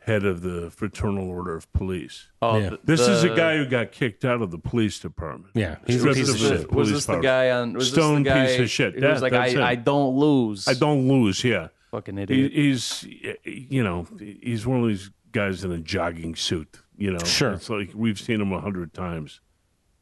head 0.00 0.24
of 0.24 0.42
the 0.42 0.70
Fraternal 0.70 1.28
Order 1.28 1.56
of 1.56 1.72
Police. 1.72 2.28
oh, 2.40 2.58
yeah. 2.58 2.70
the- 2.70 2.78
This 2.84 3.00
is 3.00 3.24
a 3.24 3.34
guy 3.34 3.56
who 3.56 3.66
got 3.66 3.90
kicked 3.90 4.24
out 4.24 4.40
of 4.42 4.52
the 4.52 4.58
police 4.58 5.00
department. 5.00 5.50
yeah, 5.54 5.76
he's 5.86 6.04
a 6.04 6.12
piece 6.14 6.28
of 6.28 6.36
of 6.36 6.40
shit. 6.40 6.48
the- 6.48 6.76
Was 6.76 6.88
police 6.88 6.90
this 6.92 7.06
the 7.06 7.18
guy 7.20 7.50
on? 7.50 7.72
Was 7.72 7.90
Stone 7.90 8.22
this 8.22 8.32
the 8.32 8.38
guy 8.38 8.46
piece 8.46 8.60
of 8.60 8.70
shit. 8.70 8.94
Who 8.94 9.00
Yeah, 9.02 9.12
was 9.14 9.22
like, 9.22 9.32
that's 9.32 9.56
I. 9.56 9.70
I 9.70 9.74
don't 9.74 10.14
lose. 10.16 10.68
I 10.68 10.74
don't 10.74 11.08
lose, 11.08 11.42
yeah. 11.42 11.68
Fucking 11.90 12.16
He, 12.16 12.22
idiot. 12.24 12.52
he's, 12.52 13.06
you 13.44 13.82
know, 13.82 14.06
he's 14.46 14.66
one 14.66 14.80
of 14.82 14.88
these 14.88 15.10
guys 15.32 15.64
in 15.64 15.72
a 15.72 15.78
jogging 15.78 16.34
suit. 16.34 16.80
You 16.96 17.12
know, 17.12 17.18
Sure. 17.24 17.52
It's 17.52 17.68
like 17.68 17.90
we've 17.94 18.18
seen 18.18 18.40
him 18.40 18.52
a 18.52 18.60
hundred 18.60 18.94
times, 18.94 19.40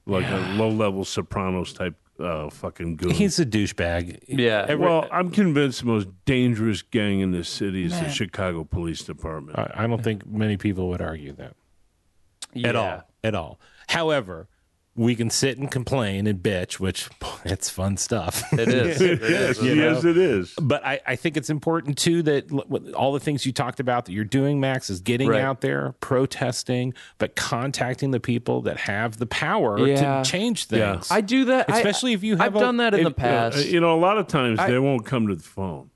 like 0.06 0.26
a 0.26 0.54
low-level 0.56 1.04
Sopranos 1.04 1.72
type 1.72 1.96
uh, 2.20 2.48
fucking 2.50 2.94
goon. 2.94 3.10
He's 3.10 3.40
a 3.40 3.46
douchebag. 3.46 4.22
Yeah. 4.28 4.64
Every- 4.68 4.84
well, 4.86 5.08
I'm 5.10 5.30
convinced 5.30 5.80
the 5.80 5.86
most 5.86 6.06
dangerous 6.24 6.82
gang 6.82 7.18
in 7.20 7.32
this 7.32 7.48
city 7.48 7.84
is 7.84 7.98
the 7.98 8.08
Chicago 8.08 8.62
Police 8.62 9.02
Department. 9.02 9.58
I 9.58 9.72
I 9.74 9.86
don't 9.88 10.02
think 10.04 10.24
many 10.26 10.56
people 10.56 10.88
would 10.90 11.00
argue 11.02 11.32
that. 11.32 11.56
at 12.62 12.76
all 12.76 13.02
at 13.24 13.34
all 13.34 13.58
however 13.88 14.46
we 14.96 15.16
can 15.16 15.28
sit 15.28 15.58
and 15.58 15.70
complain 15.72 16.26
and 16.28 16.40
bitch 16.40 16.78
which 16.78 17.08
it's 17.44 17.68
fun 17.68 17.96
stuff 17.96 18.44
It 18.52 18.68
is. 18.68 19.00
It 19.02 19.22
is. 19.22 19.60
yes, 19.62 19.76
yes, 19.76 20.04
it 20.04 20.16
is. 20.16 20.54
but 20.62 20.86
I, 20.86 21.00
I 21.06 21.16
think 21.16 21.36
it's 21.36 21.50
important 21.50 21.98
too 21.98 22.22
that 22.22 22.92
all 22.94 23.12
the 23.12 23.18
things 23.20 23.44
you 23.44 23.52
talked 23.52 23.80
about 23.80 24.04
that 24.04 24.12
you're 24.12 24.24
doing 24.24 24.60
max 24.60 24.90
is 24.90 25.00
getting 25.00 25.28
Right. 25.28 25.40
out 25.40 25.60
there 25.62 25.94
protesting 26.00 26.94
but 27.18 27.34
contacting 27.34 28.12
the 28.12 28.20
people 28.20 28.62
that 28.62 28.78
have 28.78 29.18
the 29.18 29.26
power 29.26 29.78
Yeah. 29.86 30.22
to 30.22 30.30
change 30.30 30.66
Yeah. 30.70 30.92
things 30.94 31.10
I 31.10 31.20
do 31.22 31.46
that. 31.46 31.68
I- 31.68 31.76
Especially 31.78 32.12
if 32.12 32.22
you 32.22 32.36
I've 32.38 32.54
a- 32.54 32.60
done 32.60 32.76
that 32.76 32.94
in 32.94 33.00
if- 33.00 33.04
the 33.06 33.10
past. 33.14 33.56
Uh, 33.56 33.60
you 33.62 33.80
know, 33.80 33.94
a 33.94 34.00
lot 34.00 34.16
of 34.18 34.28
times 34.28 34.58
they 34.64 34.78
won't 34.78 35.04
come 35.04 35.26
to 35.28 35.34
the 35.34 35.42
phone. 35.42 35.90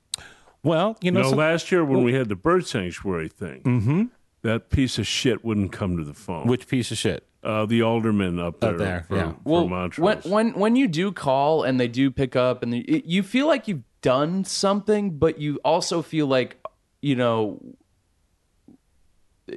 well 0.61 0.97
you 1.01 1.11
know, 1.11 1.19
You 1.19 1.23
know, 1.23 1.29
some- 1.29 1.39
last 1.39 1.71
year 1.71 1.85
when 1.85 2.03
we 2.03 2.13
had 2.13 2.27
the 2.27 2.35
bird 2.35 2.67
sanctuary 2.67 3.29
thing, 3.29 4.11
that 4.41 4.69
piece 4.69 4.97
of 4.99 5.07
shit 5.07 5.43
wouldn't 5.45 5.71
come 5.71 5.95
to 5.97 6.03
the 6.03 6.13
phone. 6.13 6.47
which 6.47 6.67
piece 6.67 6.91
of 6.91 6.97
shit 6.97 7.25
uh, 7.43 7.65
the 7.65 7.81
alderman 7.81 8.39
up 8.39 8.59
there, 8.59 8.77
there, 8.77 9.05
for, 9.07 9.15
yeah. 9.15 9.33
well, 9.43 9.61
when 9.61 9.69
Montrose. 9.69 10.25
when 10.25 10.53
when 10.53 10.75
you 10.75 10.87
do 10.87 11.11
call 11.11 11.63
and 11.63 11.79
they 11.79 11.87
do 11.87 12.11
pick 12.11 12.35
up 12.35 12.63
and 12.63 12.73
the, 12.73 13.03
you 13.05 13.23
feel 13.23 13.47
like 13.47 13.67
you've 13.67 13.83
done 14.01 14.43
something, 14.43 15.17
but 15.17 15.39
you 15.39 15.59
also 15.63 16.01
feel 16.01 16.27
like 16.27 16.57
you 17.01 17.15
know. 17.15 17.61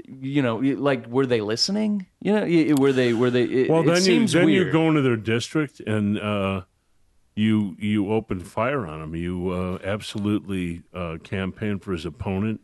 You 0.07 0.41
know, 0.41 0.57
like 0.57 1.07
were 1.07 1.27
they 1.27 1.43
listening? 1.43 2.07
You 2.21 2.33
know, 2.33 2.75
were 2.77 2.95
they? 2.95 3.13
Were 3.13 3.29
they? 3.29 3.43
It, 3.43 3.71
well, 3.71 3.83
it 3.83 3.93
then 3.93 4.05
you 4.05 4.27
then 4.27 4.47
weird. 4.47 4.67
you 4.69 4.73
go 4.73 4.89
into 4.89 5.03
their 5.03 5.19
district 5.19 5.81
and 5.81 6.19
uh, 6.19 6.63
you 7.35 7.77
you 7.79 8.11
open 8.11 8.41
fire 8.41 8.87
on 8.87 9.03
him. 9.03 9.15
You 9.15 9.51
uh, 9.51 9.79
absolutely 9.85 10.83
uh, 10.95 11.19
campaign 11.23 11.79
for 11.79 11.93
his 11.93 12.07
opponent. 12.07 12.63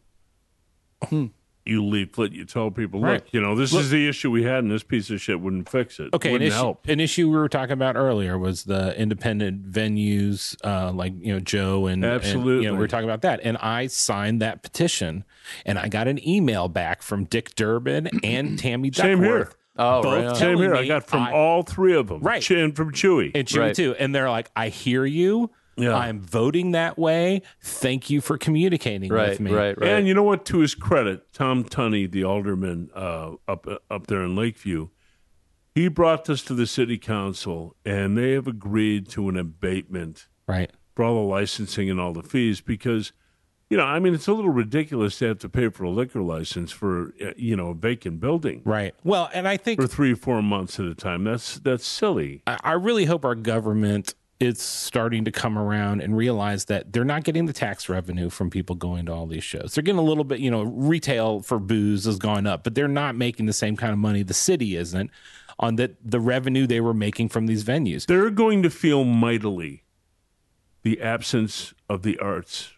You 1.68 1.84
leaflet. 1.84 2.32
You 2.32 2.44
tell 2.44 2.70
people, 2.70 3.00
look, 3.00 3.08
Right. 3.10 3.24
you 3.30 3.40
know, 3.40 3.54
this 3.54 3.74
is 3.74 3.90
the 3.90 4.08
issue 4.08 4.30
we 4.30 4.42
had, 4.44 4.64
and 4.64 4.70
this 4.70 4.82
piece 4.82 5.10
of 5.10 5.20
shit 5.20 5.40
wouldn't 5.40 5.68
fix 5.68 6.00
it. 6.00 6.08
Okay, 6.14 6.28
an 6.30 6.32
wouldn't 6.32 6.48
issue, 6.48 6.56
help. 6.56 6.88
an 6.88 6.98
issue 7.00 7.28
we 7.30 7.36
were 7.36 7.48
talking 7.48 7.72
about 7.74 7.96
earlier 7.96 8.38
was 8.38 8.64
the 8.64 8.98
independent 8.98 9.70
venues, 9.70 10.56
uh, 10.64 10.90
like 10.92 11.12
you 11.20 11.32
know 11.32 11.40
Joe 11.40 11.86
and 11.86 12.04
and, 12.04 12.14
Absolutely. 12.14 12.64
you 12.64 12.68
know, 12.70 12.74
we 12.74 12.78
were 12.80 12.88
talking 12.88 13.08
about 13.08 13.22
that, 13.22 13.40
and 13.42 13.56
I 13.58 13.86
signed 13.88 14.40
that 14.42 14.62
petition, 14.62 15.24
and 15.66 15.78
I 15.78 15.88
got 15.88 16.08
an 16.08 16.26
email 16.26 16.68
back 16.68 17.02
from 17.02 17.24
Dick 17.24 17.54
Durbin 17.54 18.08
and 18.24 18.58
Tammy 18.58 18.90
Same 18.92 19.22
here. 19.22 19.50
Oh, 19.80 20.02
both 20.02 20.24
right. 20.26 20.36
Same 20.36 20.58
here. 20.58 20.74
I 20.74 20.86
got 20.86 21.06
from 21.06 21.22
I- 21.22 21.32
all 21.32 21.62
three 21.62 21.94
of 21.94 22.08
them, 22.08 22.20
Right. 22.20 22.42
Chin 22.42 22.72
from 22.72 22.92
Chuy. 22.92 23.30
and 23.34 23.46
Chuy 23.46 23.58
Right. 23.60 23.74
too, 23.76 23.94
and 23.98 24.14
they're 24.14 24.30
like, 24.30 24.50
"I 24.56 24.68
hear 24.70 25.04
you. 25.04 25.50
Yeah. 25.78 25.96
I'm 25.96 26.20
voting 26.20 26.72
that 26.72 26.98
way. 26.98 27.42
Thank 27.62 28.10
you 28.10 28.20
for 28.20 28.36
communicating 28.38 29.12
right, 29.12 29.30
with 29.30 29.40
me." 29.40 29.52
right, 29.52 29.78
right. 29.78 29.90
And 29.90 30.06
you 30.08 30.14
know 30.14 30.22
what? 30.22 30.44
To 30.46 30.58
his 30.58 30.74
credit, 30.74 31.32
Tom 31.32 31.64
Tunney, 31.64 32.10
the 32.10 32.24
alderman 32.24 32.90
uh, 32.94 33.32
up 33.46 33.66
up 33.90 34.06
there 34.08 34.22
in 34.22 34.34
Lakeview, 34.36 34.88
he 35.74 35.88
brought 35.88 36.24
this 36.24 36.42
to 36.44 36.54
the 36.54 36.66
city 36.66 36.98
council, 36.98 37.76
and 37.84 38.18
they 38.18 38.32
have 38.32 38.46
agreed 38.46 39.08
to 39.10 39.28
an 39.28 39.36
abatement 39.36 40.26
Right. 40.46 40.70
for 40.94 41.04
all 41.04 41.14
the 41.22 41.28
licensing 41.28 41.88
and 41.90 42.00
all 42.00 42.12
the 42.14 42.22
fees 42.22 42.60
because, 42.62 43.12
you 43.70 43.76
know, 43.76 43.84
I 43.84 43.98
mean, 44.00 44.14
it's 44.14 44.26
a 44.26 44.32
little 44.32 44.50
ridiculous 44.50 45.18
to 45.18 45.26
have 45.28 45.38
to 45.40 45.48
pay 45.48 45.68
for 45.68 45.84
a 45.84 45.90
liquor 45.90 46.22
license 46.22 46.72
for 46.72 47.12
uh, 47.22 47.32
you 47.36 47.54
know 47.54 47.68
a 47.68 47.74
vacant 47.74 48.18
building 48.18 48.62
Right. 48.64 48.94
Well, 49.04 49.28
and 49.34 49.46
I 49.46 49.56
think 49.58 49.80
for 49.80 49.86
three 49.86 50.14
or 50.14 50.16
four 50.16 50.40
months 50.42 50.80
at 50.80 50.86
a 50.86 50.94
time. 50.94 51.24
That's 51.24 51.58
that's 51.58 51.86
silly. 51.86 52.42
I 52.46 52.56
I 52.64 52.72
really 52.72 53.04
hope 53.04 53.24
our 53.26 53.34
government 53.36 54.14
is 54.40 54.60
starting 54.60 55.24
to 55.24 55.32
come 55.32 55.58
around 55.58 56.00
and 56.00 56.16
realize 56.16 56.66
that 56.66 56.92
they're 56.92 57.04
not 57.04 57.24
getting 57.24 57.46
the 57.46 57.52
tax 57.52 57.88
revenue 57.88 58.30
from 58.30 58.50
people 58.50 58.76
going 58.76 59.06
to 59.06 59.12
all 59.12 59.26
these 59.26 59.42
shows. 59.42 59.74
They're 59.74 59.82
getting 59.82 59.98
a 59.98 60.02
little 60.02 60.22
bit, 60.22 60.38
you 60.38 60.50
know, 60.50 60.62
retail 60.62 61.40
for 61.40 61.58
booze 61.58 62.04
has 62.04 62.18
gone 62.18 62.46
up, 62.46 62.62
but 62.62 62.74
they're 62.74 62.86
not 62.86 63.16
making 63.16 63.46
the 63.46 63.52
same 63.52 63.76
kind 63.76 63.92
of 63.92 63.98
money. 63.98 64.22
The 64.22 64.34
city 64.34 64.76
isn't 64.76 65.10
on 65.58 65.76
that 65.76 65.96
the 66.04 66.20
revenue 66.20 66.66
they 66.66 66.80
were 66.80 66.94
making 66.94 67.30
from 67.30 67.46
these 67.46 67.64
venues. 67.64 68.06
They're 68.06 68.30
going 68.30 68.62
to 68.62 68.70
feel 68.70 69.02
mightily 69.04 69.82
the 70.82 71.00
absence 71.00 71.74
of 71.88 72.02
the 72.02 72.16
arts 72.18 72.72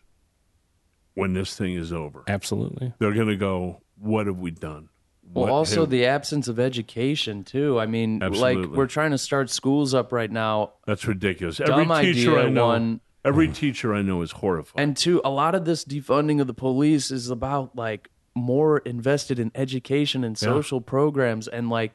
when 1.14 1.34
this 1.34 1.54
thing 1.56 1.74
is 1.74 1.92
over. 1.92 2.24
Absolutely. 2.26 2.94
They're 2.98 3.12
going 3.12 3.28
to 3.28 3.36
go, 3.36 3.82
"What 3.98 4.26
have 4.26 4.38
we 4.38 4.50
done?" 4.50 4.88
Well, 5.33 5.45
What 5.45 5.51
also 5.53 5.83
have- 5.83 5.91
the 5.91 6.07
absence 6.07 6.49
of 6.49 6.59
education 6.59 7.45
too. 7.45 7.78
I 7.78 7.87
mean, 7.87 8.22
Absolutely. 8.22 8.66
like 8.66 8.76
we're 8.76 8.87
trying 8.87 9.12
to 9.12 9.18
start 9.18 9.49
schools 9.51 9.95
up 9.95 10.12
right 10.12 10.31
now, 10.31 10.72
that's 10.87 11.07
ridiculous. 11.07 11.59
Dumb 11.59 11.91
Every 11.91 12.12
teacher 12.12 12.37
idea, 12.37 12.47
I 12.47 12.51
know, 12.51 12.66
one. 12.66 13.01
every 13.24 13.49
teacher 13.49 13.95
I 13.95 14.03
know 14.03 14.22
is 14.22 14.33
horrified. 14.33 14.83
and 14.83 14.97
two, 14.97 15.20
a 15.24 15.31
lot 15.31 15.55
of 15.55 15.64
this 15.64 15.85
defunding 15.85 16.41
of 16.41 16.47
the 16.49 16.55
police 16.55 17.11
is 17.12 17.31
about 17.31 17.76
like 17.76 18.09
more 18.35 18.78
invested 18.78 19.39
in 19.39 19.51
education 19.55 20.24
and 20.24 20.37
social 20.37 20.81
programs, 20.81 21.47
and 21.49 21.68
like 21.70 21.93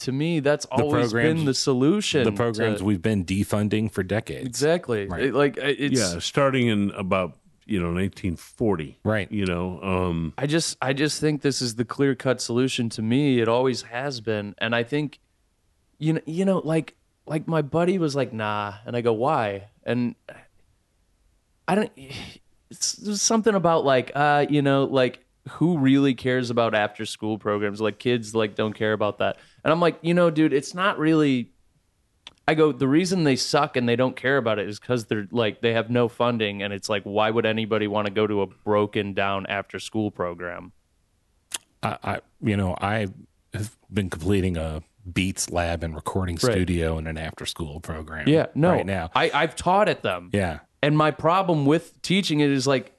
to 0.00 0.12
me, 0.12 0.40
that's 0.40 0.64
always 0.66 1.12
programs- 1.12 1.38
been 1.40 1.44
the 1.46 1.54
solution. 1.54 2.24
The 2.24 2.30
to- 2.30 2.36
programs 2.36 2.82
we've 2.82 3.00
been 3.02 3.24
defunding 3.24 3.90
for 3.90 4.02
decades. 4.02 4.46
exactly, 4.46 5.06
Right. 5.06 5.24
It- 5.24 5.34
like 5.34 5.56
it's. 5.58 5.98
yeah, 6.00 6.18
starting 6.18 6.68
in 6.68 6.90
about 6.92 7.36
you 7.66 7.78
know 7.78 7.86
1940. 7.86 8.98
Right. 9.04 9.30
You 9.30 9.46
know, 9.46 9.80
um, 9.82 10.34
I 10.36 10.46
just 10.46 10.76
I 10.80 10.92
just 10.92 11.20
think 11.20 11.42
this 11.42 11.62
is 11.62 11.76
the 11.76 11.84
clear 11.84 12.14
cut 12.14 12.40
solution 12.40 12.88
to 12.90 13.02
me. 13.02 13.40
It 13.40 13.48
always 13.48 13.82
has 13.82 14.20
been, 14.20 14.54
and 14.58 14.74
I 14.74 14.82
think, 14.82 15.20
you 15.98 16.14
know, 16.14 16.20
you 16.26 16.44
know, 16.44 16.58
like 16.58 16.96
like 17.26 17.48
my 17.48 17.62
buddy 17.62 17.98
was 17.98 18.14
like, 18.14 18.32
nah, 18.32 18.74
and 18.86 18.96
I 18.96 19.00
go, 19.00 19.12
why? 19.12 19.68
And 19.84 20.14
I 21.66 21.74
don't. 21.74 21.92
It's 22.70 22.92
there's 22.92 23.22
something 23.22 23.54
about 23.54 23.84
like, 23.84 24.12
uh, 24.14 24.46
you 24.48 24.62
know, 24.62 24.84
like 24.84 25.24
who 25.50 25.78
really 25.78 26.14
cares 26.14 26.50
about 26.50 26.74
after 26.74 27.06
school 27.06 27.38
programs? 27.38 27.80
Like 27.80 27.98
kids 27.98 28.34
like 28.34 28.54
don't 28.54 28.72
care 28.72 28.92
about 28.92 29.18
that, 29.18 29.38
and 29.62 29.72
I'm 29.72 29.80
like, 29.80 29.98
you 30.02 30.14
know, 30.14 30.30
dude, 30.30 30.52
it's 30.52 30.74
not 30.74 30.98
really. 30.98 31.50
I 32.46 32.54
go, 32.54 32.72
the 32.72 32.88
reason 32.88 33.24
they 33.24 33.36
suck 33.36 33.76
and 33.76 33.88
they 33.88 33.96
don't 33.96 34.16
care 34.16 34.36
about 34.36 34.58
it 34.58 34.68
is 34.68 34.78
because 34.78 35.06
they're 35.06 35.26
like 35.30 35.62
they 35.62 35.72
have 35.72 35.88
no 35.90 36.08
funding, 36.08 36.62
and 36.62 36.72
it's 36.72 36.88
like, 36.88 37.02
why 37.04 37.30
would 37.30 37.46
anybody 37.46 37.86
want 37.86 38.06
to 38.06 38.12
go 38.12 38.26
to 38.26 38.42
a 38.42 38.46
broken 38.46 39.14
down 39.14 39.46
after 39.46 39.78
school 39.78 40.10
program? 40.10 40.72
I, 41.82 41.98
I 42.02 42.20
you 42.42 42.56
know, 42.56 42.76
I 42.80 43.08
have 43.54 43.76
been 43.92 44.10
completing 44.10 44.56
a 44.56 44.82
Beats 45.10 45.50
lab 45.50 45.82
and 45.84 45.94
recording 45.94 46.36
Right. 46.42 46.52
studio 46.52 46.96
and 46.98 47.06
an 47.06 47.18
after 47.18 47.44
school 47.46 47.80
program. 47.80 48.26
Yeah, 48.28 48.46
no, 48.54 48.70
right 48.70 48.86
now. 48.86 49.10
I, 49.14 49.30
I've 49.34 49.54
taught 49.54 49.88
at 49.88 50.02
them. 50.02 50.30
Yeah, 50.32 50.60
And 50.82 50.96
my 50.96 51.10
problem 51.10 51.66
with 51.66 52.00
teaching 52.00 52.40
it 52.40 52.50
is 52.50 52.66
like 52.66 52.92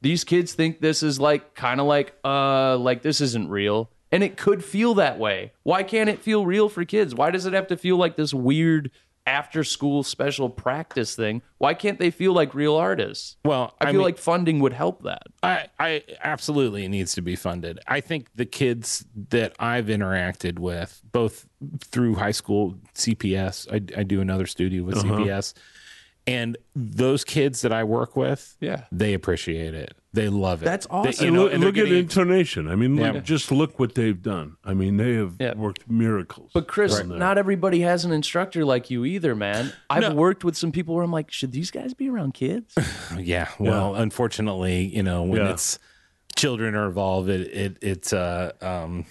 these 0.00 0.24
kids 0.24 0.54
think 0.54 0.80
this 0.80 1.02
is 1.02 1.20
like 1.20 1.54
kind 1.54 1.78
of 1.80 1.86
like 1.86 2.14
uh 2.24 2.76
like 2.78 3.02
this 3.02 3.20
isn't 3.20 3.48
real. 3.50 3.90
And 4.12 4.22
it 4.22 4.36
could 4.36 4.62
feel 4.62 4.94
that 4.94 5.18
way. 5.18 5.52
Why 5.62 5.82
can't 5.82 6.10
it 6.10 6.20
feel 6.20 6.44
real 6.44 6.68
for 6.68 6.84
kids? 6.84 7.14
Why 7.14 7.30
does 7.30 7.46
it 7.46 7.54
have 7.54 7.66
to 7.68 7.76
feel 7.76 7.96
like 7.96 8.16
this 8.16 8.34
weird 8.34 8.90
after 9.26 9.64
school 9.64 10.02
special 10.02 10.50
practice 10.50 11.16
thing? 11.16 11.42
Why 11.58 11.74
can't 11.74 11.98
they 11.98 12.10
feel 12.10 12.32
like 12.32 12.54
real 12.54 12.76
artists? 12.76 13.36
Well, 13.44 13.74
I, 13.80 13.84
I 13.84 13.86
feel 13.86 14.00
mean- 14.00 14.04
like 14.04 14.18
funding 14.18 14.60
would 14.60 14.72
help 14.74 15.02
that. 15.04 15.22
I, 15.42 15.66
I 15.80 16.04
absolutely 16.22 16.84
it 16.84 16.90
needs 16.90 17.14
to 17.14 17.22
be 17.22 17.36
funded. 17.36 17.78
I 17.86 18.00
think 18.00 18.28
the 18.34 18.44
kids 18.46 19.06
that 19.30 19.54
I've 19.58 19.86
interacted 19.86 20.58
with, 20.58 21.00
both 21.10 21.46
through 21.80 22.16
high 22.16 22.32
school 22.32 22.74
CPS, 22.94 23.66
I, 23.72 24.00
I 24.00 24.02
do 24.02 24.20
another 24.20 24.46
studio 24.46 24.84
with 24.84 24.98
uh-huh. 24.98 25.14
CPS, 25.14 25.54
and 26.26 26.56
those 26.76 27.24
kids 27.24 27.62
that 27.62 27.72
I 27.72 27.84
work 27.84 28.14
with, 28.16 28.56
Yeah. 28.60 28.84
they 28.92 29.14
appreciate 29.14 29.74
it. 29.74 29.96
They 30.14 30.28
love 30.28 30.60
it. 30.62 30.66
That's 30.66 30.86
They- 30.86 30.92
awesome. 30.92 31.24
you 31.24 31.30
know, 31.30 31.44
look, 31.44 31.52
and 31.54 31.62
they're 31.62 31.70
look 31.70 31.78
at 31.78 31.84
getting- 31.86 31.98
intonation. 32.00 32.68
I 32.68 32.76
mean, 32.76 32.96
look, 32.96 33.14
Yeah. 33.14 33.20
just 33.20 33.50
look 33.50 33.78
what 33.78 33.94
they've 33.94 34.20
done. 34.20 34.56
I 34.62 34.74
mean, 34.74 34.98
they 34.98 35.14
have 35.14 35.36
Yeah. 35.40 35.54
worked 35.54 35.90
miracles. 35.90 36.50
But 36.52 36.68
Chris, 36.68 37.00
on 37.00 37.08
there. 37.08 37.18
not 37.18 37.38
everybody 37.38 37.80
has 37.80 38.04
an 38.04 38.12
instructor 38.12 38.64
like 38.64 38.90
you 38.90 39.06
either, 39.06 39.34
man. 39.34 39.72
I've 39.88 40.02
No. 40.02 40.14
worked 40.14 40.44
with 40.44 40.54
some 40.56 40.70
people 40.70 40.94
where 40.94 41.02
I'm 41.04 41.10
like, 41.12 41.30
should 41.30 41.52
these 41.52 41.70
guys 41.70 41.94
be 41.94 42.10
around 42.10 42.34
kids? 42.34 42.74
Yeah. 43.18 43.48
Well, 43.58 43.94
unfortunately, 43.94 44.94
you 44.94 45.02
know, 45.02 45.22
when 45.22 45.40
Yeah. 45.40 45.50
it's 45.52 45.78
children 46.36 46.74
are 46.74 46.86
involved, 46.88 47.28
it 47.30 47.40
it 47.52 47.76
it's 47.80 48.12
uh 48.12 48.52
um 48.60 48.98
Y- 48.98 49.04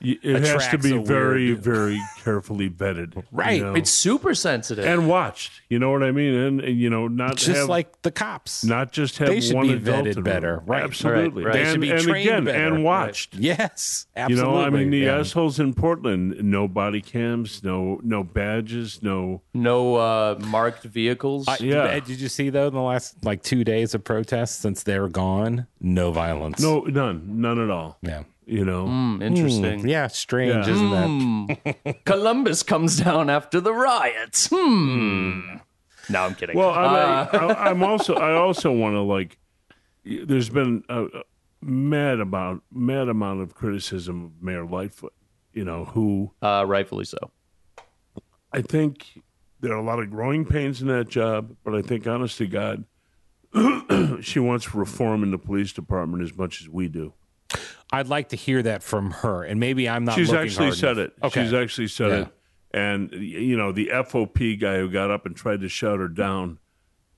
it 0.00 0.42
has 0.46 0.68
to 0.68 0.78
be 0.78 0.96
very, 0.98 1.46
weird- 1.52 1.62
very 1.62 2.00
carefully 2.22 2.68
vetted, 2.70 3.14
you 3.16 3.22
Right. 3.32 3.62
know? 3.62 3.74
It's 3.74 3.90
super 3.90 4.34
sensitive. 4.34 4.84
and 4.84 5.08
watched. 5.08 5.62
You 5.68 5.78
know 5.78 5.90
what 5.90 6.02
I 6.02 6.12
mean? 6.12 6.34
And, 6.34 6.60
and, 6.60 6.78
you 6.78 6.90
know, 6.90 7.08
not 7.08 7.36
just 7.36 7.58
have, 7.60 7.68
like 7.68 8.02
the 8.02 8.10
cops. 8.10 8.64
not 8.64 8.92
just 8.92 9.18
have 9.18 9.28
They 9.28 9.40
should 9.40 9.56
one 9.56 9.66
be 9.68 9.74
adult 9.74 10.06
vetted 10.06 10.24
better. 10.24 10.62
Right. 10.66 10.82
Absolutely. 10.82 11.44
Right, 11.44 11.54
right. 11.54 11.64
They 11.64 11.70
And, 11.72 11.80
be 11.80 11.90
and 11.90 12.08
again, 12.08 12.44
better. 12.44 12.74
and 12.74 12.84
watched. 12.84 13.34
yes, 13.34 14.06
Absolutely. 14.16 14.48
You 14.50 14.58
know, 14.60 14.64
I 14.66 14.70
mean, 14.70 14.90
the 14.90 14.98
yeah. 14.98 15.18
assholes 15.18 15.58
in 15.60 15.74
Portland, 15.74 16.36
no 16.42 16.68
body 16.68 17.00
cams, 17.00 17.62
no 17.64 18.00
no 18.02 18.22
badges, 18.24 19.02
no. 19.02 19.42
no 19.54 19.96
uh, 19.96 20.38
marked 20.46 20.84
vehicles. 20.84 21.46
I- 21.48 21.56
Yeah. 21.60 21.98
Did 22.00 22.20
you 22.20 22.28
see 22.28 22.50
though 22.50 22.68
in 22.68 22.74
the 22.74 22.80
last 22.82 23.24
like 23.24 23.42
two 23.42 23.64
days 23.64 23.94
of 23.94 24.04
protests 24.04 24.56
since 24.56 24.82
they're 24.82 25.08
gone? 25.08 25.66
No 25.80 26.12
violence. 26.12 26.60
No, 26.60 26.80
none, 26.80 27.40
none 27.40 27.58
at 27.58 27.70
all. 27.70 27.98
Yeah. 28.02 28.22
You 28.48 28.64
know, 28.64 28.86
Hmm, 28.86 29.20
interesting. 29.22 29.88
Yeah. 29.88 30.06
Strange, 30.06 30.66
Yeah. 30.66 30.72
isn't 30.72 31.46
that? 31.84 31.96
Columbus 32.04 32.62
comes 32.62 32.98
down 33.00 33.28
after 33.28 33.60
the 33.60 33.72
riots. 33.72 34.48
Hmm. 34.52 35.56
No, 36.08 36.22
I'm 36.22 36.34
kidding. 36.36 36.56
Well, 36.56 36.70
I'm, 36.70 37.28
Uh, 37.34 37.38
I, 37.54 37.70
I'm 37.70 37.82
also 37.82 38.14
I 38.14 38.34
also 38.34 38.70
want 38.70 38.94
to 38.94 39.00
like. 39.00 39.38
There's 40.04 40.48
been 40.48 40.84
a, 40.88 41.06
a 41.06 41.22
mad 41.60 42.20
amount 42.20 42.62
mad 42.70 43.08
amount 43.08 43.40
of 43.40 43.54
criticism 43.56 44.24
of 44.26 44.42
Mayor 44.42 44.64
Lightfoot. 44.64 45.12
You 45.52 45.64
know 45.64 45.84
who 45.86 46.30
uh, 46.40 46.64
rightfully 46.68 47.04
so. 47.06 47.18
I 48.52 48.62
think 48.62 49.20
there 49.58 49.72
are 49.72 49.78
a 49.78 49.82
lot 49.82 49.98
of 49.98 50.08
growing 50.10 50.44
pains 50.44 50.80
in 50.80 50.86
that 50.88 51.08
job, 51.08 51.56
but 51.64 51.74
I 51.74 51.82
think, 51.82 52.06
honest 52.06 52.38
to 52.38 52.46
God, 52.46 52.84
she 54.22 54.38
wants 54.38 54.74
reform 54.74 55.24
in 55.24 55.32
the 55.32 55.38
police 55.38 55.72
department 55.72 56.22
as 56.22 56.36
much 56.36 56.60
as 56.60 56.68
we 56.68 56.86
do. 56.88 57.12
I'd 57.92 58.08
like 58.08 58.30
to 58.30 58.36
hear 58.36 58.62
that 58.62 58.82
from 58.82 59.10
her, 59.10 59.44
and 59.44 59.60
maybe 59.60 59.88
I'm 59.88 60.04
not. 60.04 60.16
She's 60.16 60.28
looking 60.30 60.44
actually 60.46 60.66
hard 60.66 60.78
said 60.78 60.98
enough. 60.98 61.12
it. 61.18 61.24
Okay. 61.26 61.44
She's 61.44 61.54
actually 61.54 61.88
said 61.88 62.08
Yeah. 62.10 62.20
it. 62.22 62.28
And 62.74 63.10
you 63.12 63.56
know, 63.56 63.72
the 63.72 63.88
FOP 63.92 64.56
guy 64.60 64.78
who 64.78 64.90
got 64.90 65.10
up 65.10 65.24
and 65.24 65.34
tried 65.36 65.60
to 65.60 65.68
shut 65.68 65.98
her 65.98 66.08
down, 66.08 66.58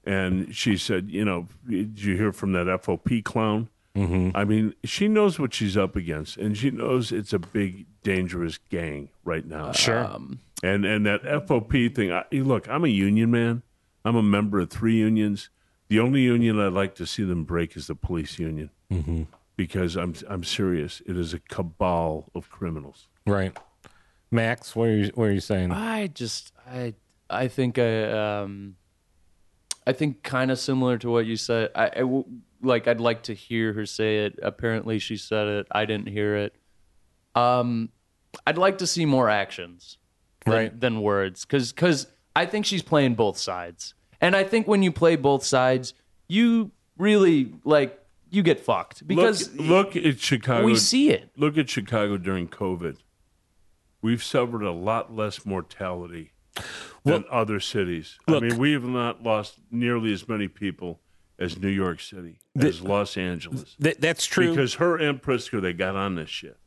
and 0.05 0.55
she 0.55 0.76
said, 0.76 1.11
you 1.11 1.24
know, 1.24 1.49
did 1.68 2.01
you 2.03 2.16
hear 2.16 2.33
from 2.33 2.53
that 2.53 2.66
FOP 2.83 3.22
clown? 3.24 3.68
Mm-hmm. 3.97 4.37
I 4.37 4.45
mean, 4.45 4.74
she 4.85 5.09
knows 5.09 5.39
what 5.41 5.53
she's 5.55 5.76
up 5.76 5.97
against, 5.97 6.37
and 6.37 6.57
she 6.57 6.70
knows 6.70 7.11
it's 7.11 7.33
a 7.33 7.39
big, 7.41 7.87
dangerous 8.05 8.59
gang 8.70 9.09
right 9.24 9.45
now. 9.45 9.72
Sure. 9.72 10.05
Um, 10.05 10.39
And 10.62 10.85
and 10.85 11.05
that 11.07 11.22
FOP 11.24 11.89
thing. 11.95 12.12
I, 12.12 12.24
look, 12.33 12.68
I'm 12.68 12.85
a 12.85 12.89
union 12.89 13.31
man. 13.31 13.62
I'm 14.05 14.14
a 14.16 14.22
member 14.22 14.61
of 14.61 14.70
three 14.70 14.97
unions. 14.97 15.51
The 15.89 15.99
only 15.99 16.20
union 16.20 16.61
I'd 16.61 16.72
like 16.74 16.95
to 16.97 17.07
see 17.07 17.24
them 17.24 17.45
break 17.45 17.76
is 17.76 17.87
the 17.89 17.95
police 17.95 18.39
union, 18.39 18.70
mm-hmm. 18.93 19.22
Because 19.59 19.96
I'm 19.96 20.14
I'm 20.28 20.42
serious. 20.44 21.02
It 21.04 21.18
is 21.18 21.34
a 21.34 21.40
cabal 21.40 22.30
of 22.34 22.48
criminals. 22.50 23.09
right. 23.26 23.54
Max, 24.30 24.76
what 24.76 24.88
are 24.88 24.96
you, 24.96 25.11
what 25.14 25.24
are 25.28 25.32
you 25.32 25.40
saying? 25.40 25.72
I 25.72 26.06
just 26.06 26.52
I 26.70 26.94
I 27.30 27.48
think 27.48 27.78
I 27.78 28.02
um 28.42 28.76
I 29.86 29.92
think 29.94 30.22
kind 30.22 30.50
of 30.50 30.59
similar 30.59 30.98
to 30.98 31.09
what 31.11 31.24
you 31.24 31.36
said. 31.36 31.70
I, 31.74 32.02
like 32.62 32.86
I'd 32.86 33.00
like 33.00 33.22
to 33.24 33.34
hear 33.34 33.72
her 33.72 33.86
say 33.86 34.26
it. 34.26 34.38
Apparently 34.42 34.98
she 34.98 35.16
said 35.16 35.46
it. 35.48 35.66
I 35.70 35.86
didn't 35.86 36.09
hear 36.09 36.36
it. 36.36 36.54
Um 37.34 37.88
I'd 38.46 38.59
like 38.59 38.78
to 38.78 38.86
see 38.86 39.06
more 39.06 39.30
actions 39.30 39.96
than, 40.44 40.54
Right. 40.54 40.80
than 40.80 41.00
words 41.00 41.44
cuz 41.46 41.72
cuz 41.72 42.06
I 42.36 42.44
think 42.46 42.66
she's 42.66 42.82
playing 42.82 43.14
both 43.14 43.38
sides. 43.38 43.94
And 44.20 44.36
I 44.36 44.44
think 44.44 44.68
when 44.68 44.82
you 44.82 44.92
play 44.92 45.16
both 45.16 45.42
sides, 45.42 45.94
you 46.28 46.70
really 46.98 47.54
like 47.64 47.98
you 48.31 48.43
get 48.43 48.61
fucked 48.61 49.07
because 49.07 49.55
look, 49.55 49.95
look 49.95 49.97
at 49.97 50.20
Chicago. 50.20 50.64
we 50.64 50.76
see 50.76 51.11
it. 51.11 51.31
Look 51.37 51.57
at 51.59 51.68
Chicago 51.70 52.16
during 52.18 52.49
COVID. 52.49 52.97
We've 54.03 54.22
suffered 54.22 54.62
a 54.62 54.70
lot 54.72 55.14
less 55.14 55.45
mortality 55.45 56.33
than 57.05 57.24
other 57.31 57.61
cities. 57.61 58.18
look- 58.29 58.43
I 58.43 58.49
mean, 58.49 58.59
we 58.59 58.72
have 58.72 58.85
not 58.85 59.22
lost 59.22 59.59
nearly 59.70 60.12
as 60.12 60.29
many 60.29 60.49
people 60.49 61.01
as 61.39 61.59
New 61.59 61.68
York 61.68 62.01
City, 62.01 62.39
as 62.59 62.81
Los 62.83 63.16
Angeles. 63.16 63.76
That, 63.79 64.01
that's 64.01 64.26
true. 64.26 64.51
Because 64.51 64.74
her 64.74 64.97
and 64.97 65.22
Pritzker, 65.22 65.61
they 65.62 65.72
got 65.72 65.95
on 65.97 66.16
this 66.16 66.29
shit. 66.31 66.59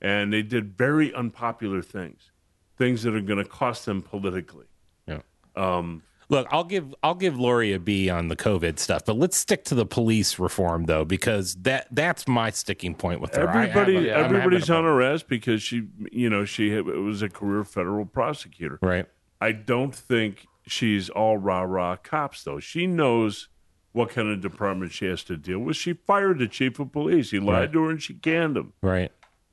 And 0.00 0.32
they 0.32 0.42
did 0.42 0.76
very 0.76 1.14
unpopular 1.14 1.80
things, 1.80 2.30
things 2.76 3.02
that 3.04 3.14
are 3.14 3.20
going 3.20 3.42
to 3.42 3.48
cost 3.48 3.86
them 3.86 4.02
politically. 4.02 4.66
Yeah. 5.06 5.20
Um, 5.56 6.02
Look, 6.32 6.48
I'll 6.50 6.64
give 6.64 6.94
I'll 7.02 7.14
give 7.14 7.38
Lori 7.38 7.72
a 7.74 7.78
B 7.78 8.08
on 8.08 8.28
the 8.28 8.36
COVID 8.36 8.78
stuff, 8.78 9.04
but 9.04 9.16
let's 9.16 9.36
stick 9.36 9.64
to 9.66 9.74
the 9.74 9.84
police 9.86 10.38
reform 10.38 10.86
though, 10.86 11.04
because 11.04 11.54
that 11.56 11.86
that's 11.92 12.26
my 12.26 12.48
sticking 12.50 12.94
point 12.94 13.20
with 13.20 13.34
her. 13.34 13.46
Everybody, 13.46 14.08
a- 14.08 14.16
I'm 14.16 14.22
having 14.22 14.36
a 14.36 14.38
everybody's 14.40 14.70
on 14.70 15.02
ass 15.02 15.22
because 15.22 15.62
she, 15.62 15.88
you 16.10 16.30
know, 16.30 16.44
she 16.46 16.70
was 16.80 17.20
a 17.22 17.28
career 17.28 17.64
federal 17.64 18.06
prosecutor. 18.06 18.78
right. 18.82 19.06
I 19.42 19.52
don't 19.52 19.94
think 19.94 20.46
she's 20.66 21.10
all 21.10 21.36
rah 21.36 21.62
rah 21.62 21.96
cops 21.96 22.44
though. 22.44 22.60
She 22.60 22.86
knows 22.86 23.48
what 23.92 24.08
kind 24.08 24.28
of 24.28 24.40
department 24.40 24.92
she 24.92 25.04
has 25.06 25.22
to 25.24 25.36
deal 25.36 25.58
with. 25.58 25.76
She 25.76 25.92
fired 25.92 26.38
the 26.38 26.48
chief 26.48 26.78
of 26.80 26.92
police. 26.92 27.30
He 27.30 27.40
lied 27.40 27.54
Right. 27.60 27.72
to 27.74 27.82
her 27.84 27.90
and 27.90 28.02
she 28.02 28.14
canned 28.14 28.56
him. 28.56 28.72
Right. 28.80 29.12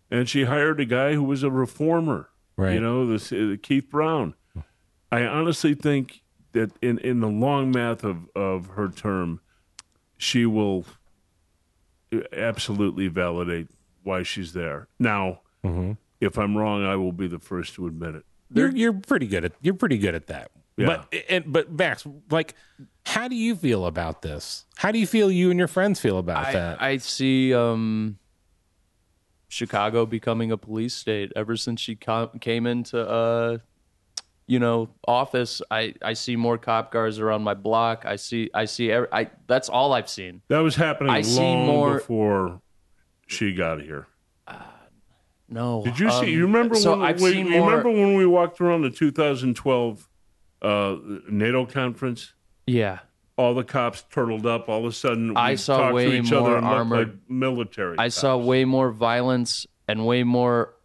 And 0.09 0.29
she 0.29 0.45
hired 0.45 0.79
a 0.79 0.85
guy 0.85 1.13
who 1.13 1.23
was 1.23 1.43
a 1.43 1.51
reformer. 1.51 2.29
Right. 2.55 2.75
You 2.75 2.79
know, 2.79 3.05
this 3.05 3.33
uh, 3.33 3.57
Keith 3.61 3.89
Brown. 3.89 4.35
I 5.11 5.23
honestly 5.25 5.73
think 5.73 6.21
that 6.53 6.71
in, 6.81 6.97
in 6.99 7.19
the 7.19 7.27
long 7.27 7.71
math 7.71 8.03
of, 8.03 8.27
of 8.35 8.67
her 8.67 8.89
term, 8.89 9.39
she 10.17 10.45
will 10.45 10.85
absolutely 12.33 13.07
validate 13.07 13.67
why 14.03 14.23
she's 14.23 14.53
there. 14.53 14.87
Now, 14.99 15.41
Mm-hmm. 15.63 15.91
if 16.21 16.37
I'm 16.37 16.55
wrong, 16.57 16.85
I 16.85 16.95
will 16.95 17.11
be 17.11 17.27
the 17.27 17.37
first 17.37 17.73
to 17.75 17.85
admit 17.85 18.15
it. 18.15 18.23
You're 18.53 18.69
you're 18.69 18.93
pretty 18.93 19.27
good 19.27 19.43
at 19.43 19.51
you're 19.61 19.73
pretty 19.73 19.97
good 19.97 20.15
at 20.15 20.27
that. 20.27 20.51
Yeah. 20.77 20.85
But 21.11 21.13
and, 21.29 21.43
but 21.51 21.69
Max, 21.69 22.07
like, 22.31 22.55
how 23.05 23.27
do 23.27 23.35
you 23.35 23.57
feel 23.57 23.85
about 23.85 24.21
this? 24.21 24.65
How 24.77 24.93
do 24.93 24.99
you 24.99 25.05
feel 25.05 25.29
you 25.29 25.49
and 25.49 25.59
your 25.59 25.67
friends 25.67 25.99
feel 25.99 26.17
about 26.17 26.53
that? 26.53 26.81
I, 26.81 26.91
I 26.91 26.97
see 26.97 27.53
um, 27.53 28.17
Chicago 29.49 30.05
becoming 30.05 30.49
a 30.51 30.57
police 30.57 30.93
state 30.93 31.33
ever 31.35 31.57
since 31.57 31.81
she 31.81 31.95
co- 31.97 32.31
came 32.39 32.65
into 32.65 33.01
uh, 33.05 33.57
you 34.49 34.57
know 34.59 34.89
office. 35.07 35.61
I, 35.69 35.93
I 36.01 36.13
see 36.13 36.35
more 36.35 36.57
cop 36.57 36.91
cars 36.91 37.19
around 37.19 37.43
my 37.43 37.53
block. 37.53 38.03
I 38.05 38.15
see 38.15 38.49
I 38.53 38.65
see 38.65 38.91
every, 38.91 39.07
I 39.13 39.29
that's 39.47 39.69
all 39.69 39.93
I've 39.93 40.09
seen. 40.09 40.41
That 40.49 40.59
was 40.59 40.75
happening 40.75 41.11
I 41.13 41.21
see 41.21 41.39
long 41.39 41.65
more- 41.67 41.97
before 41.99 42.61
she 43.27 43.53
got 43.53 43.79
here. 43.81 44.07
No, 45.51 45.81
Did 45.83 45.97
you 45.97 46.09
um, 46.09 46.23
see? 46.23 46.31
You 46.31 46.43
remember 46.43 46.75
So 46.75 46.91
when? 46.91 47.01
I've 47.01 47.19
wait, 47.21 47.33
seen 47.33 47.47
you 47.47 47.59
more. 47.59 47.69
remember 47.71 47.89
when 47.89 48.13
we 48.15 48.25
walked 48.27 48.61
around 48.61 48.83
the 48.83 48.91
2012 48.91 50.07
uh, 50.61 50.95
NATO 51.27 51.65
conference? 51.65 52.33
yeah, 52.67 52.99
All 53.35 53.55
the 53.55 53.63
cops 53.63 54.03
turtled 54.11 54.45
up. 54.45 54.69
All 54.69 54.79
of 54.79 54.85
a 54.85 54.91
sudden, 54.91 55.29
we 55.29 55.35
I 55.35 55.55
saw 55.55 55.91
way 55.91 56.05
to 56.05 56.17
each 56.17 56.31
more 56.31 56.57
other 56.57 56.63
armored- 56.63 57.07
like 57.07 57.17
military. 57.29 57.97
I 57.97 58.09
saw 58.09 58.37
way 58.37 58.63
more 58.65 58.91
violence 58.91 59.65
and 59.87 60.05
way 60.05 60.21
more 60.23 60.75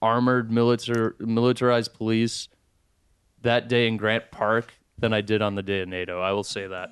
armored 0.00 0.52
militar 0.52 1.16
militarized 1.18 1.92
police 1.94 2.48
that 3.42 3.68
day 3.68 3.86
in 3.86 3.96
Grant 3.96 4.30
Park 4.30 4.72
than 4.98 5.12
I 5.12 5.20
did 5.20 5.42
on 5.42 5.54
the 5.54 5.62
day 5.62 5.80
of 5.80 5.88
NATO. 5.88 6.20
I 6.20 6.32
will 6.32 6.44
say 6.44 6.66
that. 6.66 6.90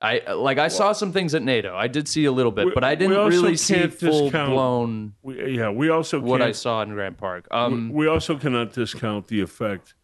I 0.00 0.32
like 0.32 0.58
I 0.58 0.66
saw 0.66 0.92
some 0.92 1.12
things 1.12 1.32
at 1.34 1.42
NATO. 1.42 1.76
I 1.76 1.86
did 1.86 2.08
see 2.08 2.24
a 2.24 2.32
little 2.32 2.50
bit, 2.50 2.66
We- 2.66 2.72
but 2.74 2.82
I 2.82 2.96
didn't 2.96 3.16
really 3.28 3.56
see 3.56 3.86
full 3.86 4.24
discount 4.24 4.50
blown 4.50 5.14
We, 5.22 5.56
yeah, 5.58 5.70
we 5.70 5.90
also 5.90 6.18
what 6.18 6.42
I 6.42 6.50
saw 6.52 6.82
in 6.82 6.90
Grant 6.90 7.18
Park. 7.18 7.46
Um, 7.52 7.90
we 7.92 8.08
also 8.08 8.36
cannot 8.36 8.72
discount 8.72 9.28
the 9.28 9.40
effect 9.40 9.94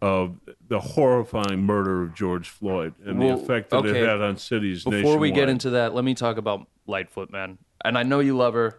of 0.00 0.40
the 0.66 0.80
horrifying 0.80 1.62
murder 1.64 2.02
of 2.02 2.14
George 2.14 2.48
Floyd 2.48 2.94
and 3.04 3.18
Well, 3.18 3.36
the 3.36 3.42
effect 3.44 3.70
that 3.70 3.76
okay. 3.84 4.00
it 4.00 4.08
had 4.08 4.22
on 4.22 4.36
cities 4.38 4.84
before 4.84 5.18
we 5.18 5.30
get 5.30 5.48
into 5.50 5.70
that, 5.70 5.94
let 5.94 6.02
me 6.04 6.14
talk 6.14 6.38
about 6.38 6.66
Lightfoot, 6.86 7.30
man. 7.30 7.58
And 7.84 7.98
I 7.98 8.02
know 8.04 8.20
you 8.20 8.36
love 8.36 8.54
her. 8.54 8.78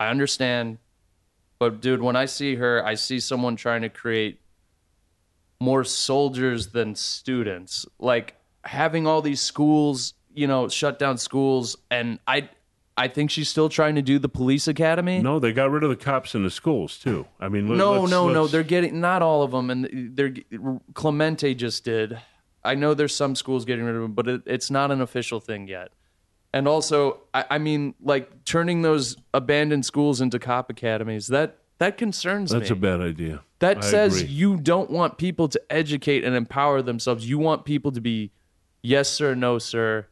I 0.00 0.08
understand. 0.08 0.78
But 1.58 1.80
dude, 1.80 2.02
when 2.02 2.16
I 2.16 2.24
see 2.24 2.56
her, 2.56 2.84
I 2.84 2.94
see 2.94 3.20
someone 3.20 3.56
trying 3.56 3.82
to 3.82 3.88
create 3.88 4.40
more 5.60 5.84
soldiers 5.84 6.68
than 6.68 6.94
students. 6.94 7.86
Like 7.98 8.34
having 8.64 9.06
all 9.06 9.22
these 9.22 9.40
schools, 9.40 10.14
you 10.34 10.46
know, 10.46 10.68
shut 10.68 10.98
down 10.98 11.18
schools 11.18 11.76
and 11.90 12.18
I 12.26 12.48
I 12.98 13.08
think 13.08 13.30
she's 13.30 13.50
still 13.50 13.68
trying 13.68 13.94
to 13.96 14.02
do 14.02 14.18
the 14.18 14.28
police 14.28 14.66
academy. 14.68 15.20
No, 15.20 15.38
they 15.38 15.52
got 15.52 15.70
rid 15.70 15.82
of 15.82 15.90
the 15.90 15.96
cops 15.96 16.34
in 16.34 16.42
the 16.44 16.50
schools 16.50 16.98
too. 16.98 17.26
I 17.38 17.48
mean, 17.50 17.68
let- 17.68 17.76
No, 17.76 18.00
let's- 18.00 18.10
no, 18.10 18.28
no. 18.30 18.40
let's- 18.42 18.52
They're 18.52 18.62
getting 18.62 19.00
not 19.00 19.20
all 19.20 19.42
of 19.42 19.50
them, 19.50 19.68
and 19.68 20.16
they're 20.16 20.32
Clemente 20.94 21.54
just 21.54 21.84
did. 21.84 22.18
I 22.64 22.74
know 22.74 22.94
there's 22.94 23.14
some 23.14 23.34
schools 23.36 23.64
getting 23.66 23.84
rid 23.84 23.94
of 23.96 24.02
them, 24.02 24.12
but 24.12 24.26
it, 24.28 24.42
it's 24.46 24.70
not 24.70 24.90
an 24.90 25.00
official 25.02 25.40
thing 25.40 25.68
yet. 25.68 25.92
And 26.54 26.66
also, 26.66 27.20
I, 27.34 27.44
I 27.50 27.58
mean, 27.58 27.94
like 28.00 28.44
turning 28.44 28.80
those 28.80 29.16
abandoned 29.34 29.84
schools 29.84 30.22
into 30.22 30.38
cop 30.38 30.70
academies 30.70 31.26
that 31.28 31.58
that 31.78 31.98
concerns 31.98 32.50
That's 32.50 32.60
me. 32.62 32.68
That's 32.68 32.70
a 32.70 32.76
bad 32.76 33.00
idea. 33.02 33.42
That 33.60 33.78
I 33.78 33.80
says 33.80 34.20
agree. 34.22 34.32
you 34.34 34.56
don't 34.58 34.90
want 34.90 35.18
people 35.18 35.48
to 35.48 35.60
educate 35.70 36.24
and 36.24 36.34
empower 36.36 36.82
themselves. 36.82 37.28
You 37.28 37.38
want 37.38 37.64
people 37.64 37.92
to 37.92 38.00
be, 38.00 38.32
yes 38.82 39.08
sir, 39.08 39.34
no 39.34 39.58
sir, 39.58 40.06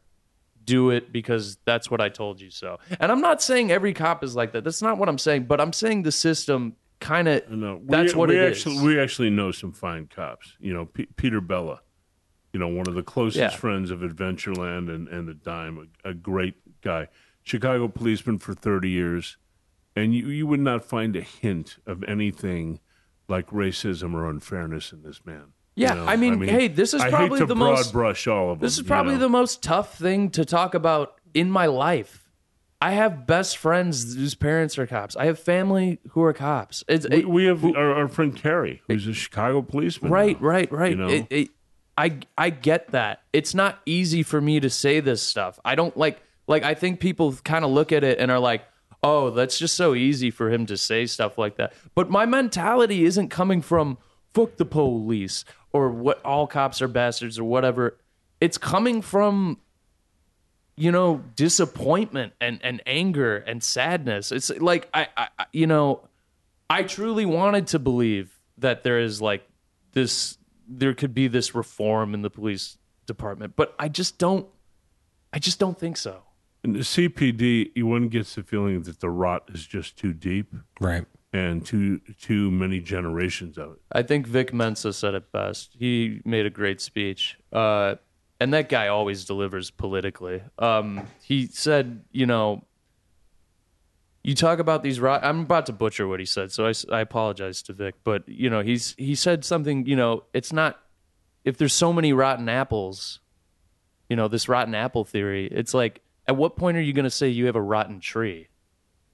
do 0.63 0.89
it 0.89 1.11
because 1.11 1.57
that's 1.65 1.91
what 1.91 2.01
I 2.01 2.09
told 2.09 2.41
you 2.41 2.49
so. 2.49 2.79
And 2.99 3.11
I'm 3.11 3.21
not 3.21 3.41
saying 3.41 3.71
every 3.71 3.93
cop 3.93 4.23
is 4.23 4.35
like 4.35 4.51
that. 4.53 4.63
That's 4.63 4.81
not 4.81 4.97
what 4.97 5.07
I'm 5.09 5.19
saying. 5.19 5.45
But 5.45 5.61
I'm 5.61 5.73
saying 5.73 6.03
the 6.03 6.11
system 6.11 6.75
kind 6.99 7.27
of 7.27 7.43
that's 7.87 8.15
what 8.15 8.29
we 8.29 8.37
it 8.37 8.43
is. 8.51 8.57
actually, 8.65 8.81
We 8.83 8.99
actually 8.99 9.29
know 9.29 9.51
some 9.51 9.71
fine 9.73 10.07
cops. 10.07 10.53
You 10.59 10.73
know, 10.73 10.85
P- 10.85 11.07
Peter 11.17 11.39
Bella, 11.39 11.81
you 12.51 12.59
know, 12.59 12.67
one 12.67 12.87
of 12.87 12.95
the 12.95 13.03
closest 13.03 13.37
Yeah. 13.37 13.49
friends 13.49 13.91
of 13.91 13.99
Adventureland 13.99 14.89
and, 14.93 15.07
and 15.07 15.27
the 15.27 15.33
Dime, 15.35 15.87
a, 16.03 16.09
a 16.09 16.13
great 16.15 16.55
guy. 16.81 17.09
Chicago 17.43 17.87
policeman 17.87 18.39
for 18.39 18.55
30 18.55 18.89
years. 18.89 19.37
And 19.95 20.15
you, 20.15 20.27
you 20.29 20.47
would 20.47 20.59
not 20.61 20.83
find 20.83 21.15
a 21.15 21.21
hint 21.21 21.77
of 21.85 22.03
anything 22.05 22.79
like 23.27 23.49
racism 23.49 24.13
or 24.13 24.29
unfairness 24.29 24.91
in 24.91 25.03
this 25.03 25.25
man. 25.25 25.53
You 25.75 25.87
Yeah, 25.87 25.93
know, 25.95 26.05
I 26.05 26.15
mean, 26.15 26.41
hey, 26.41 26.67
this 26.67 26.93
is 26.93 27.01
I 27.01 27.09
probably 27.09 27.39
the 27.39 27.47
broad 27.47 27.57
most- 27.57 27.91
brush 27.93 28.27
all 28.27 28.51
of 28.51 28.59
them. 28.59 28.65
This 28.65 28.73
is 28.73 28.79
you 28.79 28.83
probably 28.85 29.13
know. 29.15 29.19
the 29.21 29.29
most 29.29 29.61
tough 29.63 29.97
thing 29.97 30.29
to 30.31 30.45
talk 30.45 30.73
about 30.73 31.15
in 31.33 31.49
my 31.51 31.65
life. 31.65 32.21
I 32.81 32.91
have 32.91 33.25
best 33.25 33.57
friends 33.57 34.15
whose 34.15 34.35
parents 34.35 34.77
are 34.77 34.85
cops. 34.85 35.15
I 35.15 35.25
have 35.25 35.39
family 35.39 35.99
who 36.09 36.21
are 36.23 36.33
cops. 36.33 36.83
It's 36.87 37.07
We, 37.09 37.17
it- 37.17 37.29
we 37.29 37.45
have 37.45 37.63
our, 37.65 37.95
our 37.95 38.07
friend 38.07 38.35
Carrie, 38.35 38.81
who's 38.87 39.07
a 39.07 39.13
Chicago 39.13 39.61
policeman. 39.61 40.11
right, 40.11 40.39
now. 40.41 40.47
right, 40.47 40.71
right. 40.71 40.91
you 40.91 40.97
know? 40.97 41.25
It- 41.29 41.49
I 41.97 42.19
I 42.37 42.49
get 42.49 42.89
that. 42.91 43.21
It's 43.31 43.53
not 43.55 43.79
easy 43.85 44.21
for 44.21 44.41
me 44.41 44.59
to 44.59 44.69
say 44.69 44.99
this 44.99 45.21
stuff. 45.21 45.57
I 45.63 45.75
don't 45.75 45.95
like 45.95 46.21
like 46.45 46.63
I 46.63 46.73
think 46.73 46.99
people 46.99 47.33
kind 47.45 47.63
of 47.63 47.71
look 47.71 47.93
at 47.93 48.03
it 48.03 48.19
and 48.19 48.29
are 48.29 48.39
like, 48.39 48.63
"Oh, 49.05 49.29
that's 49.29 49.57
just 49.57 49.75
so 49.75 49.93
easy 49.93 50.31
for 50.31 50.51
him 50.51 50.65
to 50.65 50.77
say 50.77 51.05
stuff 51.05 51.37
like 51.37 51.57
that." 51.57 51.73
But 51.93 52.09
my 52.09 52.25
mentality 52.25 53.05
isn't 53.05 53.29
coming 53.29 53.61
from 53.61 53.97
fuck 54.33 54.57
the 54.57 54.65
police 54.65 55.45
or 55.71 55.89
what 55.89 56.23
all 56.25 56.47
cops 56.47 56.81
are 56.81 56.87
bastards 56.87 57.39
or 57.39 57.43
whatever. 57.45 57.97
It's 58.41 58.57
coming 58.57 59.01
from 59.01 59.59
you 60.75 60.91
know 60.91 61.23
disappointment 61.35 62.33
and 62.41 62.59
and 62.63 62.81
anger 62.85 63.37
and 63.37 63.63
sadness 63.63 64.31
it's 64.31 64.49
like 64.49 64.89
I, 64.93 65.07
I 65.15 65.27
you 65.53 65.67
know 65.67 66.07
i 66.69 66.83
truly 66.83 67.25
wanted 67.25 67.67
to 67.67 67.79
believe 67.79 68.37
that 68.57 68.83
there 68.83 68.99
is 68.99 69.21
like 69.21 69.47
this 69.93 70.37
there 70.67 70.93
could 70.93 71.13
be 71.13 71.27
this 71.27 71.55
reform 71.55 72.13
in 72.13 72.23
the 72.23 72.29
police 72.29 72.77
department 73.05 73.55
but 73.55 73.73
i 73.79 73.87
just 73.87 74.17
don't 74.17 74.47
i 75.31 75.39
just 75.39 75.59
don't 75.59 75.79
think 75.79 75.95
so 75.95 76.24
In 76.65 76.73
the 76.73 76.79
CPD, 76.79 77.83
one 77.83 78.07
gets 78.07 78.33
the 78.33 78.41
feeling 78.41 78.81
that 78.81 78.99
the 78.99 79.11
rot 79.11 79.43
is 79.53 79.67
just 79.67 79.99
too 79.99 80.13
deep 80.13 80.51
right. 80.79 81.05
and 81.31 81.63
too 81.63 81.99
too 82.19 82.49
many 82.49 82.79
generations 82.79 83.59
of 83.59 83.73
it. 83.73 83.77
i 83.91 84.01
think 84.01 84.25
vic 84.25 84.51
mensa 84.51 84.91
said 84.91 85.13
it 85.13 85.31
best 85.31 85.75
he 85.77 86.21
made 86.25 86.47
a 86.47 86.49
great 86.49 86.81
speech 86.81 87.37
uh 87.53 87.93
and 88.39 88.51
that 88.51 88.67
guy 88.67 88.87
always 88.87 89.25
delivers 89.25 89.69
politically 89.69 90.41
um 90.57 91.05
he 91.21 91.45
said 91.45 92.03
you 92.11 92.25
know 92.25 92.63
you 94.23 94.33
talk 94.33 94.57
about 94.57 94.81
these 94.81 94.99
rot 94.99 95.23
i'm 95.23 95.41
about 95.41 95.67
to 95.67 95.73
butcher 95.73 96.07
what 96.07 96.19
he 96.19 96.25
said 96.25 96.51
so 96.51 96.71
I 96.91 97.01
apologize 97.01 97.61
to 97.63 97.73
vic 97.73 97.93
but 98.03 98.27
you 98.27 98.49
know 98.49 98.61
he's 98.61 98.95
he 98.97 99.13
said 99.13 99.45
something 99.45 99.85
you 99.85 99.95
know 99.95 100.23
it's 100.33 100.51
not 100.51 100.79
if 101.43 101.57
there's 101.57 101.73
so 101.73 101.93
many 101.93 102.11
rotten 102.11 102.49
apples 102.49 103.19
you 104.09 104.15
know 104.15 104.27
this 104.27 104.49
rotten 104.49 104.73
apple 104.73 105.03
theory 105.03 105.47
it's 105.51 105.75
like 105.75 106.01
at 106.27 106.35
what 106.35 106.55
point 106.55 106.77
are 106.77 106.81
you 106.81 106.93
going 106.93 107.03
to 107.05 107.09
say 107.09 107.29
you 107.29 107.45
have 107.47 107.55
a 107.55 107.61
rotten 107.61 107.99
tree? 107.99 108.47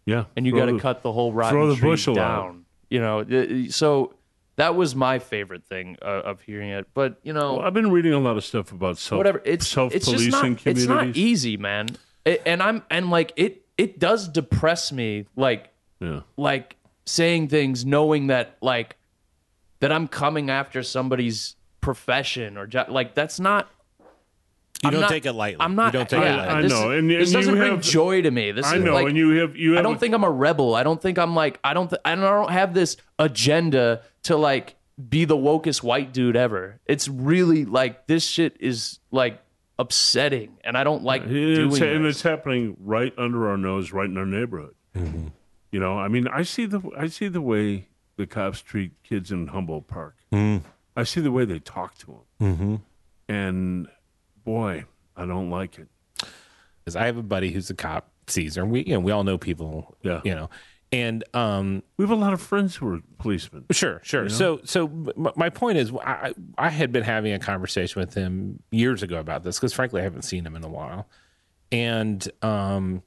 Yeah, 0.05 0.25
and 0.35 0.45
you 0.45 0.53
got 0.55 0.65
to 0.65 0.79
cut 0.79 1.03
the 1.03 1.11
whole 1.11 1.31
rotten 1.31 1.53
throw 1.53 1.67
the 1.67 1.75
tree 1.75 1.89
bushel 1.91 2.17
out. 2.19 2.43
down. 2.45 2.65
You 2.89 2.99
know 2.99 3.67
so 3.69 4.15
that 4.57 4.75
was 4.75 4.95
my 4.95 5.19
favorite 5.19 5.63
thing 5.65 5.97
uh, 6.01 6.05
of 6.25 6.41
hearing 6.41 6.69
it. 6.69 6.87
But 6.93 7.19
you 7.23 7.33
know 7.33 7.55
Well, 7.57 7.65
I've 7.65 7.73
been 7.73 7.91
reading 7.91 8.13
a 8.13 8.19
lot 8.19 8.35
of 8.37 8.43
stuff 8.43 8.71
about 8.71 8.97
self 8.97 9.17
whatever. 9.17 9.41
It's 9.45 9.67
self 9.67 9.93
it's 9.95 10.05
just 10.05 10.15
policing 10.17 10.31
not 10.31 10.39
communities. 10.61 10.83
it's 10.83 10.89
not 10.89 11.07
easy 11.15 11.57
man. 11.57 11.87
It- 12.25 12.41
and 12.45 12.61
i'm 12.61 12.83
and 12.91 13.09
like 13.09 13.31
it 13.35 13.65
it 13.77 13.97
does 13.99 14.27
depress 14.27 14.91
me 14.91 15.25
like 15.35 15.69
Yeah, 15.99 16.21
like 16.37 16.75
saying 17.05 17.47
things 17.47 17.83
knowing 17.85 18.27
that 18.27 18.57
like 18.61 18.97
that 19.79 19.91
i'm 19.91 20.07
coming 20.07 20.49
after 20.51 20.83
somebody's 20.83 21.55
profession 21.79 22.57
or 22.57 22.67
jo- 22.67 22.85
like 22.89 23.15
that's 23.15 23.39
not 23.39 23.69
You 24.83 24.87
I'm 24.87 24.91
don't 24.93 25.01
not- 25.01 25.09
take 25.11 25.25
it 25.27 25.33
lightly. 25.33 25.63
i'm 25.63 25.75
not 25.75 25.93
You 25.93 25.99
don't 25.99 26.09
take 26.09 26.21
yeah, 26.21 26.33
it 26.33 26.37
lightly. 26.37 26.53
I 26.53 26.61
this, 26.63 26.71
know, 26.71 26.91
and- 26.91 27.09
this 27.09 27.17
and 27.19 27.27
you 27.29 27.37
doesn't 27.39 27.55
bring 27.57 27.71
have- 27.73 27.81
joy 27.81 28.21
to 28.23 28.31
me 28.31 28.51
this 28.51 28.65
I 28.65 28.77
is 28.77 28.83
know, 28.83 28.93
like 28.95 29.07
and 29.07 29.17
you 29.17 29.29
have 29.41 29.55
you 29.55 29.71
have 29.73 29.79
I 29.79 29.81
don't 29.83 29.95
a- 29.95 29.99
think 29.99 30.13
I'm 30.15 30.23
a 30.23 30.31
rebel. 30.31 30.73
I 30.75 30.83
don't 30.83 31.01
think 31.01 31.19
I'm 31.19 31.35
like 31.35 31.59
I 31.63 31.73
don't 31.73 31.89
th- 31.89 32.01
I 32.03 32.15
don't 32.15 32.49
have 32.51 32.73
this 32.73 32.97
agenda 33.19 34.01
to 34.23 34.35
like 34.37 34.75
be 35.09 35.25
the 35.25 35.37
wokest 35.37 35.81
white 35.83 36.13
dude 36.13 36.35
ever. 36.35 36.79
It's 36.85 37.07
really 37.07 37.65
like 37.65 38.07
this 38.07 38.25
shit 38.27 38.57
is 38.59 38.99
like 39.11 39.39
upsetting, 39.79 40.57
and 40.63 40.77
I 40.77 40.83
don't 40.83 41.03
like 41.03 41.27
doing 41.27 41.63
and 41.81 42.05
this. 42.05 42.15
it's 42.17 42.21
happening 42.21 42.75
right 42.79 43.13
under 43.17 43.49
our 43.49 43.57
nose, 43.57 43.91
right 43.91 44.09
in 44.09 44.17
our 44.17 44.25
neighborhood. 44.25 44.75
Mm-hmm. 44.95 45.27
You 45.71 45.79
know, 45.79 45.97
I 45.97 46.07
mean, 46.07 46.27
I 46.27 46.43
see 46.43 46.65
the 46.65 46.81
I 46.97 47.07
see 47.07 47.27
the 47.29 47.41
way 47.41 47.87
the 48.17 48.27
cops 48.27 48.61
treat 48.61 48.91
kids 49.03 49.31
in 49.31 49.47
Humboldt 49.47 49.87
Park. 49.87 50.17
Mm. 50.31 50.61
I 50.95 51.03
see 51.03 51.21
the 51.21 51.31
way 51.31 51.45
they 51.45 51.59
talk 51.59 51.97
to 51.99 52.19
them. 52.39 52.81
and 53.29 53.87
boy, 54.43 54.85
I 55.15 55.25
don't 55.25 55.49
like 55.49 55.77
it. 55.79 55.87
because 56.79 56.95
I 56.95 57.05
have 57.05 57.17
a 57.17 57.23
buddy 57.23 57.51
who's 57.51 57.69
a 57.69 57.75
cop, 57.75 58.09
Caesar. 58.27 58.61
And 58.63 58.71
we, 58.71 58.83
you 58.83 58.93
know, 58.93 58.99
we 58.99 59.11
all 59.11 59.23
know 59.23 59.37
people, 59.37 59.95
Yeah. 60.03 60.21
you 60.23 60.33
know, 60.35 60.49
and 60.91 61.23
um, 61.33 61.83
We 61.97 62.03
have 62.03 62.11
a 62.11 62.15
lot 62.15 62.33
of 62.33 62.41
friends 62.41 62.75
who 62.75 62.87
are 62.95 62.99
policemen. 63.17 63.65
Sure, 63.71 64.01
sure. 64.03 64.27
So, 64.29 64.59
so 64.65 64.87
my 65.35 65.49
point 65.49 65.77
is, 65.77 65.91
I 66.03 66.33
I 66.57 66.69
had 66.69 66.91
been 66.91 67.03
having 67.03 67.31
a 67.33 67.39
conversation 67.39 67.99
with 68.01 68.13
him 68.13 68.61
years 68.71 69.01
ago 69.03 69.17
about 69.19 69.43
this 69.43 69.57
because, 69.57 69.71
frankly, 69.73 70.01
I 70.01 70.03
haven't 70.03 70.23
seen 70.23 70.45
him 70.45 70.55
in 70.55 70.63
a 70.65 70.69
while, 70.69 71.07
and 71.71 72.29
um, 72.41 73.03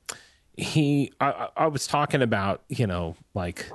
he, 0.56 1.12
I 1.20 1.48
I 1.56 1.66
was 1.66 1.86
talking 1.86 2.22
about, 2.22 2.62
you 2.70 2.86
know, 2.86 3.16
like 3.34 3.70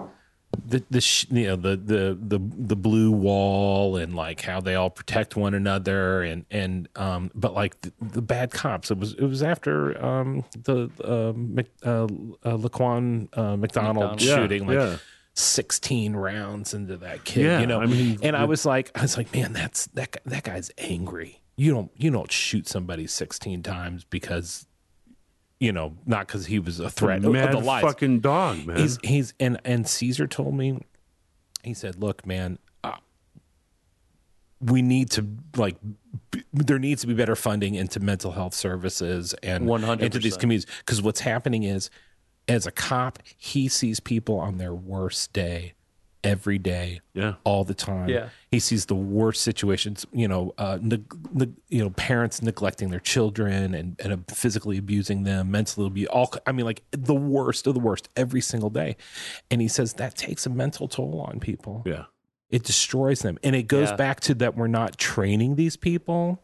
the 0.66 0.84
the 0.90 1.02
sh- 1.02 1.28
you 1.30 1.48
know 1.48 1.56
the 1.56 1.76
the 1.76 2.18
the 2.20 2.40
the 2.40 2.76
blue 2.76 3.12
wall 3.12 3.96
and 3.98 4.16
like 4.16 4.42
how 4.42 4.60
they 4.60 4.76
all 4.76 4.90
protect 4.90 5.36
one 5.36 5.54
another 5.54 6.22
and 6.22 6.46
and 6.50 6.88
um 6.96 7.32
but 7.36 7.54
like 7.54 7.80
the, 7.82 7.92
the 8.02 8.22
bad 8.22 8.52
cops 8.52 8.90
it 8.90 8.98
was 8.98 9.14
it 9.14 9.26
was 9.26 9.44
after 9.44 10.04
um 10.04 10.44
the 10.64 10.90
uh, 11.04 11.34
Mc, 11.38 11.68
uh, 11.86 11.90
uh 11.90 12.08
Laquan 12.58 13.30
uh, 13.38 13.56
McDonald, 13.58 13.60
McDonald. 13.60 14.22
Yeah, 14.22 14.36
shooting 14.36 14.68
like 14.68 14.76
yeah. 14.78 14.98
16 15.36 16.16
rounds 16.16 16.74
into 16.74 16.98
that 16.98 17.24
kid 17.24 17.46
Yeah, 17.46 17.62
you 17.62 17.68
know 17.68 17.80
I 17.80 17.86
mean, 17.86 18.20
and 18.24 18.36
i 18.36 18.44
was 18.46 18.66
like 18.66 18.92
i 18.96 19.02
was 19.02 19.18
like 19.18 19.32
man 19.34 19.54
that's 19.54 19.86
that 19.88 20.18
that 20.26 20.44
guy's 20.44 20.72
angry 20.78 21.42
you 21.56 21.74
don't 21.74 21.92
you 21.96 22.10
don't 22.10 22.32
shoot 22.32 22.68
somebody 22.68 23.06
16 23.08 23.64
times 23.64 24.04
because 24.04 24.66
you 25.60 25.72
know 25.72 25.96
not 26.06 26.28
because 26.28 26.46
he 26.46 26.60
was 26.60 26.80
a 26.80 26.90
threat 26.90 27.24
of 27.24 27.32
Mad 27.32 27.52
the 27.52 27.60
life 27.60 27.84
fucking 27.84 28.20
dog, 28.20 28.66
man. 28.66 28.78
he's 28.78 28.98
he's 29.04 29.34
and 29.40 29.60
and 29.66 29.88
caesar 29.88 30.28
told 30.28 30.54
me 30.56 30.80
he 31.64 31.74
said 31.74 31.96
look 31.98 32.26
man 32.26 32.58
uh, 32.84 32.96
we 34.62 34.82
need 34.82 35.10
to 35.12 35.26
like 35.58 35.76
b- 36.32 36.44
there 36.54 36.80
needs 36.80 37.02
to 37.02 37.08
be 37.08 37.14
better 37.14 37.36
funding 37.36 37.76
into 37.76 38.00
mental 38.00 38.32
health 38.32 38.54
services 38.54 39.34
and 39.44 39.66
100%. 39.68 40.00
into 40.00 40.20
these 40.20 40.38
communities 40.38 40.70
because 40.80 41.02
what's 41.02 41.22
happening 41.22 41.64
is 41.64 41.90
as 42.48 42.66
a 42.66 42.72
cop 42.72 43.20
he 43.38 43.68
sees 43.68 44.00
people 44.00 44.40
on 44.40 44.58
their 44.58 44.74
worst 44.74 45.34
day 45.34 45.74
every 46.24 46.58
day 46.58 47.00
yeah. 47.14 47.36
all 47.46 47.64
the 47.64 47.74
time 47.74 48.10
Yeah. 48.10 48.30
he 48.52 48.60
sees 48.60 48.88
the 48.88 48.96
worst 48.96 49.42
situations 49.42 50.06
you 50.12 50.28
know 50.28 50.54
uh 50.58 50.78
neg- 50.82 51.14
neg- 51.34 51.56
you 51.70 51.82
know 51.82 51.92
parents 51.92 52.42
neglecting 52.42 52.90
their 52.90 53.00
children 53.00 53.74
and, 53.74 53.96
and 54.04 54.14
uh, 54.14 54.18
physically 54.28 54.78
abusing 54.78 55.24
them 55.24 55.50
mentally 55.52 55.88
abuse 55.88 56.10
all 56.10 56.34
i 56.46 56.52
mean 56.52 56.66
like 56.66 56.82
the 56.92 57.16
worst 57.16 57.68
of 57.68 57.74
the 57.74 57.80
worst 57.80 58.10
every 58.18 58.42
single 58.42 58.70
day 58.70 58.98
and 59.50 59.62
he 59.62 59.68
says 59.70 59.94
that 59.94 60.16
takes 60.18 60.46
a 60.46 60.50
mental 60.50 60.90
toll 60.90 61.22
on 61.26 61.40
people 61.40 61.84
Yeah. 61.86 62.06
it 62.50 62.64
destroys 62.64 63.22
them 63.22 63.38
and 63.42 63.56
it 63.56 63.64
goes 63.64 63.90
Yeah. 63.90 63.96
back 63.96 64.20
to 64.22 64.34
that 64.36 64.58
we're 64.58 64.68
not 64.68 64.98
training 64.98 65.56
these 65.56 65.78
people 65.78 66.44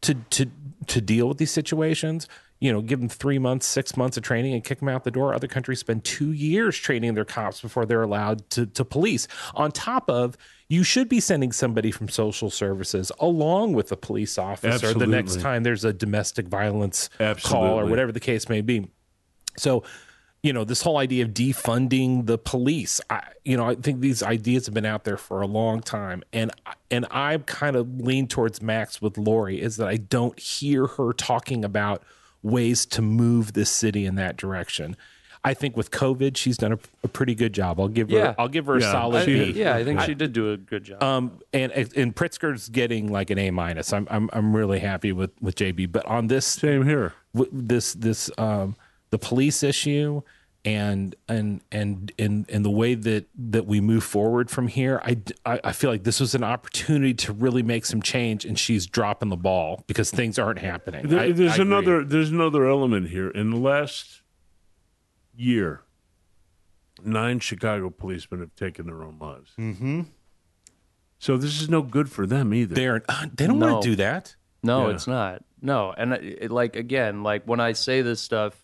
to 0.00 0.14
to 0.30 0.46
to 0.86 1.00
deal 1.02 1.28
with 1.28 1.36
these 1.36 1.50
situations 1.50 2.26
you 2.60 2.72
know 2.72 2.82
give 2.82 3.00
them 3.00 3.08
three 3.08 3.38
months 3.38 3.66
six 3.66 3.96
months 3.96 4.16
of 4.16 4.22
training 4.22 4.54
and 4.54 4.62
kick 4.62 4.78
them 4.78 4.88
out 4.88 5.04
the 5.04 5.10
door. 5.10 5.34
Other 5.34 5.48
countries 5.48 5.80
spend 5.80 6.04
two 6.04 6.32
years 6.32 6.76
training 6.76 7.14
their 7.14 7.24
cops 7.24 7.60
before 7.60 7.86
they're 7.86 8.02
allowed 8.02 8.48
to, 8.50 8.66
to 8.66 8.84
police. 8.84 9.26
On 9.54 9.72
top 9.72 10.08
of 10.08 10.36
you 10.68 10.84
should 10.84 11.08
be 11.08 11.18
sending 11.18 11.50
somebody 11.50 11.90
from 11.90 12.08
social 12.08 12.50
services 12.50 13.10
along 13.18 13.72
with 13.72 13.90
a 13.90 13.96
police 13.96 14.38
officer 14.38 14.94
the 14.94 15.06
next 15.06 15.40
time 15.40 15.62
there's 15.62 15.84
a 15.84 15.92
domestic 15.92 16.46
violence 16.46 17.10
call 17.42 17.80
or 17.80 17.86
whatever 17.86 18.12
the 18.12 18.20
case 18.20 18.48
may 18.48 18.60
be. 18.60 18.88
So, 19.56 19.82
you 20.42 20.52
know, 20.52 20.64
this 20.64 20.82
whole 20.82 20.96
idea 20.96 21.24
of 21.24 21.30
defunding 21.30 22.26
the 22.26 22.38
police, 22.38 23.00
I, 23.10 23.22
you 23.44 23.56
know, 23.56 23.68
I 23.68 23.74
think 23.74 24.00
these 24.00 24.22
ideas 24.22 24.66
have 24.66 24.74
been 24.74 24.86
out 24.86 25.04
there 25.04 25.18
for 25.18 25.42
a 25.42 25.46
long 25.46 25.80
time, 25.80 26.22
and 26.32 26.50
and 26.90 27.06
I 27.10 27.36
kind 27.38 27.76
of 27.76 28.00
lean 28.00 28.26
towards 28.26 28.62
Max 28.62 29.02
with 29.02 29.18
Lori 29.18 29.60
is 29.60 29.76
that 29.76 29.88
I 29.88 29.96
don't 29.96 30.38
hear 30.38 30.86
her 30.86 31.12
talking 31.12 31.64
about 31.64 32.02
ways 32.42 32.86
to 32.86 33.02
move 33.02 33.52
this 33.52 33.70
city 33.70 34.06
in 34.06 34.14
that 34.16 34.36
direction. 34.36 34.96
I 35.42 35.54
think 35.54 35.74
with 35.74 35.90
COVID, 35.90 36.36
she's 36.36 36.58
done 36.58 36.72
a, 36.72 36.78
a 37.02 37.08
pretty 37.08 37.34
good 37.34 37.54
job. 37.54 37.80
I'll 37.80 37.88
give 37.88 38.10
her, 38.10 38.34
I'll 38.38 38.48
give 38.48 38.66
her 38.66 38.76
a 38.76 38.82
solid 38.82 39.22
I- 39.22 39.26
B. 39.26 39.52
yeah, 39.52 39.74
I 39.74 39.84
think 39.84 40.00
she 40.02 40.14
did 40.14 40.34
do 40.34 40.52
a 40.52 40.58
good 40.58 40.84
job. 40.84 41.02
Um, 41.02 41.40
and 41.54 41.72
and 41.72 42.14
Pritzker's 42.14 42.68
getting 42.68 43.10
like 43.10 43.30
an 43.30 43.38
A 43.38 43.50
minus. 43.50 43.92
I'm 43.94 44.06
I'm 44.10 44.28
I'm 44.34 44.54
really 44.54 44.80
happy 44.80 45.12
with 45.12 45.30
with 45.40 45.54
JB, 45.56 45.92
but 45.92 46.04
on 46.04 46.26
this 46.26 46.44
Same 46.46 46.84
here. 46.84 47.14
w- 47.34 47.50
this 47.54 47.94
this 47.94 48.30
um 48.36 48.76
the 49.08 49.18
police 49.18 49.62
issue 49.62 50.20
and 50.64 51.16
and 51.26 51.62
and 51.72 52.12
and 52.18 52.44
and 52.50 52.64
the 52.64 52.70
way 52.70 52.94
that 52.94 53.26
that 53.34 53.66
we 53.66 53.80
move 53.80 54.04
forward 54.04 54.50
from 54.50 54.68
here 54.68 55.00
I 55.04 55.16
I 55.46 55.72
feel 55.72 55.90
like 55.90 56.04
this 56.04 56.20
was 56.20 56.34
an 56.34 56.44
opportunity 56.44 57.14
to 57.14 57.32
really 57.32 57.62
make 57.62 57.86
some 57.86 58.02
change 58.02 58.44
and 58.44 58.58
she's 58.58 58.86
dropping 58.86 59.30
the 59.30 59.36
ball 59.38 59.84
because 59.86 60.10
things 60.10 60.38
aren't 60.38 60.58
happening 60.58 61.08
There- 61.08 61.20
I- 61.20 61.32
there's 61.32 61.52
I 61.52 61.54
agree. 61.54 61.64
another 61.64 62.04
there's 62.04 62.30
another 62.30 62.66
element 62.68 63.08
here. 63.08 63.30
In 63.30 63.50
the 63.50 63.56
last 63.56 64.20
year, 65.34 65.80
nine 67.02 67.38
Chicago 67.40 67.88
policemen 67.88 68.40
have 68.40 68.54
taken 68.54 68.86
their 68.86 69.02
own 69.02 69.16
lives. 69.18 69.52
Mm-hmm. 69.58 70.02
So 71.18 71.36
this 71.36 71.60
is 71.60 71.68
no 71.70 71.82
good 71.82 72.10
for 72.10 72.26
them 72.26 72.52
either. 72.52 72.74
they're 72.74 73.02
uh, 73.08 73.26
they 73.34 73.46
don't 73.46 73.58
No. 73.58 73.72
want 73.72 73.82
to 73.84 73.90
do 73.90 73.96
that 73.96 74.36
No, 74.62 74.88
Yeah. 74.88 74.94
it's 74.94 75.06
not. 75.06 75.42
No, 75.62 75.92
and 75.96 76.12
it, 76.12 76.38
it- 76.44 76.50
like 76.50 76.76
again, 76.76 77.22
like 77.22 77.44
when 77.46 77.60
I 77.60 77.72
say 77.72 78.02
this 78.02 78.20
stuff, 78.20 78.60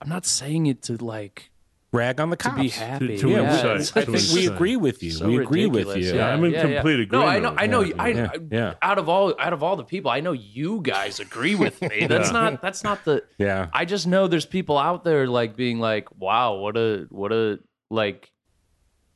I'm 0.00 0.08
not 0.08 0.26
saying 0.26 0.66
it 0.66 0.82
to 0.84 0.96
like 1.04 1.50
rag 1.90 2.20
on 2.20 2.28
the 2.30 2.36
cops. 2.36 2.54
to 2.56 2.60
be 2.62 2.68
happy. 2.68 3.18
to 3.18 3.28
yeah, 3.30 3.36
yeah, 3.36 3.62
we, 3.64 3.68
it's- 3.70 3.96
I 3.96 4.02
think 4.04 4.16
it's 4.18 4.32
we 4.34 4.46
agree 4.46 4.76
with 4.76 5.02
you 5.02 5.10
so 5.10 5.26
we 5.26 5.38
agree 5.38 5.66
with 5.66 5.96
you 5.96 6.14
Yeah, 6.14 6.28
I'm 6.28 6.44
in 6.44 6.52
yeah, 6.52 6.60
complete 6.74 6.96
yeah. 6.98 7.02
agreement 7.04 7.10
No, 7.12 7.22
I 7.26 7.38
know. 7.40 7.54
I 7.56 7.66
know. 7.66 7.80
you. 7.80 7.94
I, 7.98 8.08
Yeah, 8.08 8.30
I- 8.34 8.38
yeah. 8.50 8.74
Out 8.82 8.98
of 8.98 9.08
all, 9.08 9.34
out 9.40 9.52
of 9.54 9.62
all 9.62 9.76
the 9.76 9.84
people, 9.84 10.10
I 10.10 10.20
know 10.20 10.32
you 10.32 10.80
guys 10.82 11.18
agree 11.18 11.54
with 11.54 11.80
me. 11.80 12.06
That's 12.08 12.30
not. 12.30 12.60
That's 12.60 12.84
not 12.84 13.04
the. 13.04 13.24
yeah 13.38 13.68
I 13.72 13.84
just 13.86 14.06
know 14.06 14.26
there's 14.28 14.46
people 14.46 14.76
out 14.78 15.02
there 15.04 15.26
like 15.26 15.56
being 15.56 15.80
like, 15.80 16.14
"Wow, 16.20 16.56
what 16.56 16.76
a 16.76 17.06
what 17.10 17.32
a 17.32 17.58
like 17.90 18.30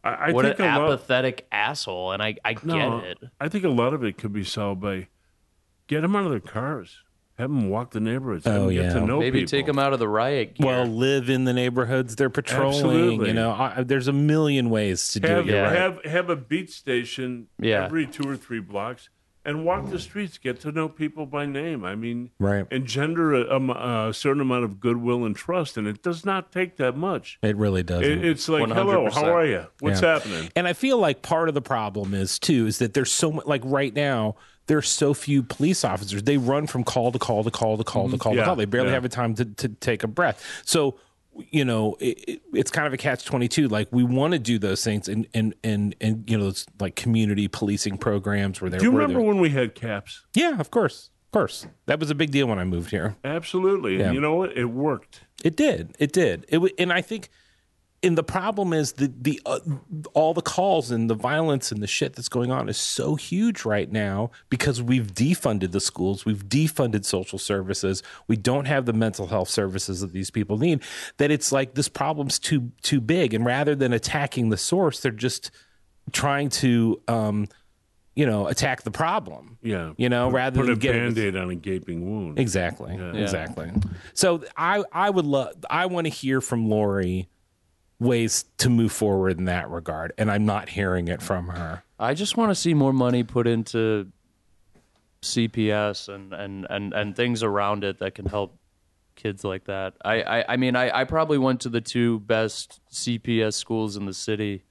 I, 0.03 0.11
I 0.11 0.33
what 0.33 0.45
think 0.47 0.59
an 0.61 0.65
a 0.75 0.79
lot, 0.79 0.93
apathetic 0.93 1.47
asshole." 1.53 2.13
And 2.13 2.23
I 2.23 2.37
I 2.45 2.57
no, 2.65 3.01
get 3.01 3.09
it. 3.11 3.19
I 3.41 3.49
think 3.51 3.65
a 3.65 3.69
lot 3.69 3.93
of 3.95 4.03
it 4.03 4.17
could 4.19 4.33
be 4.33 4.45
solved 4.45 4.81
by 4.81 5.09
get 5.89 6.01
them 6.01 6.17
out 6.17 6.25
of 6.25 6.31
their 6.31 6.41
cars, 6.41 6.97
have 7.43 7.51
them 7.51 7.69
walk 7.69 7.91
the 7.91 8.01
neighborhoods, 8.01 8.45
have 8.47 8.55
Oh, 8.57 8.67
them 8.67 8.75
get 8.75 8.85
yeah. 8.87 8.93
to 8.95 9.01
know 9.07 9.19
Maybe 9.21 9.41
people. 9.41 9.51
take 9.51 9.67
them 9.67 9.79
out 9.79 9.93
of 9.93 9.99
the 9.99 10.09
riot 10.09 10.55
gear. 10.55 10.67
well 10.67 10.87
live 10.87 11.29
in 11.29 11.45
the 11.45 11.53
neighborhoods 11.53 12.17
they're 12.17 12.31
patrolling 12.31 12.75
Absolutely. 12.77 13.29
you 13.29 13.35
know 13.35 13.51
I, 13.53 13.83
there's 13.83 14.09
a 14.09 14.13
million 14.13 14.71
ways 14.71 15.09
to 15.13 15.21
do 15.21 15.29
it 15.41 15.47
You're 15.47 15.63
right. 15.63 15.77
have 15.77 16.05
have 16.05 16.31
a 16.31 16.37
beat 16.37 16.71
station 16.71 17.49
Yeah. 17.59 17.85
every 17.85 18.07
two 18.07 18.29
or 18.29 18.37
three 18.37 18.61
blocks 18.61 19.09
and 19.45 19.65
walk 19.65 19.91
the 19.91 19.99
streets 19.99 20.39
get 20.39 20.61
to 20.61 20.71
know 20.71 20.89
people 20.89 21.27
by 21.27 21.45
name 21.47 21.85
i 21.85 21.97
mean 21.97 22.31
Right. 22.39 22.65
engender 22.71 23.35
a, 23.35 23.59
a, 23.59 24.09
a 24.11 24.15
certain 24.15 24.41
amount 24.41 24.63
of 24.65 24.79
goodwill 24.79 25.25
and 25.25 25.35
trust 25.35 25.77
and 25.77 25.89
it 25.89 26.01
does 26.01 26.25
not 26.25 26.53
take 26.53 26.77
that 26.77 26.97
much 26.97 27.39
it 27.43 27.57
really 27.57 27.83
doesn't 27.83 28.05
it, 28.05 28.25
it's 28.25 28.49
like 28.49 28.69
hello 28.69 29.07
100%. 29.09 29.13
how 29.15 29.35
are 29.37 29.45
you 29.47 29.67
what's 29.81 30.01
Yeah. 30.01 30.13
happening 30.15 30.51
And 30.55 30.69
I 30.69 30.75
feel 30.75 30.99
like 30.99 31.23
part 31.23 31.49
of 31.49 31.55
the 31.55 31.63
problem 31.63 32.15
is 32.15 32.39
too 32.39 32.67
is 32.69 32.79
that 32.79 32.95
there's 32.95 33.11
so 33.11 33.33
much 33.33 33.47
like 33.47 33.63
right 33.65 33.93
now 33.95 34.37
there's 34.67 34.89
so 34.89 35.15
few 35.15 35.43
police 35.43 35.85
officers. 35.85 36.23
They 36.23 36.37
run 36.37 36.67
from 36.67 36.85
call 36.85 37.13
to 37.13 37.19
call 37.19 37.43
to 37.43 37.51
call 37.51 37.77
to 37.77 37.85
call 37.85 38.09
to 38.09 38.09
mm-hmm. 38.09 38.19
call 38.19 38.35
to 38.35 38.45
call. 38.45 38.57
They 38.57 38.65
barely 38.65 38.89
yeah. 38.89 38.95
have 38.95 39.05
a 39.05 39.09
time 39.09 39.35
to, 39.35 39.45
to 39.45 39.69
take 39.69 40.03
a 40.03 40.09
breath. 40.09 40.63
So 40.65 40.99
you 41.51 41.65
know 41.65 41.97
it, 41.99 42.19
it, 42.29 42.43
it's 42.53 42.71
kind 42.71 42.87
of 42.87 42.93
a 42.93 42.99
catch 42.99 43.25
22 43.25 43.67
like 43.69 43.89
we 43.91 44.05
want 44.05 44.35
to 44.35 44.39
do 44.39 44.59
those 44.59 44.85
things 44.85 45.09
and 45.09 45.27
and 45.33 45.55
and 45.65 45.97
and 45.99 46.29
you 46.29 46.37
know 46.37 46.49
it's 46.49 46.67
like 46.79 46.95
community 46.95 47.49
policing 47.49 47.97
programs 47.97 48.61
where 48.61 48.69
they're 48.69 48.79
do 48.79 48.85
you 48.85 48.93
remember 48.93 49.19
when 49.19 49.41
we 49.41 49.49
had 49.49 49.75
caps 49.75 50.27
yeah 50.35 50.61
of 50.61 50.71
course 50.71 51.09
of 51.25 51.31
course 51.31 51.67
that 51.87 51.99
was 51.99 52.11
a 52.11 52.15
big 52.15 52.31
deal 52.31 52.47
when 52.49 52.59
i 52.59 52.65
moved 52.65 52.91
here 52.91 53.17
absolutely 53.25 53.97
Yeah. 53.97 54.09
and 54.09 54.15
you 54.15 54.21
know 54.21 54.35
what 54.35 54.55
it 54.59 54.67
worked 54.67 55.23
it 55.45 55.57
did. 55.57 55.97
It 55.99 56.13
did. 56.13 56.47
It 56.49 56.57
w- 56.57 56.75
and 56.79 56.93
I 56.93 57.03
think 57.03 57.29
and 58.05 58.19
the 58.19 58.23
problem 58.25 58.73
is 58.73 58.95
the 58.95 59.13
the 59.21 59.41
uh, 59.47 59.61
all 60.15 60.35
the 60.35 60.43
calls 60.43 60.91
and 60.91 61.09
the 61.09 61.15
violence 61.15 61.71
and 61.71 61.83
the 61.83 61.87
shit 61.87 62.15
that's 62.15 62.29
going 62.29 62.51
on 62.51 62.69
is 62.69 62.77
so 62.77 63.15
huge 63.15 63.65
right 63.65 63.91
now 63.93 64.31
because 64.49 64.83
we've 64.83 65.09
defunded 65.15 65.73
the 65.73 65.81
schools, 65.81 66.25
we've 66.25 66.47
defunded 66.49 67.05
social 67.05 67.39
services, 67.39 68.03
we 68.27 68.37
don't 68.37 68.67
have 68.67 68.87
the 68.87 68.93
mental 68.93 69.29
health 69.29 69.49
services 69.49 70.01
that 70.01 70.13
these 70.13 70.31
people 70.31 70.59
need. 70.59 70.83
That 71.19 71.31
it's 71.31 71.53
like 71.53 71.75
this 71.75 71.89
problem's 71.89 72.39
too 72.39 72.73
too 72.83 73.01
big, 73.01 73.35
and 73.35 73.45
rather 73.45 73.75
than 73.75 73.93
attacking 73.93 74.49
the 74.49 74.57
source, 74.57 75.01
they're 75.01 75.13
just 75.13 75.51
trying 76.13 76.49
to. 76.51 77.01
Um, 77.09 77.49
you 78.15 78.27
know, 78.27 78.47
attack 78.47 78.83
the 78.83 78.91
problem. 78.91 79.57
yeah 79.63 79.93
You 79.97 80.11
know, 80.11 80.27
put, 80.29 80.35
rather 80.35 80.61
put 80.61 80.67
than 80.67 80.75
a 80.75 80.77
get 80.77 80.95
it- 80.95 80.99
band-aid 81.15 81.35
on 81.35 81.49
a 81.49 81.55
gaping 81.55 82.05
wound 82.11 82.39
Exactly. 82.39 82.95
Exactly. 83.15 83.73
So 84.13 84.45
I 84.55 84.85
I 84.93 85.09
would 85.09 85.25
love 85.25 85.55
I 85.71 85.87
want 85.87 86.05
to 86.07 86.11
hear 86.11 86.43
from 86.43 86.69
Lori 86.69 87.31
ways 88.03 88.45
to 88.59 88.69
move 88.69 88.93
forward 88.93 89.39
in 89.39 89.45
that 89.47 89.71
regard, 89.71 90.13
and 90.19 90.31
I'm 90.31 90.45
not 90.45 90.69
hearing 90.69 91.09
it 91.09 91.23
from 91.23 91.49
her. 91.49 91.83
I 91.99 92.15
just 92.15 92.37
want 92.37 92.51
to 92.51 92.55
see 92.55 92.75
more 92.75 92.93
money 92.93 93.23
put 93.23 93.47
into 93.47 94.11
CPS 95.23 96.09
and, 96.13 96.33
and, 96.33 96.67
and, 96.69 96.93
and 96.93 97.17
things 97.17 97.43
around 97.43 97.85
it 97.85 97.99
that 98.01 98.15
can 98.15 98.27
help 98.27 98.59
kids 99.15 99.45
like 99.45 99.65
that. 99.65 99.95
I, 100.05 100.23
I, 100.23 100.45
I 100.49 100.57
mean, 100.57 100.75
I, 100.75 101.01
I 101.01 101.05
probably 101.05 101.39
went 101.39 101.61
to 101.63 101.69
the 101.69 101.81
two 101.81 102.21
best 102.21 102.81
CPS 102.91 103.55
schools 103.55 103.97
in 103.97 104.07
the 104.07 104.15
city, 104.15 104.65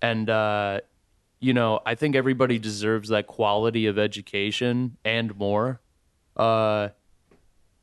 and 0.00 0.30
uh, 0.30 0.80
you 1.40 1.52
know, 1.52 1.80
I 1.84 1.94
think 1.94 2.16
everybody 2.16 2.58
deserves 2.58 3.08
that 3.10 3.26
quality 3.26 3.86
of 3.86 3.98
education 3.98 4.96
and 5.04 5.36
more. 5.36 5.80
Uh, 6.36 6.90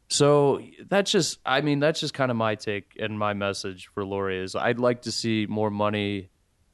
so 0.08 0.62
that's 0.88 1.12
just, 1.12 1.40
I 1.46 1.62
mean, 1.62 1.80
that's 1.80 2.00
just 2.00 2.14
kind 2.14 2.30
of 2.32 2.38
my 2.38 2.56
take 2.56 2.96
and 3.00 3.18
my 3.18 3.34
message 3.34 3.88
for 3.94 4.06
Lori 4.06 4.40
is 4.40 4.56
I'd 4.56 4.80
like 4.80 5.02
to 5.04 5.12
see 5.12 5.46
more 5.50 5.70
money 5.72 6.30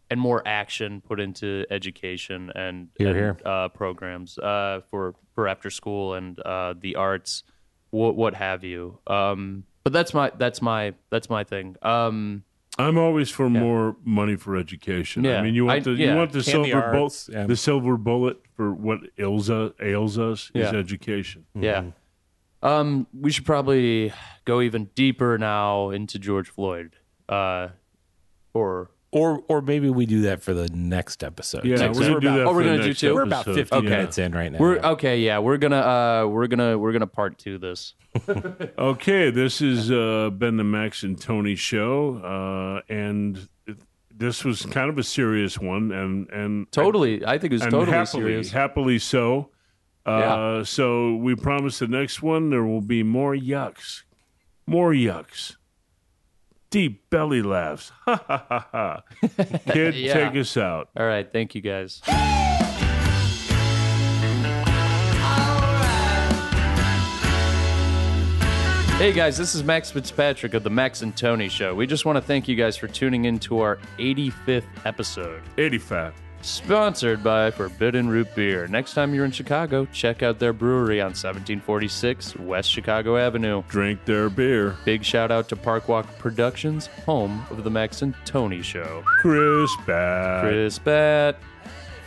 and 0.09 0.19
more 0.19 0.41
action 0.45 1.01
put 1.01 1.19
into 1.21 1.65
education 1.69 2.51
and, 2.53 2.89
Hear, 2.97 3.07
and, 3.07 3.15
hear. 3.15 3.37
Uh, 3.45 3.69
programs 3.69 4.37
uh, 4.37 4.81
for 4.89 5.15
for 5.35 5.47
after 5.47 5.69
school 5.69 6.13
and 6.15 6.37
uh, 6.41 6.73
the 6.79 6.95
arts, 6.97 7.43
what 7.91 8.15
what 8.17 8.33
have 8.33 8.63
you. 8.65 8.99
Um, 9.07 9.63
but 9.83 9.93
that's 9.93 10.13
my 10.13 10.31
that's 10.37 10.61
my 10.61 10.93
that's 11.09 11.29
my 11.29 11.45
thing. 11.45 11.77
Um, 11.81 12.43
I'm 12.77 12.97
always 12.97 13.29
for 13.29 13.49
more 13.49 13.95
money 14.03 14.35
for 14.35 14.55
education. 14.57 15.25
I 15.25 15.41
mean, 15.41 15.53
you 15.55 15.65
want 15.65 15.77
I- 15.77 15.83
the 15.83 15.91
yeah. 15.91 16.11
you 16.11 16.17
want 16.17 16.31
the 16.33 16.39
And 16.39 16.45
silver 16.45 16.83
arts, 16.83 17.27
bullet, 17.27 17.37
yeah. 17.39 17.45
the 17.47 17.55
silver 17.55 17.95
bullet 17.97 18.37
for 18.55 18.73
what 18.73 18.99
ails 19.17 19.49
us, 19.49 19.71
ails 19.81 20.17
us 20.19 20.51
is 20.53 20.71
Yeah. 20.73 20.77
education. 20.77 21.45
Yeah. 21.55 21.83
Um, 22.63 23.07
we 23.19 23.31
should 23.31 23.45
probably 23.45 24.13
go 24.45 24.61
even 24.61 24.85
deeper 24.95 25.37
now 25.37 25.89
into 25.89 26.19
George 26.19 26.49
Floyd. 26.49 26.95
Uh, 27.29 27.69
or 28.53 28.91
Or 29.11 29.43
or 29.47 29.61
maybe 29.61 29.89
we 29.89 30.05
do 30.05 30.21
that 30.21 30.41
for 30.41 30.53
the 30.53 30.69
next 30.73 31.23
episode. 31.23 31.65
Yeah, 31.65 31.77
Because 31.87 31.99
we're 31.99 32.07
gonna 32.07 32.19
do 32.21 32.27
about, 32.27 32.37
that. 32.37 32.45
Oh, 32.47 32.53
we're 32.53 32.59
for 32.59 32.63
the 32.63 32.69
gonna 32.69 32.81
do 32.83 32.87
next 32.89 32.99
two? 32.99 33.13
We're 33.15 33.23
about 33.23 33.45
50 33.45 33.75
Yeah. 33.75 33.81
minutes 33.81 34.17
in 34.17 34.31
right 34.33 34.51
now. 34.51 34.59
we're 34.59 34.77
okay. 34.79 35.19
Yeah, 35.19 35.39
we're 35.39 35.57
gonna 35.57 35.77
uh, 35.79 36.27
we're 36.27 36.47
gonna 36.47 36.77
we're 36.77 36.91
gonna 36.93 37.07
part 37.07 37.37
two 37.37 37.57
this. 37.57 37.93
Okay, 38.77 39.29
this 39.31 39.59
has 39.59 39.89
uh, 39.91 40.29
been 40.31 40.57
the 40.57 40.63
Max 40.63 41.03
and 41.03 41.19
Tony 41.19 41.55
show, 41.55 42.17
uh, 42.17 42.93
and 42.93 43.47
this 44.15 44.43
was 44.43 44.65
kind 44.65 44.89
of 44.89 44.97
a 44.97 45.03
serious 45.03 45.57
one, 45.59 45.91
and 45.91 46.29
and 46.29 46.71
Totally, 46.71 47.25
I 47.25 47.37
think 47.37 47.53
it 47.53 47.55
was 47.55 47.61
totally 47.63 47.85
happily, 47.91 48.23
serious. 48.23 48.51
happily 48.51 48.99
so. 48.99 49.49
Uh, 50.05 50.63
So 50.63 51.15
we 51.15 51.35
promise 51.35 51.79
the 51.79 51.87
next 51.87 52.21
one 52.23 52.49
there 52.49 52.63
will 52.63 52.81
be 52.81 53.03
more 53.03 53.35
yucks, 53.35 54.03
more 54.65 54.91
yucks, 54.93 55.55
deep 56.69 57.09
belly 57.09 57.41
laughs. 57.41 57.91
Ha 58.05 58.15
ha 58.27 58.45
ha 58.49 58.67
ha! 58.71 59.01
Kid, 59.71 59.95
Yeah. 59.95 60.13
take 60.13 60.35
us 60.39 60.57
out. 60.57 60.89
All 60.97 61.05
right, 61.05 61.31
thank 61.31 61.53
you 61.55 61.61
guys. 61.61 62.01
Hey 68.97 69.11
guys, 69.13 69.35
this 69.35 69.55
is 69.55 69.63
Max 69.63 69.89
Fitzpatrick 69.89 70.53
of 70.53 70.61
the 70.61 70.69
Max 70.69 71.01
and 71.01 71.17
Tony 71.17 71.49
Show. 71.49 71.73
We 71.73 71.87
just 71.87 72.05
want 72.05 72.17
to 72.17 72.21
thank 72.21 72.47
you 72.47 72.55
guys 72.55 72.77
for 72.77 72.87
tuning 72.87 73.25
in 73.25 73.39
to 73.39 73.57
our 73.59 73.79
85th 73.97 74.63
episode. 74.85 75.41
Eighty-five. 75.57 76.13
Sponsored 76.43 77.23
by 77.23 77.51
Forbidden 77.51 78.09
Root 78.09 78.33
Beer. 78.33 78.67
Next 78.67 78.93
time 78.95 79.13
you're 79.13 79.25
in 79.25 79.31
Chicago, 79.31 79.85
check 79.93 80.23
out 80.23 80.39
their 80.39 80.53
brewery 80.53 80.99
on 80.99 81.07
1746 81.09 82.35
West 82.37 82.69
Chicago 82.71 83.15
Avenue. 83.15 83.63
Drink 83.69 84.03
their 84.05 84.27
beer. 84.29 84.75
Big 84.83 85.03
shout 85.03 85.29
out 85.31 85.47
to 85.49 85.55
Parkwalk 85.55 86.07
Productions, 86.17 86.87
home 87.05 87.45
of 87.51 87.63
the 87.63 87.69
Max 87.69 88.01
and 88.01 88.15
Tony 88.25 88.63
Show. 88.63 89.03
Chris 89.21 89.69
Bad. 89.85 90.43
Chris 90.43 90.79
Bat. 90.79 91.37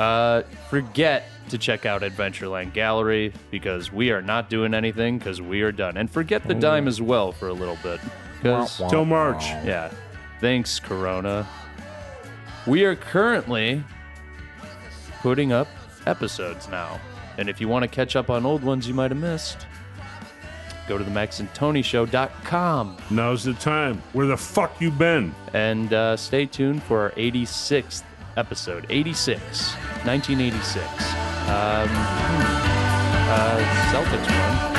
Uh, 0.00 0.42
forget 0.68 1.28
to 1.48 1.56
check 1.56 1.86
out 1.86 2.02
Adventureland 2.02 2.72
Gallery 2.72 3.32
because 3.52 3.92
we 3.92 4.10
are 4.10 4.22
not 4.22 4.50
doing 4.50 4.74
anything 4.74 5.18
because 5.18 5.40
we 5.40 5.62
are 5.62 5.70
done. 5.70 5.96
And 5.96 6.10
forget 6.10 6.42
the 6.42 6.54
dime 6.54 6.88
as 6.88 7.00
well 7.00 7.30
for 7.30 7.48
a 7.48 7.52
little 7.52 7.78
bit. 7.84 8.00
Because, 8.42 8.78
Till 8.90 9.04
March. 9.04 9.44
yeah, 9.64 9.92
thanks, 10.40 10.80
Corona. 10.80 11.46
We 12.66 12.84
are 12.84 12.96
currently 12.96 13.84
putting 15.24 15.52
up 15.52 15.66
episodes 16.04 16.68
now. 16.68 17.00
And 17.38 17.48
if 17.48 17.58
you 17.58 17.66
want 17.66 17.82
to 17.82 17.88
catch 17.88 18.14
up 18.14 18.28
on 18.28 18.44
old 18.44 18.62
ones 18.62 18.86
you 18.86 18.92
might 18.92 19.10
have 19.10 19.18
missed, 19.18 19.66
go 20.86 20.98
to 20.98 21.02
the 21.02 21.10
maxandtonyshow.com 21.10 22.96
Now's 23.10 23.42
the 23.42 23.54
time. 23.54 24.02
Where 24.12 24.26
the 24.26 24.36
fuck 24.36 24.78
you 24.82 24.90
been? 24.90 25.34
and 25.54 25.94
uh, 25.94 26.14
stay 26.18 26.44
tuned 26.44 26.82
for 26.82 27.00
our 27.00 27.10
86th 27.12 28.02
episode 28.36 28.84
86 28.90 29.72
1986 30.04 30.84
um, 30.84 31.88
hmm, 31.88 32.44
uh, 33.30 33.92
celtics 33.92 34.28
won 34.28 34.73